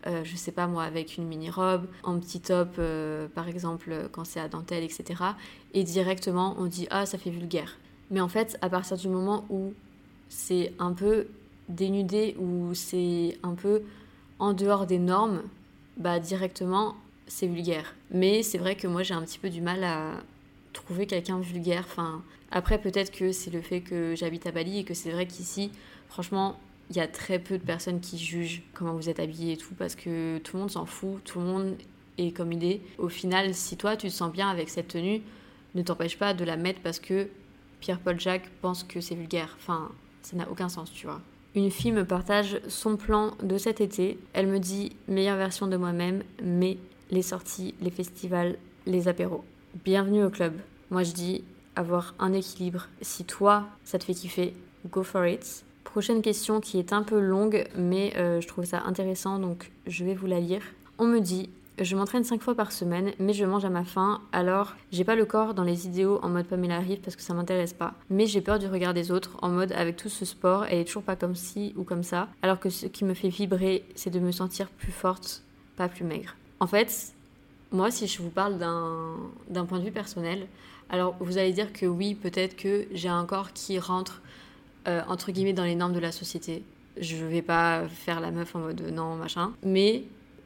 euh, 0.06 0.24
je 0.24 0.36
sais 0.36 0.52
pas 0.52 0.68
moi, 0.68 0.84
avec 0.84 1.18
une 1.18 1.26
mini-robe, 1.28 1.88
en 2.04 2.20
petit 2.20 2.40
top, 2.40 2.76
euh, 2.80 3.28
par 3.34 3.48
exemple, 3.48 4.10
quand 4.12 4.26
c'est 4.26 4.40
à 4.40 4.48
dentelle, 4.48 4.84
etc. 4.84 5.24
Et 5.74 5.84
directement, 5.84 6.56
on 6.60 6.66
dit 6.66 6.88
ah, 6.90 7.06
ça 7.06 7.18
fait 7.18 7.30
vulgaire. 7.30 7.78
Mais 8.12 8.22
en 8.22 8.28
fait, 8.28 8.58
à 8.62 8.70
partir 8.70 8.98
du 8.98 9.10
moment 9.10 9.46
où 9.50 9.74
c'est 10.30 10.74
un 10.80 10.94
peu 10.94 11.28
dénudé, 11.70 12.36
ou 12.40 12.74
c'est 12.74 13.38
un 13.44 13.54
peu 13.54 13.82
en 14.40 14.54
dehors 14.54 14.86
des 14.86 15.00
normes, 15.00 15.42
bah 15.98 16.20
directement, 16.20 16.96
c'est 17.28 17.48
vulgaire. 17.48 17.96
Mais 18.12 18.44
c'est 18.44 18.58
vrai 18.58 18.76
que 18.76 18.88
moi, 18.88 19.04
j'ai 19.04 19.14
un 19.14 19.22
petit 19.24 19.40
peu 19.40 19.50
du 19.50 19.62
mal 19.62 19.84
à 19.84 20.14
trouver 20.78 21.08
quelqu'un 21.08 21.40
vulgaire. 21.40 21.84
Enfin, 21.88 22.24
après, 22.52 22.80
peut-être 22.80 23.12
que 23.12 23.32
c'est 23.32 23.52
le 23.52 23.62
fait 23.62 23.82
que 23.82 24.16
j'habite 24.16 24.46
à 24.48 24.52
Bali 24.52 24.80
et 24.80 24.84
que 24.84 24.94
c'est 24.94 25.12
vrai 25.12 25.26
qu'ici, 25.26 25.72
franchement, 26.08 26.60
il 26.90 26.96
y 26.96 27.00
a 27.00 27.08
très 27.08 27.40
peu 27.40 27.58
de 27.58 27.64
personnes 27.64 28.00
qui 28.00 28.18
jugent 28.18 28.64
comment 28.74 28.94
vous 28.94 29.10
êtes 29.10 29.20
habillé 29.20 29.54
et 29.54 29.58
tout, 29.58 29.74
parce 29.78 29.96
que 29.96 30.38
tout 30.40 30.56
le 30.56 30.62
monde 30.62 30.72
s'en 30.72 30.86
fout, 30.86 31.24
tout 31.26 31.40
le 31.40 31.46
monde 31.46 31.76
est 32.18 32.32
comme 32.32 32.52
idée. 32.52 32.82
Au 32.98 33.10
final, 33.10 33.54
si 33.54 33.76
toi 33.76 33.98
tu 33.98 34.08
te 34.08 34.14
sens 34.14 34.32
bien 34.32 34.50
avec 34.50 34.70
cette 34.70 34.88
tenue, 34.88 35.22
ne 35.76 35.82
t'empêche 35.82 36.18
pas 36.18 36.34
de 36.34 36.46
la 36.46 36.56
mettre 36.56 36.80
parce 36.82 37.00
que 37.00 37.28
Pierre-Paul 37.82 38.20
Jacques 38.20 38.50
pense 38.62 38.84
que 38.84 39.02
c'est 39.02 39.16
vulgaire. 39.16 39.58
Enfin, 39.60 39.92
ça 40.22 40.38
n'a 40.38 40.50
aucun 40.50 40.70
sens, 40.70 40.92
tu 40.92 41.06
vois. 41.06 41.22
Une 41.56 41.72
fille 41.72 41.92
me 41.92 42.06
partage 42.06 42.62
son 42.68 42.98
plan 42.98 43.34
de 43.44 43.58
cet 43.58 43.82
été. 43.82 44.18
Elle 44.34 44.48
me 44.48 44.60
dit 44.60 44.96
meilleure 45.08 45.38
version 45.38 45.68
de 45.68 45.76
moi-même, 45.76 46.24
mais 46.42 46.78
les 47.12 47.22
sorties, 47.22 47.74
les 47.82 47.92
festivals, 47.92 48.58
les 48.86 49.08
apéros. 49.08 49.44
Bienvenue 49.84 50.24
au 50.24 50.32
club. 50.32 50.54
Moi 50.90 51.04
je 51.04 51.12
dis 51.12 51.44
avoir 51.76 52.16
un 52.18 52.34
équilibre. 52.34 52.88
Si 53.02 53.26
toi, 53.26 53.68
ça 53.84 54.00
te 54.00 54.06
fait 54.06 54.14
kiffer, 54.14 54.54
go 54.90 55.04
for 55.04 55.26
it. 55.28 55.66
Prochaine 55.84 56.24
question 56.24 56.62
qui 56.62 56.80
est 56.80 56.94
un 56.94 57.04
peu 57.04 57.20
longue, 57.20 57.64
mais 57.76 58.14
euh, 58.18 58.42
je 58.42 58.48
trouve 58.48 58.66
ça 58.66 58.82
intéressant, 58.86 59.38
donc 59.38 59.72
je 59.86 60.04
vais 60.04 60.16
vous 60.16 60.26
la 60.26 60.40
lire. 60.40 60.62
On 60.98 61.06
me 61.06 61.20
dit 61.20 61.50
je 61.80 61.96
m'entraîne 61.96 62.24
5 62.24 62.42
fois 62.42 62.56
par 62.56 62.72
semaine, 62.72 63.12
mais 63.20 63.34
je 63.34 63.46
mange 63.46 63.66
à 63.66 63.70
ma 63.70 63.84
faim, 63.84 64.22
alors 64.32 64.76
j'ai 64.92 65.04
pas 65.04 65.16
le 65.16 65.26
corps 65.26 65.54
dans 65.54 65.64
les 65.64 65.86
idéaux 65.86 66.20
en 66.24 66.30
mode 66.30 66.48
Pamela 66.48 66.80
Rive 66.80 67.02
parce 67.02 67.16
que 67.16 67.22
ça 67.22 67.36
m'intéresse 67.36 67.74
pas. 67.74 67.94
Mais 68.10 68.26
j'ai 68.26 68.42
peur 68.42 68.58
du 68.58 68.66
regard 68.66 68.96
des 68.96 69.12
autres 69.12 69.38
en 69.44 69.50
mode 69.50 69.74
avec 69.74 69.96
tout 69.96 70.10
ce 70.10 70.26
sport, 70.26 70.66
elle 70.66 70.80
est 70.80 70.86
toujours 70.86 71.04
pas 71.04 71.16
comme 71.16 71.36
ci 71.36 71.74
ou 71.78 71.84
comme 71.84 72.04
ça, 72.04 72.30
alors 72.42 72.60
que 72.60 72.72
ce 72.72 72.88
qui 72.88 73.06
me 73.06 73.14
fait 73.14 73.30
vibrer, 73.30 73.86
c'est 73.94 74.10
de 74.10 74.20
me 74.20 74.32
sentir 74.32 74.70
plus 74.70 74.92
forte, 74.92 75.44
pas 75.76 75.88
plus 75.88 76.04
maigre. 76.04 76.36
En 76.60 76.66
fait, 76.66 77.14
moi, 77.72 77.92
si 77.92 78.08
je 78.08 78.22
vous 78.22 78.30
parle 78.30 78.58
d'un 78.58 79.66
point 79.66 79.80
de 79.80 79.84
vue 79.84 79.92
personnel, 79.92 80.48
alors 80.90 81.16
vous 81.20 81.38
allez 81.38 81.52
dire 81.52 81.74
que 81.74 81.86
oui, 81.86 82.16
peut-être 82.16 82.56
que 82.56 82.88
j'ai 82.92 83.10
un 83.10 83.26
corps 83.26 83.54
qui 83.54 83.78
rentre 83.80 84.22
euh, 84.88 85.02
entre 85.08 85.32
guillemets 85.32 85.54
dans 85.54 85.66
les 85.66 85.76
normes 85.76 85.94
de 85.94 86.00
la 86.00 86.12
société. 86.12 86.64
Je 87.00 87.26
vais 87.26 87.42
pas 87.42 87.88
faire 87.88 88.22
la 88.22 88.32
meuf 88.32 88.56
en 88.56 88.60
mode 88.60 88.82
non, 88.94 89.16
machin. 89.16 89.54
Mais 89.64 90.04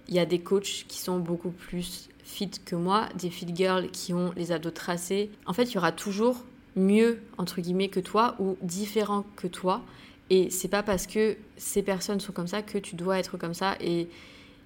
il 0.07 0.15
y 0.15 0.19
a 0.19 0.25
des 0.25 0.39
coachs 0.39 0.86
qui 0.88 0.97
sont 0.97 1.19
beaucoup 1.19 1.51
plus 1.51 2.10
fit 2.23 2.49
que 2.65 2.75
moi, 2.75 3.07
des 3.17 3.29
fit 3.29 3.47
girls 3.53 3.89
qui 3.91 4.13
ont 4.13 4.34
les 4.36 4.51
abdos 4.51 4.71
tracés. 4.71 5.29
En 5.45 5.53
fait, 5.53 5.63
il 5.63 5.75
y 5.75 5.77
aura 5.77 5.91
toujours 5.91 6.43
mieux 6.75 7.21
entre 7.38 7.62
guillemets 7.62 7.89
que 7.89 7.99
toi 7.99 8.36
ou 8.39 8.57
différent 8.62 9.25
que 9.36 9.47
toi. 9.47 9.81
Et 10.29 10.49
c'est 10.49 10.69
pas 10.69 10.81
parce 10.81 11.07
que 11.07 11.38
ces 11.57 11.84
personnes 11.84 12.19
sont 12.19 12.31
comme 12.31 12.47
ça 12.47 12.62
que 12.62 12.77
tu 12.77 12.95
dois 12.95 13.19
être 13.19 13.38
comme 13.38 13.53
ça. 13.53 13.75
Et 13.79 14.07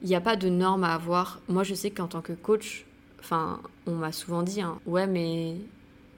il 0.06 0.10
n'y 0.10 0.16
a 0.16 0.22
pas 0.22 0.36
de 0.36 0.50
normes 0.50 0.84
à 0.84 0.94
avoir. 0.94 1.42
Moi, 1.50 1.64
je 1.64 1.74
sais 1.74 1.90
qu'en 1.90 2.06
tant 2.06 2.22
que 2.22 2.34
coach, 2.34 2.86
enfin, 3.20 3.60
on 3.88 3.94
m'a 3.94 4.12
souvent 4.12 4.44
dit, 4.44 4.62
hein, 4.62 4.80
ouais, 4.86 5.08
mais 5.08 5.56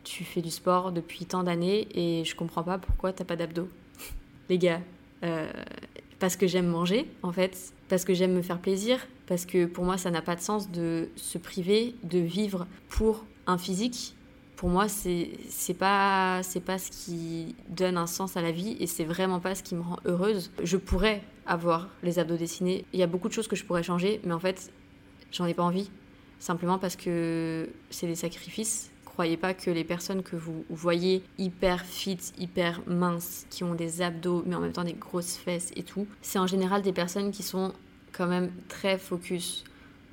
tu 0.03 0.25
fais 0.25 0.41
du 0.41 0.51
sport 0.51 0.91
depuis 0.91 1.25
tant 1.25 1.41
d'années 1.41 1.87
et 1.95 2.25
je 2.25 2.35
comprends 2.35 2.63
pas 2.63 2.79
pourquoi 2.79 3.13
t'as 3.13 3.23
pas 3.23 3.37
d'abdos. 3.37 3.69
Les 4.49 4.57
gars, 4.57 4.81
euh, 5.23 5.49
parce 6.19 6.35
que 6.35 6.47
j'aime 6.47 6.67
manger, 6.67 7.09
en 7.23 7.31
fait, 7.31 7.71
parce 7.87 8.03
que 8.03 8.13
j'aime 8.13 8.33
me 8.33 8.41
faire 8.41 8.59
plaisir, 8.59 8.99
parce 9.25 9.45
que 9.45 9.65
pour 9.65 9.85
moi, 9.85 9.97
ça 9.97 10.11
n'a 10.11 10.21
pas 10.21 10.35
de 10.35 10.41
sens 10.41 10.69
de 10.69 11.07
se 11.15 11.37
priver, 11.37 11.95
de 12.03 12.19
vivre 12.19 12.67
pour 12.89 13.23
un 13.45 13.57
physique. 13.57 14.15
Pour 14.57 14.69
moi, 14.69 14.87
c'est 14.89 15.73
pas 15.79 16.41
pas 16.65 16.77
ce 16.77 16.91
qui 16.91 17.55
donne 17.69 17.97
un 17.97 18.07
sens 18.07 18.35
à 18.35 18.41
la 18.41 18.51
vie 18.51 18.75
et 18.79 18.87
c'est 18.87 19.05
vraiment 19.05 19.39
pas 19.39 19.55
ce 19.55 19.63
qui 19.63 19.75
me 19.75 19.81
rend 19.81 19.99
heureuse. 20.05 20.51
Je 20.61 20.75
pourrais 20.75 21.21
avoir 21.45 21.89
les 22.03 22.19
abdos 22.19 22.35
dessinés. 22.35 22.83
Il 22.91 22.99
y 22.99 23.03
a 23.03 23.07
beaucoup 23.07 23.29
de 23.29 23.33
choses 23.33 23.47
que 23.47 23.55
je 23.55 23.63
pourrais 23.63 23.83
changer, 23.83 24.19
mais 24.25 24.33
en 24.33 24.39
fait, 24.39 24.73
j'en 25.31 25.45
ai 25.45 25.53
pas 25.53 25.63
envie. 25.63 25.89
Simplement 26.39 26.77
parce 26.77 26.97
que 26.97 27.69
c'est 27.89 28.07
des 28.07 28.15
sacrifices 28.15 28.91
croyez 29.17 29.35
pas 29.35 29.55
que 29.55 29.71
les 29.71 29.83
personnes 29.83 30.21
que 30.21 30.35
vous 30.35 30.63
voyez 30.69 31.23
hyper 31.39 31.83
fit, 31.83 32.19
hyper 32.37 32.83
minces, 32.85 33.47
qui 33.49 33.63
ont 33.63 33.73
des 33.73 34.03
abdos, 34.03 34.43
mais 34.45 34.53
en 34.53 34.59
même 34.59 34.73
temps 34.73 34.83
des 34.83 34.93
grosses 34.93 35.37
fesses 35.37 35.71
et 35.75 35.81
tout, 35.81 36.05
c'est 36.21 36.37
en 36.37 36.45
général 36.45 36.83
des 36.83 36.93
personnes 36.93 37.31
qui 37.31 37.41
sont 37.41 37.73
quand 38.11 38.27
même 38.27 38.51
très 38.67 38.99
focus 38.99 39.63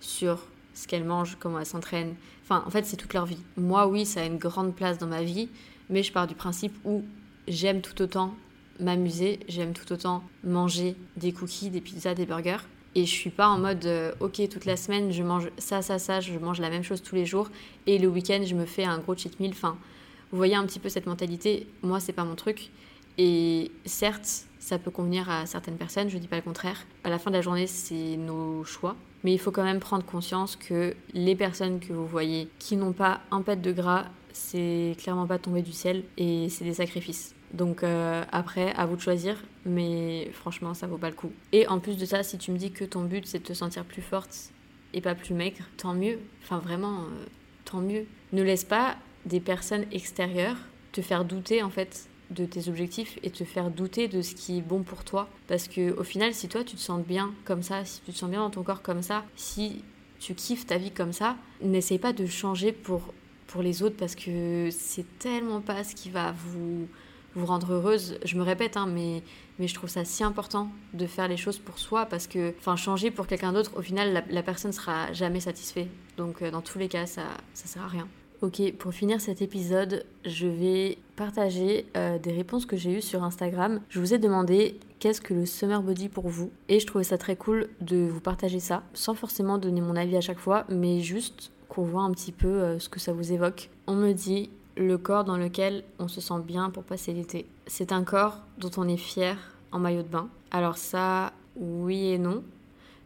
sur 0.00 0.46
ce 0.74 0.86
qu'elles 0.86 1.04
mangent, 1.04 1.36
comment 1.40 1.60
elles 1.60 1.66
s'entraînent. 1.66 2.14
Enfin, 2.42 2.62
en 2.66 2.70
fait, 2.70 2.84
c'est 2.84 2.96
toute 2.96 3.14
leur 3.14 3.26
vie. 3.26 3.38
Moi, 3.56 3.86
oui, 3.86 4.04
ça 4.04 4.20
a 4.20 4.24
une 4.24 4.38
grande 4.38 4.74
place 4.74 4.98
dans 4.98 5.06
ma 5.06 5.22
vie, 5.22 5.48
mais 5.90 6.02
je 6.02 6.12
pars 6.12 6.26
du 6.26 6.34
principe 6.34 6.74
où 6.84 7.04
j'aime 7.48 7.80
tout 7.80 8.00
autant 8.02 8.34
m'amuser, 8.80 9.40
j'aime 9.48 9.72
tout 9.72 9.92
autant 9.92 10.24
manger 10.42 10.96
des 11.16 11.32
cookies, 11.32 11.70
des 11.70 11.80
pizzas, 11.80 12.14
des 12.14 12.26
burgers, 12.26 12.66
et 12.94 13.06
je 13.06 13.10
suis 13.10 13.30
pas 13.30 13.48
en 13.48 13.58
mode 13.58 13.84
euh, 13.86 14.12
ok 14.20 14.48
toute 14.48 14.64
la 14.64 14.76
semaine 14.76 15.12
je 15.12 15.22
mange 15.22 15.50
ça 15.58 15.82
ça 15.82 15.98
ça 15.98 16.20
je 16.20 16.38
mange 16.38 16.60
la 16.60 16.70
même 16.70 16.82
chose 16.82 17.02
tous 17.02 17.14
les 17.14 17.26
jours 17.26 17.50
et 17.86 17.98
le 17.98 18.08
week-end 18.08 18.42
je 18.46 18.54
me 18.54 18.66
fais 18.66 18.84
un 18.84 18.98
gros 18.98 19.16
cheat 19.16 19.40
meal 19.40 19.50
enfin 19.50 19.76
vous 20.30 20.36
voyez 20.36 20.54
un 20.54 20.64
petit 20.64 20.78
peu 20.78 20.88
cette 20.88 21.06
mentalité 21.06 21.66
moi 21.82 22.00
c'est 22.00 22.12
pas 22.12 22.24
mon 22.24 22.34
truc 22.34 22.70
et 23.18 23.70
certes 23.84 24.46
ça 24.64 24.78
peut 24.78 24.90
convenir 24.90 25.28
à 25.28 25.46
certaines 25.46 25.76
personnes 25.76 26.08
je 26.08 26.16
dis 26.16 26.28
pas 26.28 26.36
le 26.36 26.42
contraire 26.42 26.86
à 27.04 27.10
la 27.10 27.18
fin 27.18 27.30
de 27.30 27.36
la 27.36 27.42
journée 27.42 27.66
c'est 27.66 28.16
nos 28.16 28.64
choix 28.64 28.96
mais 29.22 29.32
il 29.32 29.38
faut 29.38 29.50
quand 29.50 29.64
même 29.64 29.80
prendre 29.80 30.04
conscience 30.04 30.56
que 30.56 30.94
les 31.12 31.36
personnes 31.36 31.80
que 31.80 31.92
vous 31.92 32.06
voyez 32.06 32.48
qui 32.58 32.76
n'ont 32.76 32.92
pas 32.92 33.20
un 33.30 33.42
pet 33.42 33.60
de 33.60 33.72
gras 33.72 34.06
c'est 34.32 34.96
clairement 34.98 35.26
pas 35.26 35.38
tombé 35.38 35.62
du 35.62 35.72
ciel 35.72 36.04
et 36.16 36.48
c'est 36.48 36.64
des 36.64 36.74
sacrifices 36.74 37.34
donc 37.54 37.84
euh, 37.84 38.24
après, 38.32 38.72
à 38.74 38.84
vous 38.84 38.96
de 38.96 39.00
choisir, 39.00 39.36
mais 39.64 40.28
franchement, 40.32 40.74
ça 40.74 40.88
vaut 40.88 40.98
pas 40.98 41.08
le 41.08 41.14
coup. 41.14 41.30
Et 41.52 41.68
en 41.68 41.78
plus 41.78 41.96
de 41.96 42.04
ça, 42.04 42.24
si 42.24 42.36
tu 42.36 42.50
me 42.50 42.58
dis 42.58 42.72
que 42.72 42.84
ton 42.84 43.04
but 43.04 43.26
c'est 43.26 43.38
de 43.38 43.44
te 43.44 43.52
sentir 43.52 43.84
plus 43.84 44.02
forte 44.02 44.50
et 44.92 45.00
pas 45.00 45.14
plus 45.14 45.34
maigre, 45.34 45.62
tant 45.76 45.94
mieux. 45.94 46.18
Enfin 46.42 46.58
vraiment, 46.58 47.02
euh, 47.02 47.26
tant 47.64 47.80
mieux. 47.80 48.06
Ne 48.32 48.42
laisse 48.42 48.64
pas 48.64 48.96
des 49.24 49.38
personnes 49.38 49.84
extérieures 49.92 50.56
te 50.90 51.00
faire 51.00 51.24
douter 51.24 51.62
en 51.62 51.70
fait 51.70 52.08
de 52.30 52.44
tes 52.44 52.68
objectifs 52.68 53.18
et 53.22 53.30
te 53.30 53.44
faire 53.44 53.70
douter 53.70 54.08
de 54.08 54.22
ce 54.22 54.34
qui 54.34 54.58
est 54.58 54.62
bon 54.62 54.82
pour 54.82 55.04
toi. 55.04 55.28
Parce 55.46 55.68
que 55.68 55.92
au 55.98 56.04
final, 56.04 56.34
si 56.34 56.48
toi 56.48 56.64
tu 56.64 56.76
te 56.76 56.80
sens 56.80 57.04
bien 57.04 57.32
comme 57.44 57.62
ça, 57.62 57.84
si 57.84 58.00
tu 58.02 58.12
te 58.12 58.18
sens 58.18 58.30
bien 58.30 58.40
dans 58.40 58.50
ton 58.50 58.62
corps 58.62 58.82
comme 58.82 59.02
ça, 59.02 59.24
si 59.36 59.82
tu 60.20 60.34
kiffes 60.34 60.66
ta 60.66 60.78
vie 60.78 60.90
comme 60.90 61.12
ça, 61.12 61.36
n'essaye 61.60 61.98
pas 61.98 62.12
de 62.12 62.26
changer 62.26 62.72
pour, 62.72 63.12
pour 63.46 63.62
les 63.62 63.82
autres 63.82 63.96
parce 63.96 64.14
que 64.14 64.68
c'est 64.70 65.18
tellement 65.18 65.60
pas 65.60 65.84
ce 65.84 65.94
qui 65.94 66.10
va 66.10 66.32
vous 66.32 66.88
vous 67.34 67.46
rendre 67.46 67.72
heureuse. 67.72 68.18
Je 68.24 68.36
me 68.36 68.42
répète, 68.42 68.76
hein, 68.76 68.86
mais, 68.86 69.22
mais 69.58 69.68
je 69.68 69.74
trouve 69.74 69.90
ça 69.90 70.04
si 70.04 70.22
important 70.22 70.70
de 70.92 71.06
faire 71.06 71.28
les 71.28 71.36
choses 71.36 71.58
pour 71.58 71.78
soi 71.78 72.06
parce 72.06 72.26
que 72.26 72.54
enfin, 72.58 72.76
changer 72.76 73.10
pour 73.10 73.26
quelqu'un 73.26 73.52
d'autre, 73.52 73.72
au 73.76 73.82
final, 73.82 74.12
la, 74.12 74.22
la, 74.28 74.42
personne 74.42 74.72
sera 74.72 75.12
jamais 75.12 75.40
satisfaite. 75.40 75.88
Donc, 76.16 76.42
euh, 76.42 76.50
dans 76.50 76.62
tous 76.62 76.78
les 76.78 76.88
cas, 76.88 77.06
ça 77.06 77.22
ne 77.22 77.68
sert 77.68 77.82
à 77.82 77.88
rien. 77.88 78.08
Ok, 78.44 78.60
pour 78.78 78.92
finir 78.92 79.22
cet 79.22 79.40
épisode, 79.40 80.04
je 80.26 80.46
vais 80.46 80.98
partager 81.16 81.86
euh, 81.96 82.18
des 82.18 82.30
réponses 82.30 82.66
que 82.66 82.76
j'ai 82.76 82.98
eues 82.98 83.00
sur 83.00 83.24
Instagram. 83.24 83.80
Je 83.88 84.00
vous 84.00 84.12
ai 84.12 84.18
demandé 84.18 84.78
qu'est-ce 84.98 85.22
que 85.22 85.32
le 85.32 85.46
summer 85.46 85.82
body 85.82 86.10
pour 86.10 86.28
vous? 86.28 86.50
Et 86.68 86.78
je 86.78 86.86
trouvais 86.86 87.04
ça 87.04 87.16
très 87.16 87.36
cool 87.36 87.70
de 87.80 88.06
vous 88.06 88.20
partager 88.20 88.60
ça 88.60 88.82
sans 88.92 89.14
forcément 89.14 89.56
donner 89.56 89.80
mon 89.80 89.96
avis 89.96 90.18
à 90.18 90.20
chaque 90.20 90.38
fois, 90.38 90.66
mais 90.68 91.00
juste 91.00 91.52
qu'on 91.70 91.84
voit 91.84 92.02
un 92.02 92.10
petit 92.10 92.32
peu 92.32 92.48
euh, 92.48 92.78
ce 92.78 92.90
que 92.90 93.00
ça 93.00 93.14
vous 93.14 93.32
évoque. 93.32 93.70
On 93.86 93.94
me 93.94 94.12
dit 94.12 94.50
le 94.76 94.98
corps 94.98 95.24
dans 95.24 95.38
lequel 95.38 95.82
on 95.98 96.08
se 96.08 96.20
sent 96.20 96.42
bien 96.46 96.68
pour 96.68 96.82
passer 96.82 97.14
l'été. 97.14 97.46
C'est 97.66 97.92
un 97.92 98.04
corps 98.04 98.42
dont 98.58 98.72
on 98.76 98.86
est 98.86 98.98
fier 98.98 99.38
en 99.72 99.78
maillot 99.78 100.02
de 100.02 100.08
bain. 100.08 100.28
Alors 100.50 100.76
ça, 100.76 101.32
oui 101.56 102.08
et 102.08 102.18
non. 102.18 102.44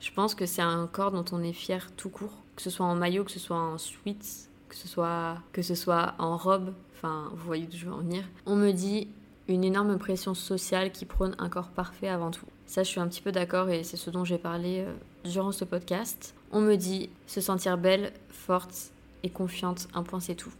Je 0.00 0.10
pense 0.10 0.34
que 0.34 0.46
c'est 0.46 0.62
un 0.62 0.88
corps 0.88 1.12
dont 1.12 1.24
on 1.30 1.44
est 1.44 1.52
fier 1.52 1.92
tout 1.96 2.10
court, 2.10 2.42
que 2.56 2.62
ce 2.62 2.70
soit 2.70 2.86
en 2.86 2.96
maillot, 2.96 3.22
que 3.22 3.30
ce 3.30 3.38
soit 3.38 3.56
en 3.56 3.78
sweats, 3.78 4.47
que 4.68 4.74
ce 4.74 4.88
soit 4.88 5.36
que 5.52 5.62
ce 5.62 5.74
soit 5.74 6.14
en 6.18 6.36
robe. 6.36 6.72
Enfin, 6.94 7.30
vous 7.32 7.46
voyez 7.46 7.66
où 7.66 7.76
je 7.76 7.86
veux 7.86 7.92
en 7.92 7.98
venir. 7.98 8.24
On 8.46 8.56
me 8.56 8.72
dit 8.72 9.08
une 9.48 9.64
énorme 9.64 9.98
pression 9.98 10.34
sociale 10.34 10.92
qui 10.92 11.04
prône 11.04 11.34
un 11.38 11.48
corps 11.48 11.70
parfait 11.70 12.08
avant 12.08 12.30
tout. 12.30 12.46
Ça, 12.66 12.82
je 12.82 12.88
suis 12.88 13.00
un 13.00 13.08
petit 13.08 13.22
peu 13.22 13.32
d'accord 13.32 13.70
et 13.70 13.82
c'est 13.82 13.96
ce 13.96 14.10
dont 14.10 14.24
j'ai 14.24 14.36
parlé 14.36 14.80
euh, 14.80 14.92
durant 15.24 15.52
ce 15.52 15.64
podcast. 15.64 16.34
On 16.52 16.60
me 16.60 16.76
dit 16.76 17.08
se 17.26 17.40
sentir 17.40 17.78
belle, 17.78 18.12
forte 18.28 18.92
et 19.22 19.30
confiante, 19.30 19.88
un 19.94 20.02
point 20.02 20.20
c'est 20.20 20.34
tout. 20.34 20.52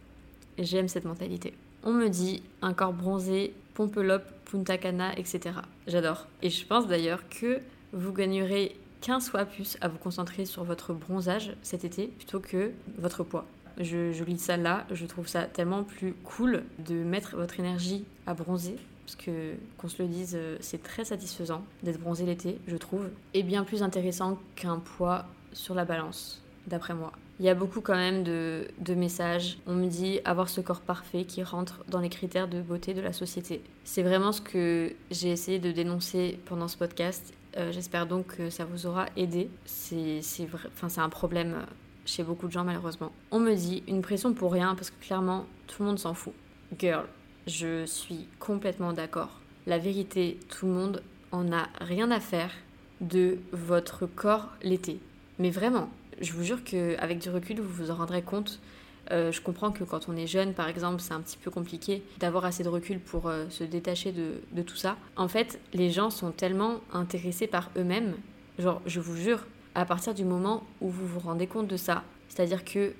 J'aime 0.59 0.88
cette 0.88 1.04
mentalité. 1.04 1.54
On 1.84 1.92
me 1.92 2.09
dit 2.09 2.42
un 2.62 2.72
corps 2.72 2.92
bronzé, 2.92 3.54
pompelope, 3.74 4.24
punta 4.46 4.78
cana, 4.78 5.16
etc. 5.18 5.50
J'adore. 5.86 6.26
Et 6.42 6.50
je 6.50 6.66
pense 6.66 6.86
d'ailleurs 6.86 7.28
que 7.28 7.61
vous 7.92 8.12
gagnerez 8.12 8.74
15 9.02 9.30
fois 9.30 9.44
plus 9.44 9.76
à 9.80 9.88
vous 9.88 9.98
concentrer 9.98 10.44
sur 10.44 10.64
votre 10.64 10.92
bronzage 10.92 11.52
cet 11.62 11.84
été 11.84 12.09
plutôt 12.09 12.40
que 12.40 12.72
votre 12.98 13.22
poids. 13.22 13.46
Je, 13.78 14.12
je 14.12 14.24
lis 14.24 14.38
ça 14.38 14.56
là, 14.56 14.86
je 14.90 15.06
trouve 15.06 15.28
ça 15.28 15.44
tellement 15.44 15.84
plus 15.84 16.14
cool 16.24 16.64
de 16.78 16.94
mettre 16.94 17.36
votre 17.36 17.60
énergie 17.60 18.04
à 18.26 18.34
bronzer 18.34 18.76
parce 19.08 19.16
que 19.16 19.54
qu'on 19.78 19.88
se 19.88 20.02
le 20.02 20.08
dise, 20.08 20.36
euh, 20.38 20.58
c'est 20.60 20.82
très 20.82 21.02
satisfaisant 21.02 21.64
d'être 21.82 21.98
bronzé 21.98 22.26
l'été, 22.26 22.58
je 22.66 22.76
trouve, 22.76 23.08
et 23.32 23.42
bien 23.42 23.64
plus 23.64 23.82
intéressant 23.82 24.38
qu'un 24.54 24.80
poids 24.80 25.24
sur 25.54 25.74
la 25.74 25.86
balance, 25.86 26.42
d'après 26.66 26.92
moi. 26.92 27.12
Il 27.40 27.46
y 27.46 27.48
a 27.48 27.54
beaucoup 27.54 27.80
quand 27.80 27.94
même 27.94 28.22
de, 28.22 28.66
messages. 28.94 29.58
On 29.66 29.74
me 29.74 29.86
dit 29.86 30.20
avoir 30.26 30.50
ce 30.50 30.60
corps 30.60 30.82
parfait 30.82 31.24
qui 31.24 31.42
rentre 31.42 31.84
dans 31.88 32.00
les 32.00 32.10
critères 32.10 32.48
de 32.48 32.60
beauté 32.60 32.92
de 32.92 33.00
la 33.00 33.14
société. 33.14 33.62
C'est 33.84 34.02
vraiment 34.02 34.32
ce 34.32 34.42
que 34.42 34.92
j'ai 35.10 35.30
essayé 35.30 35.58
de 35.58 35.70
dénoncer 35.72 36.38
pendant 36.44 36.68
ce 36.68 36.76
podcast. 36.76 37.32
Euh, 37.56 37.72
j'espère 37.72 38.06
donc 38.06 38.36
que 38.36 38.50
ça 38.50 38.66
vous 38.66 38.86
aura 38.86 39.06
aidé. 39.16 39.48
C'est 39.64 40.20
un 40.98 41.08
problème 41.08 41.64
chez 42.09 42.22
beaucoup 42.22 42.46
de 42.46 42.52
gens 42.52 42.64
malheureusement. 42.64 43.12
On 43.30 43.38
me 43.38 43.54
dit 43.54 43.82
une 43.86 44.00
pression 44.00 44.32
pour 44.32 44.52
rien 44.52 44.74
parce 44.74 44.90
que 44.90 45.04
clairement 45.04 45.46
tout 45.66 45.82
le 45.82 45.88
monde 45.88 45.98
s'en 45.98 46.14
fout. 46.14 46.32
Girl, 46.78 47.06
je 47.46 47.84
suis 47.84 48.26
complètement 48.38 48.92
d'accord. 48.92 49.40
La 49.66 49.78
vérité, 49.78 50.38
tout 50.48 50.66
le 50.66 50.72
monde 50.72 51.02
en 51.32 51.52
a 51.52 51.68
rien 51.80 52.11
à 52.11 52.20
faire 52.20 52.50
de 53.00 53.38
votre 53.52 54.06
corps 54.06 54.48
l'été. 54.62 54.98
Mais 55.38 55.50
vraiment, 55.50 55.90
je 56.20 56.32
vous 56.32 56.42
jure 56.42 56.64
qu'avec 56.64 57.18
du 57.18 57.28
recul, 57.28 57.61
vous 57.61 57.84
vous 57.84 57.90
en 57.90 57.96
rendrez 57.96 58.22
compte. 58.22 58.61
Euh, 59.11 59.30
je 59.30 59.40
comprends 59.40 59.70
que 59.70 59.84
quand 59.84 60.09
on 60.09 60.16
est 60.16 60.26
jeune, 60.26 60.52
par 60.52 60.68
exemple, 60.68 61.00
c'est 61.00 61.14
un 61.14 61.20
petit 61.20 61.38
peu 61.38 61.50
compliqué 61.50 62.02
d'avoir 62.18 62.44
assez 62.44 62.62
de 62.62 62.68
recul 62.68 62.98
pour 62.98 63.28
euh, 63.28 63.48
se 63.50 63.64
détacher 63.64 64.12
de, 64.12 64.40
de, 64.52 64.62
tout 64.62 64.76
ça. 64.76 64.96
En 65.16 65.28
fait, 65.28 65.61
les 65.72 65.90
gens 65.90 66.11
sont 66.11 66.30
tellement 66.30 66.80
intéressés 66.92 67.46
par 67.46 67.70
eux-mêmes. 67.76 68.14
Genre, 68.59 68.82
je 68.84 69.00
vous 69.00 69.16
jure, 69.16 69.46
à 69.78 69.84
partir 69.84 70.12
du 70.12 70.24
moment 70.24 70.64
où 70.80 70.88
vous 70.88 71.06
vous 71.06 71.20
rendez 71.20 71.46
compte 71.46 71.68
de 71.68 71.76
ça, 71.76 72.02
c'est-à-dire 72.28 72.64
que 72.64 72.94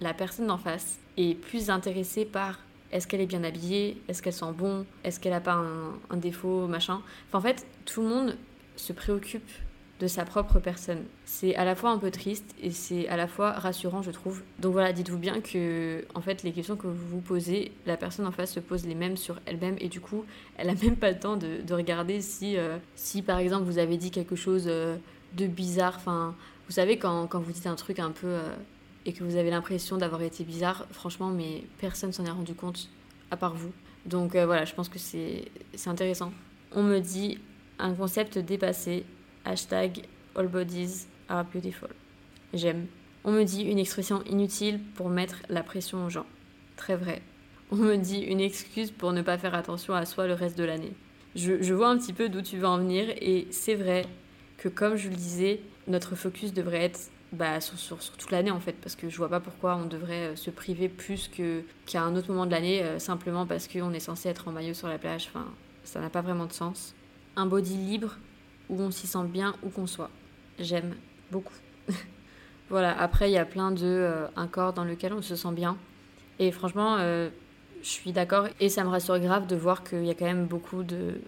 la 0.00 0.14
personne 0.14 0.46
d'en 0.46 0.58
face 0.58 1.00
est 1.16 1.34
plus 1.34 1.70
intéressée 1.70 2.24
par 2.24 2.60
est-ce 2.92 3.08
qu'elle 3.08 3.20
est 3.20 3.26
bien 3.26 3.42
habillée, 3.42 4.00
est-ce 4.06 4.22
qu'elle 4.22 4.32
sent 4.32 4.52
bon, 4.56 4.86
est-ce 5.02 5.18
qu'elle 5.18 5.32
n'a 5.32 5.40
pas 5.40 5.60
un, 6.08 6.16
défaut, 6.16 6.68
machin. 6.68 7.02
Enfin, 7.28 7.38
en 7.38 7.40
fait, 7.40 7.66
tout 7.84 8.02
le 8.02 8.08
monde 8.08 8.36
se 8.76 8.92
préoccupe 8.92 9.50
de 9.98 10.06
sa 10.06 10.24
propre 10.24 10.60
personne. 10.60 11.02
C'est 11.24 11.56
à 11.56 11.64
la 11.64 11.74
fois 11.74 11.90
un 11.90 11.98
peu 11.98 12.12
triste 12.12 12.54
et 12.62 12.70
c'est 12.70 13.08
à 13.08 13.16
la 13.16 13.26
fois 13.26 13.50
rassurant, 13.50 14.00
je 14.00 14.12
trouve. 14.12 14.42
Donc 14.60 14.72
voilà, 14.72 14.92
dites-vous 14.92 15.18
bien 15.18 15.40
que 15.40 16.04
en 16.14 16.20
fait 16.20 16.44
les 16.44 16.52
questions 16.52 16.76
que 16.76 16.86
vous 16.86 17.08
vous 17.08 17.20
posez, 17.20 17.72
la 17.86 17.96
personne 17.96 18.26
en 18.26 18.32
face 18.32 18.52
se 18.52 18.60
pose 18.60 18.86
les 18.86 18.94
mêmes 18.94 19.16
sur 19.16 19.40
elle-même 19.46 19.76
et 19.78 19.88
du 19.88 20.00
coup, 20.00 20.24
elle 20.56 20.70
a 20.70 20.74
même 20.82 20.96
pas 20.96 21.10
le 21.10 21.18
temps 21.18 21.36
de, 21.36 21.60
de 21.60 21.74
regarder 21.74 22.20
si, 22.22 22.56
euh, 22.56 22.78
si 22.94 23.20
par 23.20 23.38
exemple 23.40 23.64
vous 23.64 23.78
avez 23.78 23.96
dit 23.96 24.10
quelque 24.10 24.36
chose 24.36 24.64
euh, 24.68 24.96
de 25.34 25.46
bizarre. 25.46 25.94
Enfin, 25.96 26.34
vous 26.66 26.72
savez 26.72 26.98
quand, 26.98 27.26
quand, 27.26 27.40
vous 27.40 27.52
dites 27.52 27.66
un 27.66 27.76
truc 27.76 27.98
un 27.98 28.10
peu 28.10 28.26
euh, 28.26 28.54
et 29.06 29.12
que 29.12 29.24
vous 29.24 29.36
avez 29.36 29.50
l'impression 29.50 29.96
d'avoir 29.96 30.22
été 30.22 30.44
bizarre, 30.44 30.86
franchement, 30.90 31.30
mais 31.30 31.64
personne 31.78 32.12
s'en 32.12 32.24
est 32.24 32.30
rendu 32.30 32.54
compte 32.54 32.88
à 33.30 33.36
part 33.36 33.54
vous. 33.54 33.72
Donc 34.06 34.34
voilà, 34.34 34.64
je 34.64 34.74
pense 34.74 34.88
que 34.88 34.98
c'est 34.98 35.50
intéressant. 35.86 36.32
On 36.72 36.82
me 36.82 37.00
dit 37.00 37.38
un 37.78 37.94
concept 37.94 38.38
dépassé, 38.38 39.04
Hashtag 39.44 40.02
all 40.34 40.48
bodies 40.48 41.06
are 41.28 41.44
beautiful. 41.44 41.88
J'aime. 42.52 42.86
On 43.24 43.32
me 43.32 43.44
dit 43.44 43.62
une 43.62 43.78
expression 43.78 44.22
inutile 44.24 44.80
pour 44.94 45.08
mettre 45.08 45.36
la 45.48 45.62
pression 45.62 46.04
aux 46.06 46.10
gens. 46.10 46.26
Très 46.76 46.96
vrai. 46.96 47.22
On 47.70 47.76
me 47.76 47.96
dit 47.96 48.20
une 48.20 48.40
excuse 48.40 48.90
pour 48.90 49.12
ne 49.12 49.22
pas 49.22 49.38
faire 49.38 49.54
attention 49.54 49.94
à 49.94 50.04
soi 50.04 50.26
le 50.26 50.34
reste 50.34 50.58
de 50.58 50.64
l'année. 50.64 50.92
Je, 51.36 51.62
je, 51.62 51.74
vois 51.74 51.88
un 51.88 51.98
petit 51.98 52.12
peu 52.12 52.28
d'où 52.28 52.42
tu 52.42 52.56
veux 52.56 52.66
en 52.66 52.78
venir 52.78 53.08
et 53.20 53.46
c'est 53.50 53.76
vrai 53.76 54.04
que 54.60 54.68
comme 54.68 54.96
je 54.96 55.08
le 55.08 55.16
disais, 55.16 55.60
notre 55.88 56.14
focus 56.14 56.52
devrait 56.52 56.84
être 56.84 57.00
bah, 57.32 57.60
sur, 57.60 57.78
sur, 57.78 57.98
toute 57.98 58.30
l'année 58.30 58.50
en 58.50 58.60
fait 58.60 58.74
parce 58.74 58.94
que 58.94 59.08
je 59.08 59.16
vois 59.16 59.28
pas 59.28 59.40
pourquoi 59.40 59.76
on 59.76 59.86
devrait 59.86 60.28
euh, 60.28 60.36
se 60.36 60.50
priver 60.50 60.88
plus 60.88 61.30
qu'à 61.86 62.02
un 62.02 62.14
autre 62.14 62.28
moment 62.28 62.44
de 62.44 62.50
l'année 62.50 62.82
euh, 62.82 62.98
simplement 62.98 63.46
parce 63.46 63.68
qu'on 63.68 63.92
est 63.92 64.00
censé 64.00 64.28
être 64.28 64.48
en 64.48 64.52
maillot 64.52 64.74
sur 64.74 64.88
la 64.88 64.98
plage. 64.98 65.28
Enfin, 65.28 65.46
ça 65.84 66.00
n'a 66.00 66.10
pas 66.10 66.20
vraiment 66.20 66.46
de 66.46 66.52
sens. 66.52 66.94
Un 67.36 67.46
body 67.46 67.76
libre, 67.76 68.18
où 68.68 68.80
on 68.80 68.90
s'y 68.90 69.06
sent 69.06 69.24
bien 69.24 69.54
où 69.62 69.70
qu'on 69.70 69.86
soit. 69.86 70.10
J'aime 70.58 70.94
beaucoup. 71.30 71.54
voilà, 72.68 72.98
après 72.98 73.30
il 73.30 73.32
y 73.34 73.38
a 73.38 73.44
plein 73.44 73.72
de 73.72 73.86
euh, 73.86 74.26
un 74.36 74.46
corps 74.46 74.72
dans 74.72 74.84
lequel 74.84 75.12
on 75.12 75.22
se 75.22 75.36
sent 75.36 75.52
bien. 75.52 75.76
Et 76.38 76.52
franchement, 76.52 76.96
euh, 76.98 77.30
je 77.82 77.88
suis 77.88 78.12
d'accord 78.12 78.46
et 78.60 78.68
ça 78.68 78.84
me 78.84 78.88
rassure 78.88 79.18
grave 79.18 79.46
de 79.46 79.56
voir 79.56 79.84
qu'il 79.84 80.04
y 80.04 80.10
a 80.10 80.14
quand 80.14 80.26
même 80.26 80.46
beaucoup 80.46 80.82
de 80.82 81.20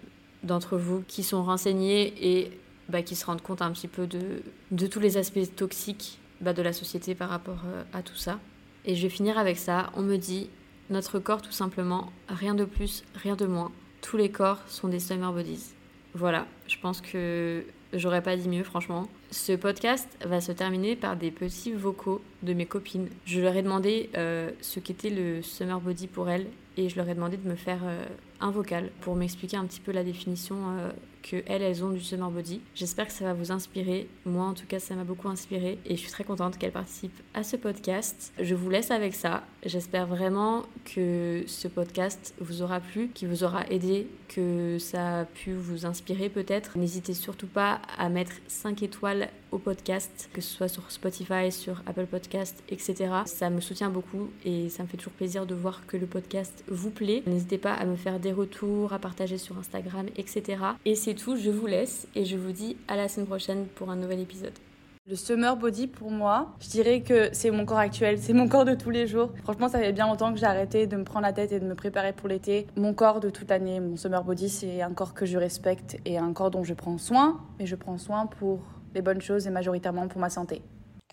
d'entre 0.43 0.77
vous 0.77 1.05
qui 1.07 1.23
sont 1.23 1.45
renseignés 1.45 2.15
et 2.21 2.51
bah, 2.89 3.03
qui 3.03 3.17
se 3.17 3.27
rendent 3.27 3.43
compte 3.43 3.63
un 3.63 3.71
petit 3.73 3.89
peu 3.89 4.07
de, 4.07 4.43
de 4.71 4.87
tous 4.87 5.01
les 5.01 5.17
aspects 5.17 5.55
toxiques 5.57 6.19
bah, 6.41 6.53
de 6.53 6.63
la 6.63 6.73
société 6.73 7.15
par 7.15 7.29
rapport 7.29 7.63
euh, 7.67 7.83
à 7.93 8.03
tout 8.03 8.17
ça. 8.17 8.39
Et 8.85 8.97
je 8.97 9.03
vais 9.03 9.09
finir 9.09 9.39
avec 9.39 9.59
ça. 9.59 9.91
On 9.95 10.03
me 10.03 10.17
dit 10.17 10.49
notre 10.91 11.19
corps 11.19 11.41
tout 11.41 11.53
simplement, 11.53 12.13
rien 12.29 12.55
de 12.55 12.65
plus, 12.65 13.05
rien 13.15 13.37
de 13.37 13.47
moins. 13.47 13.71
Tous 14.01 14.17
les 14.17 14.31
corps 14.31 14.59
sont 14.67 14.89
des 14.89 15.01
summer 15.01 15.33
bodies. 15.33 15.75
Voilà, 16.15 16.47
je 16.67 16.77
pense 16.79 17.01
que 17.01 17.65
j'aurais 17.93 18.23
pas 18.23 18.37
dit 18.37 18.49
mieux, 18.49 18.65
franchement. 18.65 19.09
Ce 19.31 19.53
podcast 19.53 20.09
va 20.25 20.41
se 20.41 20.53
terminer 20.53 20.97
par 20.97 21.17
des 21.17 21.31
petits 21.31 21.73
vocaux 21.73 22.21
de 22.43 22.53
mes 22.53 22.67
copines. 22.67 23.09
Je 23.25 23.41
leur 23.41 23.57
ai 23.57 23.63
demandé 23.63 24.11
euh, 24.17 24.51
ce 24.61 24.81
qu'était 24.81 25.11
le 25.11 25.41
summer 25.43 25.81
body 25.81 26.09
pour 26.09 26.29
elles 26.29 26.49
et 26.77 26.89
je 26.89 26.97
leur 26.97 27.09
ai 27.09 27.15
demandé 27.15 27.37
de 27.37 27.49
me 27.49 27.55
faire 27.55 27.81
euh, 27.85 28.05
un 28.41 28.51
vocal 28.51 28.91
pour 29.01 29.15
m'expliquer 29.15 29.57
un 29.57 29.65
petit 29.65 29.81
peu 29.81 29.93
la 29.93 30.05
définition 30.05 30.57
que 31.23 31.43
elles, 31.47 31.85
ont 31.85 31.91
du 31.91 32.01
summer 32.01 32.31
body. 32.31 32.61
J'espère 32.75 33.07
que 33.07 33.13
ça 33.13 33.25
va 33.25 33.35
vous 33.35 33.53
inspirer. 33.53 34.09
Moi, 34.25 34.45
en 34.45 34.55
tout 34.55 34.67
cas, 34.67 34.79
ça 34.79 34.95
m'a 34.95 35.05
beaucoup 35.05 35.29
inspiré 35.29 35.79
et 35.87 35.97
je 35.97 36.01
suis 36.01 36.11
très 36.11 36.25
contente 36.25 36.59
qu'elles 36.59 36.73
participent 36.73 37.23
à 37.35 37.43
ce 37.43 37.57
podcast. 37.57 38.33
Je 38.41 38.55
vous 38.55 38.71
laisse 38.71 38.91
avec 38.91 39.15
ça. 39.15 39.45
J'espère 39.65 40.09
vraiment 40.09 40.65
que 40.85 41.45
ce 41.47 41.69
podcast 41.69 42.35
vous 42.41 42.63
aura 42.63 42.81
plu, 42.81 43.11
qu'il 43.15 43.29
vous 43.29 43.45
aura 43.45 43.65
aidé, 43.71 44.09
que 44.27 44.77
ça 44.81 45.21
a 45.21 45.25
pu 45.25 45.53
vous 45.53 45.87
inspirer 45.87 46.29
peut-être. 46.29 46.77
N'hésitez 46.77 47.15
surtout 47.15 47.47
pas 47.47 47.81
à 47.97 48.09
mettre 48.09 48.33
5 48.49 48.83
étoiles 48.83 49.29
au 49.53 49.59
podcast, 49.59 50.29
que 50.33 50.41
ce 50.41 50.53
soit 50.53 50.67
sur 50.67 50.91
Spotify, 50.91 51.53
sur 51.53 51.81
Apple 51.87 52.07
Podcast, 52.07 52.61
etc. 52.71 52.95
Ça 53.27 53.51
me 53.51 53.61
soutient 53.61 53.91
beaucoup 53.91 54.31
et 54.45 54.69
ça 54.69 54.83
me 54.83 54.89
fait 54.89 54.97
toujours 54.97 55.13
plaisir 55.13 55.47
de 55.47 55.55
voir 55.55 55.87
que 55.87 55.97
le 55.97 56.07
podcast 56.07 56.65
vous 56.67 56.91
plaît. 56.91 57.23
N'hésitez 57.27 57.59
pas 57.59 57.75
à 57.75 57.85
me 57.85 57.95
faire 57.95 58.19
des 58.19 58.33
retours, 58.33 58.93
à 58.93 58.99
partager 58.99 59.39
sur 59.39 59.59
Instagram, 59.59 60.07
etc. 60.17 60.57
Et 60.85 60.97
c'est 60.97 61.15
tout, 61.15 61.37
je 61.37 61.51
vous 61.51 61.67
laisse 61.67 62.09
et 62.17 62.25
je 62.25 62.37
vous 62.37 62.51
dis 62.51 62.77
à 62.89 62.97
la 62.97 63.09
semaine 63.09 63.29
prochaine 63.29 63.67
pour 63.77 63.91
un 63.91 63.97
nouvel 63.97 64.19
épisode. 64.19 64.59
Le 65.05 65.17
summer 65.17 65.57
body 65.57 65.89
pour 65.89 66.13
moi, 66.13 66.55
je 66.61 66.69
dirais 66.69 67.01
que 67.01 67.31
c'est 67.33 67.51
mon 67.51 67.67
corps 67.67 67.79
actuel, 67.79 68.19
c'est 68.21 68.33
mon 68.33 68.47
corps 68.47 68.65
de 68.65 68.77
tous 68.77 68.91
les 68.91 69.09
jours. 69.09 69.31
Franchement, 69.43 69.67
ça 69.69 69.81
fait 69.81 69.93
bien 69.93 70.07
longtemps 70.07 70.33
que 70.33 70.39
j'ai 70.39 70.47
arrêté 70.47 70.87
de 70.87 70.97
me 70.97 71.03
prendre 71.03 71.27
la 71.27 71.33
tête 71.33 71.51
et 71.51 71.59
de 71.59 71.67
me 71.67 71.75
préparer 71.75 72.13
pour 72.13 72.29
l'été. 72.29 72.69
Mon 72.77 72.95
corps 72.95 73.19
de 73.19 73.29
toute 73.29 73.51
année, 73.51 73.81
mon 73.81 73.97
summer 73.97 74.23
body, 74.23 74.49
c'est 74.49 74.81
un 74.81 74.93
corps 74.93 75.13
que 75.13 75.27
je 75.27 75.39
respecte 75.39 75.97
et 76.05 76.19
un 76.19 76.33
corps 76.33 76.53
dont 76.53 76.63
je 76.63 76.73
prends 76.73 76.99
soin, 76.99 77.41
mais 77.59 77.67
je 77.67 77.75
prends 77.75 77.99
soin 77.99 78.27
pour 78.27 78.61
les 78.95 79.03
bonnes 79.03 79.21
choses 79.21 79.49
et 79.49 79.51
majoritairement 79.51 80.07
pour 80.07 80.21
ma 80.21 80.31
santé. 80.31 80.63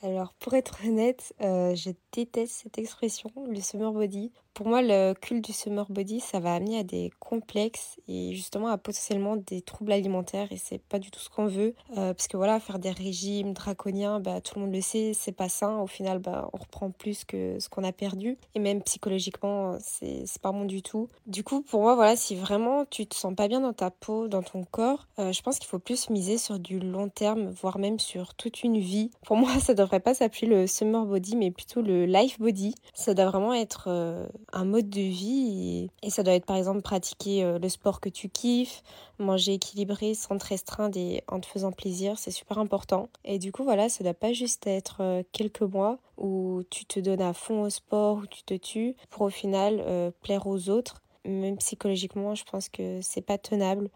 Alors, 0.03 0.35
pour 0.39 0.53
être 0.53 0.77
honnête, 0.87 1.33
euh, 1.41 1.73
je 1.73 1.89
déteste 2.11 2.61
cette 2.61 2.77
expression, 2.77 3.31
le 3.49 3.59
summer 3.59 3.91
body. 3.91 4.31
Pour 4.53 4.67
moi, 4.67 4.81
le 4.81 5.13
culte 5.13 5.45
du 5.45 5.53
summer 5.53 5.85
body, 5.89 6.19
ça 6.19 6.39
va 6.39 6.53
amener 6.53 6.79
à 6.79 6.83
des 6.83 7.11
complexes 7.19 7.97
et 8.07 8.33
justement 8.33 8.67
à 8.67 8.77
potentiellement 8.77 9.35
des 9.37 9.61
troubles 9.61 9.91
alimentaires 9.91 10.51
et 10.51 10.57
c'est 10.57 10.79
pas 10.79 10.99
du 10.99 11.11
tout 11.11 11.19
ce 11.19 11.29
qu'on 11.29 11.47
veut. 11.47 11.73
Euh, 11.91 12.13
parce 12.13 12.27
que 12.27 12.37
voilà, 12.37 12.59
faire 12.59 12.79
des 12.79 12.91
régimes 12.91 13.53
draconiens, 13.53 14.19
bah, 14.19 14.41
tout 14.41 14.59
le 14.59 14.65
monde 14.65 14.73
le 14.73 14.81
sait, 14.81 15.13
c'est 15.13 15.31
pas 15.31 15.49
sain. 15.49 15.79
Au 15.79 15.87
final, 15.87 16.19
bah, 16.19 16.49
on 16.53 16.57
reprend 16.57 16.91
plus 16.91 17.23
que 17.23 17.57
ce 17.59 17.69
qu'on 17.69 17.83
a 17.83 17.91
perdu. 17.91 18.37
Et 18.55 18.59
même 18.59 18.81
psychologiquement, 18.83 19.77
c'est 19.79 20.25
pas 20.41 20.51
bon 20.51 20.65
du 20.65 20.81
tout. 20.81 21.07
Du 21.25 21.43
coup, 21.43 21.61
pour 21.61 21.81
moi, 21.81 21.95
voilà, 21.95 22.15
si 22.15 22.35
vraiment 22.35 22.85
tu 22.85 23.07
te 23.07 23.15
sens 23.15 23.33
pas 23.35 23.47
bien 23.47 23.61
dans 23.61 23.73
ta 23.73 23.91
peau, 23.91 24.27
dans 24.27 24.43
ton 24.43 24.63
corps, 24.63 25.07
euh, 25.19 25.31
je 25.31 25.41
pense 25.41 25.59
qu'il 25.59 25.67
faut 25.67 25.79
plus 25.79 26.09
miser 26.09 26.37
sur 26.37 26.59
du 26.59 26.79
long 26.79 27.09
terme, 27.09 27.49
voire 27.49 27.79
même 27.79 27.99
sur 27.99 28.35
toute 28.35 28.63
une 28.63 28.79
vie. 28.79 29.11
Pour 29.25 29.37
moi, 29.37 29.49
ça 29.59 29.73
devrait 29.73 29.99
pas 29.99 30.13
s'appeler 30.13 30.47
le 30.47 30.67
summer 30.67 31.05
body, 31.05 31.35
mais 31.35 31.51
plutôt 31.51 31.81
le 31.81 32.05
life 32.05 32.39
body. 32.39 32.75
Ça 32.93 33.13
doit 33.13 33.25
vraiment 33.25 33.53
être 33.53 33.85
euh, 33.87 34.27
un 34.53 34.65
mode 34.65 34.89
de 34.89 35.01
vie 35.01 35.89
et, 36.01 36.09
ça 36.09 36.23
doit 36.23 36.33
être 36.33 36.45
par 36.45 36.57
exemple 36.57 36.81
pratiquer 36.81 37.43
euh, 37.43 37.59
le 37.59 37.69
sport 37.69 38.01
que 38.01 38.09
tu 38.09 38.29
kiffes, 38.29 38.83
manger 39.19 39.53
équilibré 39.53 40.13
sans 40.13 40.37
te 40.37 40.45
restreindre 40.45 40.97
et 40.97 41.23
en 41.27 41.39
te 41.39 41.45
faisant 41.45 41.71
plaisir, 41.71 42.17
c'est 42.17 42.31
super 42.31 42.57
important. 42.57 43.09
Et 43.23 43.39
du 43.39 43.51
coup 43.51 43.63
voilà, 43.63 43.89
ça 43.89 44.03
doit 44.03 44.13
pas 44.13 44.33
juste 44.33 44.67
être 44.67 44.97
euh, 45.01 45.23
quelques 45.31 45.61
mois 45.61 45.99
où 46.17 46.63
tu 46.69 46.85
te 46.85 46.99
donnes 46.99 47.21
à 47.21 47.33
fond 47.33 47.61
au 47.61 47.69
sport, 47.69 48.17
où 48.17 48.27
tu 48.27 48.43
te 48.43 48.53
tues 48.53 48.95
pour 49.09 49.23
au 49.23 49.29
final 49.29 49.83
euh, 49.85 50.11
plaire 50.21 50.47
aux 50.47 50.69
autres. 50.69 51.01
Même 51.25 51.57
psychologiquement, 51.57 52.33
je 52.33 52.43
pense 52.45 52.69
que 52.69 53.01
c'est 53.01 53.21
pas 53.21 53.37
tenable. 53.37 53.89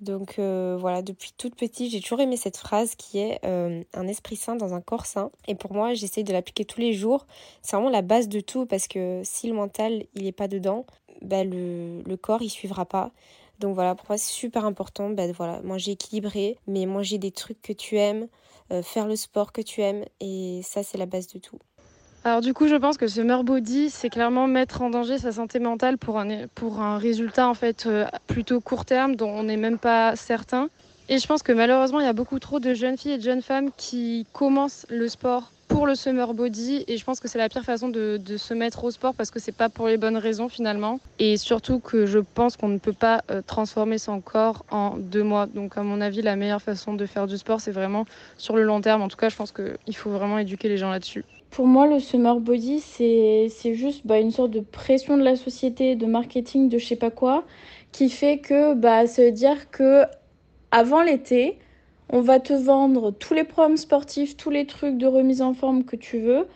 Donc 0.00 0.38
euh, 0.38 0.76
voilà, 0.78 1.02
depuis 1.02 1.32
toute 1.36 1.56
petite, 1.56 1.90
j'ai 1.90 2.00
toujours 2.00 2.20
aimé 2.20 2.36
cette 2.36 2.56
phrase 2.56 2.94
qui 2.94 3.18
est 3.18 3.40
euh, 3.44 3.82
un 3.94 4.06
esprit 4.06 4.36
sain 4.36 4.54
dans 4.54 4.74
un 4.74 4.80
corps 4.80 5.06
sain. 5.06 5.30
Et 5.48 5.56
pour 5.56 5.72
moi, 5.72 5.94
j'essaye 5.94 6.22
de 6.22 6.32
l'appliquer 6.32 6.64
tous 6.64 6.80
les 6.80 6.92
jours. 6.92 7.26
C'est 7.62 7.76
vraiment 7.76 7.90
la 7.90 8.02
base 8.02 8.28
de 8.28 8.40
tout 8.40 8.64
parce 8.64 8.86
que 8.86 9.22
si 9.24 9.48
le 9.48 9.54
mental, 9.54 10.04
il 10.14 10.24
n'est 10.24 10.32
pas 10.32 10.46
dedans, 10.46 10.86
bah, 11.22 11.42
le, 11.42 12.02
le, 12.02 12.16
corps, 12.16 12.42
il 12.42 12.50
suivra 12.50 12.84
pas. 12.84 13.10
Donc 13.58 13.74
voilà, 13.74 13.96
pour 13.96 14.06
moi, 14.08 14.18
c'est 14.18 14.32
super 14.32 14.64
important. 14.64 15.10
Bah, 15.10 15.30
voilà, 15.32 15.60
manger 15.62 15.92
équilibré, 15.92 16.56
mais 16.68 16.86
manger 16.86 17.18
des 17.18 17.32
trucs 17.32 17.60
que 17.60 17.72
tu 17.72 17.96
aimes, 17.96 18.28
euh, 18.70 18.82
faire 18.82 19.08
le 19.08 19.16
sport 19.16 19.52
que 19.52 19.62
tu 19.62 19.80
aimes. 19.82 20.04
Et 20.20 20.60
ça, 20.62 20.84
c'est 20.84 20.98
la 20.98 21.06
base 21.06 21.26
de 21.28 21.40
tout. 21.40 21.58
Alors 22.24 22.40
du 22.40 22.52
coup, 22.52 22.68
je 22.68 22.74
pense 22.74 22.98
que 22.98 23.06
ce 23.06 23.16
summer 23.16 23.44
body, 23.44 23.90
c'est 23.90 24.10
clairement 24.10 24.46
mettre 24.46 24.82
en 24.82 24.90
danger 24.90 25.18
sa 25.18 25.32
santé 25.32 25.60
mentale 25.60 25.98
pour 25.98 26.18
un, 26.18 26.98
résultat 26.98 27.48
en 27.48 27.54
fait 27.54 27.86
euh, 27.86 28.06
plutôt 28.26 28.60
court 28.60 28.84
terme 28.84 29.14
dont 29.16 29.30
on 29.30 29.44
n'est 29.44 29.56
même 29.56 29.78
pas 29.78 30.16
certain. 30.16 30.68
Et 31.08 31.18
je 31.18 31.26
pense 31.26 31.42
que 31.42 31.52
malheureusement, 31.52 32.00
il 32.00 32.04
y 32.04 32.08
a 32.08 32.12
beaucoup 32.12 32.38
trop 32.38 32.60
de 32.60 32.74
jeunes 32.74 32.98
filles 32.98 33.12
et 33.12 33.18
de 33.18 33.22
jeunes 33.22 33.40
femmes 33.40 33.70
qui 33.76 34.26
commencent 34.32 34.84
le 34.90 35.08
sport 35.08 35.52
pour 35.68 35.86
le 35.86 35.94
summer 35.94 36.34
body 36.34 36.84
et 36.88 36.96
je 36.96 37.04
pense 37.04 37.20
que 37.20 37.28
c'est 37.28 37.38
la 37.38 37.48
pire 37.48 37.62
façon 37.62 37.88
de, 37.88 38.18
se 38.36 38.54
mettre 38.54 38.84
au 38.84 38.90
sport 38.90 39.14
parce 39.14 39.30
que 39.30 39.38
c'est 39.38 39.52
pas 39.52 39.68
pour 39.68 39.86
les 39.86 39.96
bonnes 39.98 40.16
raisons 40.16 40.48
finalement 40.48 40.98
et 41.18 41.36
surtout 41.36 41.78
que 41.78 42.06
je 42.06 42.18
pense 42.18 42.56
qu'on 42.56 42.68
ne 42.68 42.78
peut 42.78 42.94
pas 42.94 43.22
euh, 43.30 43.42
transformer 43.46 43.98
son 43.98 44.20
corps 44.20 44.64
en 44.70 44.96
deux 44.96 45.22
mois 45.22 45.46
donc 45.46 45.76
à 45.76 45.82
mon 45.82 46.00
avis 46.00 46.22
la 46.22 46.36
meilleure 46.36 46.62
façon 46.62 46.94
de 46.94 47.04
faire 47.04 47.26
du 47.26 47.36
sport 47.36 47.60
c'est 47.60 47.70
vraiment 47.70 48.06
sur 48.38 48.56
le 48.56 48.62
long 48.62 48.80
terme 48.80 49.02
en 49.02 49.08
tout 49.08 49.18
cas 49.18 49.28
je 49.28 49.36
pense 49.36 49.52
qu'il 49.52 49.96
faut 49.96 50.10
vraiment 50.10 50.38
éduquer 50.38 50.70
les 50.70 50.78
gens 50.78 50.90
là-dessus. 50.90 51.24
Pour 51.50 51.66
moi, 51.66 51.86
le 51.86 51.98
summer 51.98 52.38
body, 52.40 52.80
c'est 52.80 53.74
juste 53.74 54.06
bah, 54.06 54.20
une 54.20 54.30
sorte 54.30 54.50
de 54.50 54.60
pression 54.60 55.16
de 55.16 55.22
la 55.22 55.36
société, 55.36 55.96
de 55.96 56.06
marketing, 56.06 56.68
de 56.68 56.78
je 56.78 56.86
sais 56.86 56.96
pas 56.96 57.10
quoi, 57.10 57.44
qui 57.92 58.10
fait 58.10 58.38
que 58.38 58.74
bah, 58.74 59.06
ça 59.06 59.24
veut 59.24 59.32
dire 59.32 59.70
que 59.70 60.04
avant 60.70 61.02
l'été, 61.02 61.58
on 62.10 62.20
va 62.20 62.40
te 62.40 62.52
vendre 62.52 63.10
tous 63.10 63.34
les 63.34 63.44
programmes 63.44 63.76
sportifs, 63.76 64.36
tous 64.36 64.50
les 64.50 64.66
trucs 64.66 64.96
de 64.98 65.06
remise 65.06 65.42
en 65.42 65.54
forme 65.54 65.84
que 65.84 65.96
tu 65.96 66.18
veux 66.18 66.46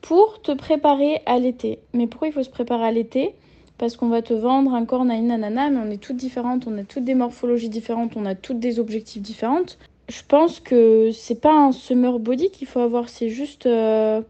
pour 0.00 0.42
te 0.42 0.52
préparer 0.52 1.22
à 1.26 1.38
l'été. 1.38 1.78
Mais 1.94 2.06
pourquoi 2.06 2.28
il 2.28 2.32
faut 2.32 2.42
se 2.42 2.50
préparer 2.50 2.84
à 2.84 2.92
l'été? 2.92 3.34
Parce 3.78 3.96
qu'on 3.96 4.08
va 4.08 4.22
te 4.22 4.34
vendre 4.34 4.74
un 4.74 4.84
corps 4.84 5.04
nanana, 5.04 5.70
mais 5.70 5.78
on 5.78 5.90
est 5.90 6.02
toutes 6.02 6.16
différentes, 6.16 6.66
on 6.66 6.76
a 6.78 6.84
toutes 6.84 7.04
des 7.04 7.14
morphologies 7.14 7.68
différentes, 7.68 8.12
on 8.16 8.26
a 8.26 8.34
toutes 8.34 8.60
des 8.60 8.78
objectifs 8.78 9.22
différents. 9.22 9.76
Je 10.08 10.22
pense 10.28 10.60
que 10.60 11.10
c'est 11.12 11.40
pas 11.40 11.54
un 11.54 11.72
summer 11.72 12.18
body 12.18 12.50
qu'il 12.50 12.66
faut 12.66 12.80
avoir, 12.80 13.08
c'est 13.08 13.28
juste 13.28 13.66
euh, 13.66 14.20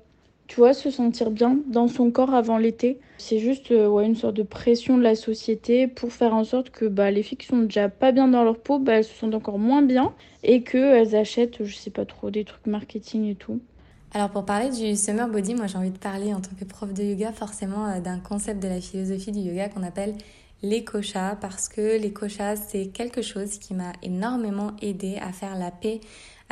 tu 0.53 0.61
vois, 0.61 0.75
se 0.75 0.91
sentir 0.91 1.31
bien 1.31 1.57
dans 1.67 1.89
son 1.89 2.11
corps 2.11 2.35
avant 2.35 2.59
l'été. 2.59 3.01
C'est 3.17 3.39
juste 3.39 3.71
euh, 3.71 4.01
une 4.01 4.15
sorte 4.15 4.35
de 4.35 4.43
pression 4.43 4.99
de 4.99 5.03
la 5.03 5.15
société 5.15 5.87
pour 5.87 6.13
faire 6.13 6.35
en 6.35 6.45
sorte 6.45 6.69
que 6.69 6.85
bah, 6.85 7.11
les 7.11 7.23
filles 7.23 7.39
qui 7.39 7.47
sont 7.47 7.61
déjà 7.61 7.89
pas 7.89 8.13
bien 8.13 8.29
dans 8.29 8.45
leur 8.45 8.59
peau, 8.59 8.79
bah, 8.79 8.97
elles 8.97 9.05
se 9.05 9.15
sentent 9.15 9.35
encore 9.35 9.59
moins 9.59 9.81
bien 9.81 10.13
et 10.43 10.63
qu'elles 10.63 11.17
achètent, 11.17 11.65
je 11.65 11.75
sais 11.75 11.89
pas 11.89 12.05
trop, 12.05 12.31
des 12.31 12.45
trucs 12.45 12.67
marketing 12.67 13.31
et 13.31 13.35
tout. 13.35 13.61
Alors 14.13 14.29
pour 14.29 14.45
parler 14.45 14.69
du 14.69 14.95
summer 14.95 15.27
body, 15.27 15.55
moi 15.55 15.69
j'ai 15.69 15.79
envie 15.79 15.91
de 15.91 15.97
parler 15.97 16.35
en 16.35 16.43
tant 16.43 16.55
que 16.61 16.67
prof 16.67 16.93
de 16.93 17.03
yoga 17.03 17.33
forcément 17.33 17.87
euh, 17.87 18.01
d'un 18.01 18.19
concept 18.19 18.63
de 18.63 18.69
la 18.69 18.83
philosophie 18.83 19.33
du 19.33 19.39
yoga 19.39 19.71
qu'on 19.71 19.83
appelle 19.83 20.13
les 20.63 20.85
koshas 20.85 21.37
parce 21.37 21.71
que 21.71 21.99
les 21.99 22.13
koshas 22.13 22.57
c'est 22.57 22.89
quelque 22.89 23.23
chose 23.23 23.59
qui 23.59 23.73
m'a 23.73 23.93
énormément 24.03 24.73
aidé 24.83 25.17
à 25.17 25.33
faire 25.33 25.59
la 25.59 25.71
paix 25.71 26.01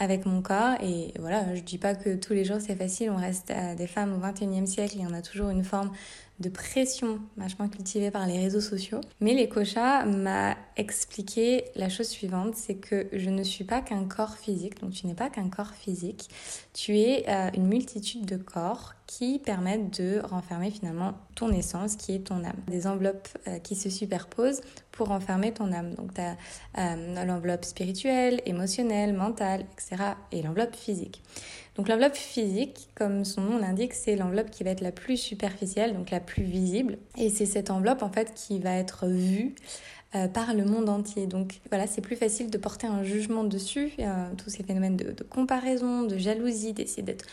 avec 0.00 0.26
mon 0.26 0.42
corps. 0.42 0.74
Et 0.82 1.14
voilà, 1.20 1.54
je 1.54 1.60
dis 1.60 1.78
pas 1.78 1.94
que 1.94 2.16
tous 2.16 2.32
les 2.32 2.44
jours 2.44 2.58
c'est 2.58 2.74
facile, 2.74 3.10
on 3.10 3.16
reste 3.16 3.52
des 3.76 3.86
femmes 3.86 4.12
au 4.14 4.26
21e 4.26 4.66
siècle 4.66 4.96
et 4.98 5.06
on 5.08 5.14
a 5.14 5.22
toujours 5.22 5.50
une 5.50 5.62
forme 5.62 5.92
de 6.40 6.48
pression 6.48 7.20
vachement 7.36 7.68
cultivée 7.68 8.10
par 8.10 8.26
les 8.26 8.38
réseaux 8.38 8.62
sociaux. 8.62 9.00
Mais 9.20 9.34
l'écocha 9.34 10.06
m'a 10.06 10.56
expliqué 10.76 11.64
la 11.76 11.90
chose 11.90 12.08
suivante, 12.08 12.54
c'est 12.56 12.76
que 12.76 13.08
je 13.12 13.28
ne 13.28 13.42
suis 13.42 13.64
pas 13.64 13.82
qu'un 13.82 14.04
corps 14.04 14.36
physique, 14.36 14.80
donc 14.80 14.92
tu 14.92 15.06
n'es 15.06 15.14
pas 15.14 15.28
qu'un 15.28 15.50
corps 15.50 15.74
physique, 15.74 16.30
tu 16.72 16.98
es 16.98 17.28
euh, 17.28 17.50
une 17.54 17.66
multitude 17.66 18.24
de 18.24 18.36
corps 18.36 18.94
qui 19.06 19.38
permettent 19.38 20.00
de 20.00 20.20
renfermer 20.24 20.70
finalement 20.70 21.12
ton 21.34 21.52
essence 21.52 21.96
qui 21.96 22.14
est 22.14 22.20
ton 22.20 22.42
âme. 22.44 22.56
Des 22.68 22.86
enveloppes 22.86 23.28
euh, 23.46 23.58
qui 23.58 23.74
se 23.76 23.90
superposent 23.90 24.62
pour 24.92 25.08
renfermer 25.08 25.52
ton 25.52 25.72
âme. 25.72 25.94
Donc 25.94 26.14
tu 26.14 26.20
as 26.20 26.36
euh, 26.78 27.24
l'enveloppe 27.24 27.64
spirituelle, 27.64 28.40
émotionnelle, 28.46 29.12
mentale, 29.12 29.66
etc. 29.72 30.02
et 30.32 30.42
l'enveloppe 30.42 30.74
physique. 30.76 31.22
Donc 31.76 31.88
l'enveloppe 31.88 32.16
physique, 32.16 32.88
comme 32.94 33.24
son 33.24 33.42
nom 33.42 33.58
l'indique, 33.58 33.94
c'est 33.94 34.16
l'enveloppe 34.16 34.50
qui 34.50 34.64
va 34.64 34.70
être 34.70 34.80
la 34.80 34.92
plus 34.92 35.16
superficielle, 35.16 35.94
donc 35.94 36.10
la 36.10 36.20
plus 36.20 36.42
visible. 36.42 36.98
Et 37.16 37.30
c'est 37.30 37.46
cette 37.46 37.70
enveloppe 37.70 38.02
en 38.02 38.10
fait 38.10 38.34
qui 38.34 38.58
va 38.58 38.74
être 38.74 39.06
vue 39.06 39.54
euh, 40.14 40.28
par 40.28 40.54
le 40.54 40.64
monde 40.64 40.88
entier. 40.88 41.26
Donc 41.26 41.60
voilà, 41.70 41.86
c'est 41.86 42.02
plus 42.02 42.16
facile 42.16 42.50
de 42.50 42.58
porter 42.58 42.86
un 42.86 43.04
jugement 43.04 43.44
dessus, 43.44 43.92
tous 44.36 44.50
ces 44.50 44.62
phénomènes 44.62 44.96
de, 44.96 45.12
de 45.12 45.22
comparaison, 45.22 46.02
de 46.02 46.18
jalousie, 46.18 46.72
d'essayer 46.72 47.02
d'être 47.02 47.26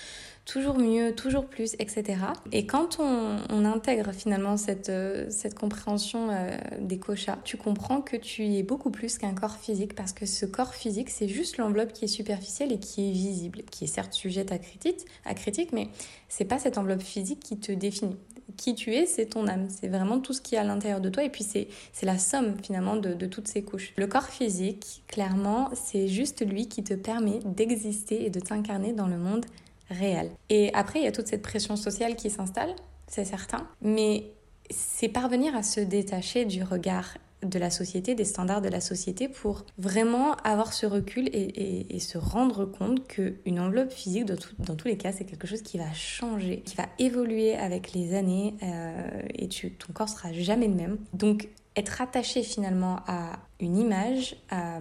toujours 0.47 0.77
mieux, 0.77 1.13
toujours 1.13 1.45
plus, 1.45 1.75
etc. 1.77 2.15
Et 2.53 2.65
quand 2.65 2.99
on, 2.99 3.65
intègre 3.67 4.13
finalement 4.13 4.55
cette, 4.55 4.87
euh, 4.87 5.25
cette 5.29 5.53
compréhension 5.53 6.29
euh, 6.31 6.57
des 6.79 6.99
koshas, 6.99 7.37
tu 7.43 7.57
comprends 7.57 8.01
que 8.01 8.15
tu 8.15 8.45
es 8.45 8.63
beaucoup 8.63 8.91
plus 8.91 9.17
qu'un 9.17 9.33
corps 9.33 9.57
physique 9.57 9.93
parce 9.93 10.13
que 10.13 10.25
ce 10.25 10.45
corps 10.45 10.73
physique, 10.73 11.09
c'est 11.09 11.27
juste 11.27 11.57
l'enveloppe 11.57 11.91
qui 11.91 12.05
est 12.05 12.07
superficielle 12.07 12.71
et 12.71 12.79
qui 12.79 13.09
est 13.09 13.11
visible, 13.11 13.63
qui 13.69 13.83
est 13.83 13.87
certes 13.87 14.13
sujette 14.13 14.53
à 14.53 14.57
critique, 14.57 15.05
à 15.25 15.33
critique 15.33 15.73
mais 15.73 15.89
c'est 16.29 16.45
pas 16.45 16.59
cette 16.59 16.77
enveloppe 16.77 17.01
physique 17.01 17.41
qui 17.41 17.59
te 17.59 17.73
définit. 17.73 18.15
Qui 18.55 18.73
tu 18.73 18.95
es, 18.95 19.05
c'est 19.05 19.25
ton 19.25 19.47
âme, 19.47 19.67
c'est 19.69 19.89
vraiment 19.89 20.19
tout 20.19 20.31
ce 20.31 20.39
qui 20.39 20.55
est 20.55 20.57
à 20.57 20.63
l'intérieur 20.63 21.01
de 21.01 21.09
toi 21.09 21.23
et 21.25 21.29
puis 21.29 21.43
c'est 21.43 21.67
la 22.03 22.17
somme 22.17 22.55
finalement 22.63 22.95
de, 22.95 23.13
de 23.13 23.25
toutes 23.25 23.49
ces 23.49 23.63
couches. 23.63 23.93
Le 23.97 24.07
corps 24.07 24.29
physique, 24.29 25.03
clairement, 25.07 25.69
c'est 25.73 26.07
juste 26.07 26.47
lui 26.47 26.69
qui 26.69 26.83
te 26.83 26.93
permet 26.93 27.39
d'exister 27.43 28.25
et 28.25 28.29
de 28.29 28.39
t'incarner 28.39 28.93
dans 28.93 29.07
le 29.07 29.17
monde 29.17 29.45
réel. 29.89 30.31
Et 30.49 30.73
après, 30.73 30.99
il 30.99 31.05
y 31.05 31.07
a 31.07 31.11
toute 31.11 31.27
cette 31.27 31.41
pression 31.41 31.75
sociale 31.75 32.15
qui 32.15 32.29
s'installe, 32.29 32.75
c'est 33.07 33.25
certain, 33.25 33.67
mais 33.81 34.31
c'est 34.69 35.09
parvenir 35.09 35.55
à 35.55 35.63
se 35.63 35.79
détacher 35.79 36.45
du 36.45 36.63
regard 36.63 37.17
de 37.43 37.59
la 37.59 37.69
société, 37.69 38.15
des 38.15 38.25
standards 38.25 38.61
de 38.61 38.69
la 38.69 38.81
société 38.81 39.29
pour 39.29 39.63
vraiment 39.77 40.33
avoir 40.43 40.73
ce 40.73 40.85
recul 40.85 41.29
et, 41.31 41.99
se 41.99 42.17
rendre 42.17 42.65
compte 42.65 43.07
qu'une 43.07 43.59
enveloppe 43.59 43.91
physique, 43.91 44.25
dans, 44.25 44.75
tous 44.75 44.87
les 44.87 44.97
cas, 44.97 45.11
c'est 45.11 45.25
quelque 45.25 45.45
chose 45.45 45.61
qui 45.61 45.77
va 45.77 45.91
changer, 45.93 46.61
qui 46.61 46.75
va 46.75 46.85
évoluer 46.99 47.55
avec 47.55 47.93
les 47.93 48.15
années 48.15 48.55
euh, 48.63 49.21
et 49.35 49.49
ton 49.49 49.93
corps 49.93 50.09
sera 50.09 50.31
jamais 50.33 50.67
le 50.67 50.73
même. 50.73 50.97
Donc, 51.13 51.49
être 51.75 52.01
attaché 52.01 52.41
finalement 52.43 53.01
à 53.07 53.33
une 53.59 53.77
image, 53.77 54.35
à 54.49 54.79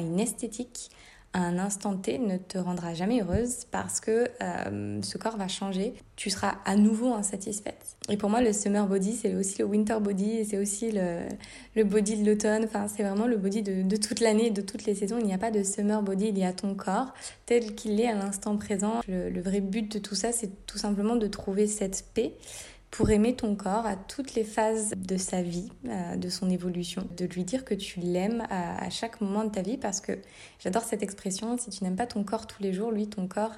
une 0.00 0.20
esthétique, 0.20 0.90
un 1.36 1.58
instant 1.58 1.96
T 1.96 2.18
ne 2.18 2.38
te 2.38 2.56
rendra 2.56 2.94
jamais 2.94 3.20
heureuse 3.20 3.66
parce 3.70 4.00
que 4.00 4.28
euh, 4.42 5.00
ce 5.02 5.18
corps 5.18 5.36
va 5.36 5.48
changer. 5.48 5.94
Tu 6.16 6.30
seras 6.30 6.54
à 6.64 6.76
nouveau 6.76 7.12
insatisfaite. 7.12 7.96
Et 8.08 8.16
pour 8.16 8.30
moi, 8.30 8.40
le 8.40 8.54
summer 8.54 8.86
body, 8.86 9.12
c'est 9.12 9.34
aussi 9.34 9.58
le 9.58 9.66
winter 9.66 9.98
body 10.00 10.46
c'est 10.46 10.56
aussi 10.56 10.92
le, 10.92 11.84
body 11.84 12.22
de 12.22 12.30
l'automne. 12.30 12.64
Enfin, 12.64 12.88
c'est 12.88 13.02
vraiment 13.02 13.26
le 13.26 13.36
body 13.36 13.62
de, 13.62 13.96
toute 13.96 14.20
l'année, 14.20 14.50
de 14.50 14.62
toutes 14.62 14.86
les 14.86 14.94
saisons. 14.94 15.18
Il 15.18 15.26
n'y 15.26 15.34
a 15.34 15.38
pas 15.38 15.50
de 15.50 15.62
summer 15.62 16.02
body, 16.02 16.28
il 16.28 16.38
y 16.38 16.44
a 16.44 16.52
ton 16.52 16.74
corps 16.74 17.12
tel 17.44 17.74
qu'il 17.74 18.00
est 18.00 18.08
à 18.08 18.14
l'instant 18.14 18.56
présent. 18.56 19.00
le 19.06 19.40
vrai 19.40 19.60
but 19.60 19.92
de 19.92 19.98
tout 19.98 20.14
ça, 20.14 20.32
c'est 20.32 20.66
tout 20.66 20.78
simplement 20.78 21.16
de 21.16 21.26
trouver 21.26 21.66
cette 21.66 22.06
paix 22.14 22.32
pour 22.90 23.10
aimer 23.10 23.34
ton 23.34 23.56
corps 23.56 23.86
à 23.86 23.96
toutes 23.96 24.34
les 24.34 24.44
phases 24.44 24.94
de 24.96 25.16
sa 25.16 25.42
vie, 25.42 25.70
euh, 25.86 26.16
de 26.16 26.28
son 26.28 26.48
évolution, 26.50 27.06
de 27.16 27.24
lui 27.26 27.44
dire 27.44 27.64
que 27.64 27.74
tu 27.74 28.00
l'aimes 28.00 28.46
à, 28.48 28.88
chaque 28.90 29.20
moment 29.20 29.44
de 29.44 29.50
ta 29.50 29.62
vie 29.62 29.76
parce 29.76 30.00
que 30.00 30.12
j'adore 30.58 30.82
cette 30.82 31.02
expression, 31.02 31.58
si 31.58 31.70
tu 31.70 31.84
n'aimes 31.84 31.96
pas 31.96 32.06
ton 32.06 32.24
corps 32.24 32.46
tous 32.46 32.62
les 32.62 32.72
jours, 32.72 32.92
lui, 32.92 33.08
ton 33.08 33.26
corps, 33.28 33.52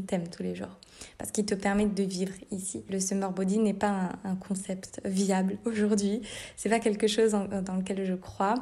t'aime 0.00 0.28
tous 0.28 0.42
les 0.42 0.54
jours 0.54 0.78
parce 1.18 1.30
qu'il 1.30 1.44
te 1.44 1.54
permet 1.54 1.86
de 1.86 2.02
vivre 2.02 2.32
ici. 2.50 2.84
Le 2.88 3.00
summer 3.00 3.30
body 3.32 3.58
n'est 3.58 3.74
pas 3.74 4.10
un, 4.24 4.36
concept 4.36 5.00
viable 5.04 5.58
aujourd'hui. 5.64 6.22
C'est 6.56 6.68
pas 6.68 6.80
quelque 6.80 7.06
chose 7.06 7.32
dans 7.32 7.76
lequel 7.76 8.04
je 8.04 8.14
crois. 8.14 8.54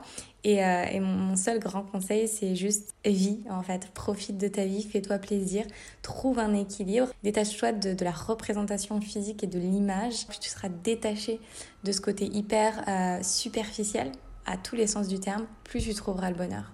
Et, 0.45 0.65
euh, 0.65 1.01
mon, 1.01 1.37
seul 1.37 1.59
grand 1.59 1.83
conseil, 1.83 2.29
c'est 2.29 2.57
juste 2.57 2.95
vis 3.05 3.41
en 3.49 3.63
fait. 3.63 3.89
Profite 3.93 4.39
de 4.39 4.49
ta 4.49 4.65
vie, 4.65 4.83
fais-toi 4.83 5.19
plaisir, 5.19 5.65
trouve 6.03 6.39
un 6.39 6.55
équilibre, 6.55 7.09
détache-toi 7.23 7.73
de, 7.73 8.05
la 8.05 8.13
représentation 8.13 9.01
physique 9.01 9.45
et 9.45 9.47
de 9.47 9.59
l'image. 9.59 10.27
Plus 10.27 10.39
tu 10.39 10.49
seras 10.49 10.69
détaché 10.69 11.41
de 11.85 11.93
ce 11.93 12.01
côté 12.01 12.27
hyper 12.27 12.85
euh, 12.89 13.23
superficiel 13.23 14.13
à 14.47 14.57
tous 14.57 14.77
les 14.77 14.87
sens 14.87 15.09
du 15.09 15.21
terme, 15.21 15.47
plus 15.65 15.83
tu 15.85 15.95
trouveras 15.95 16.31
le 16.31 16.37
bonheur. 16.37 16.73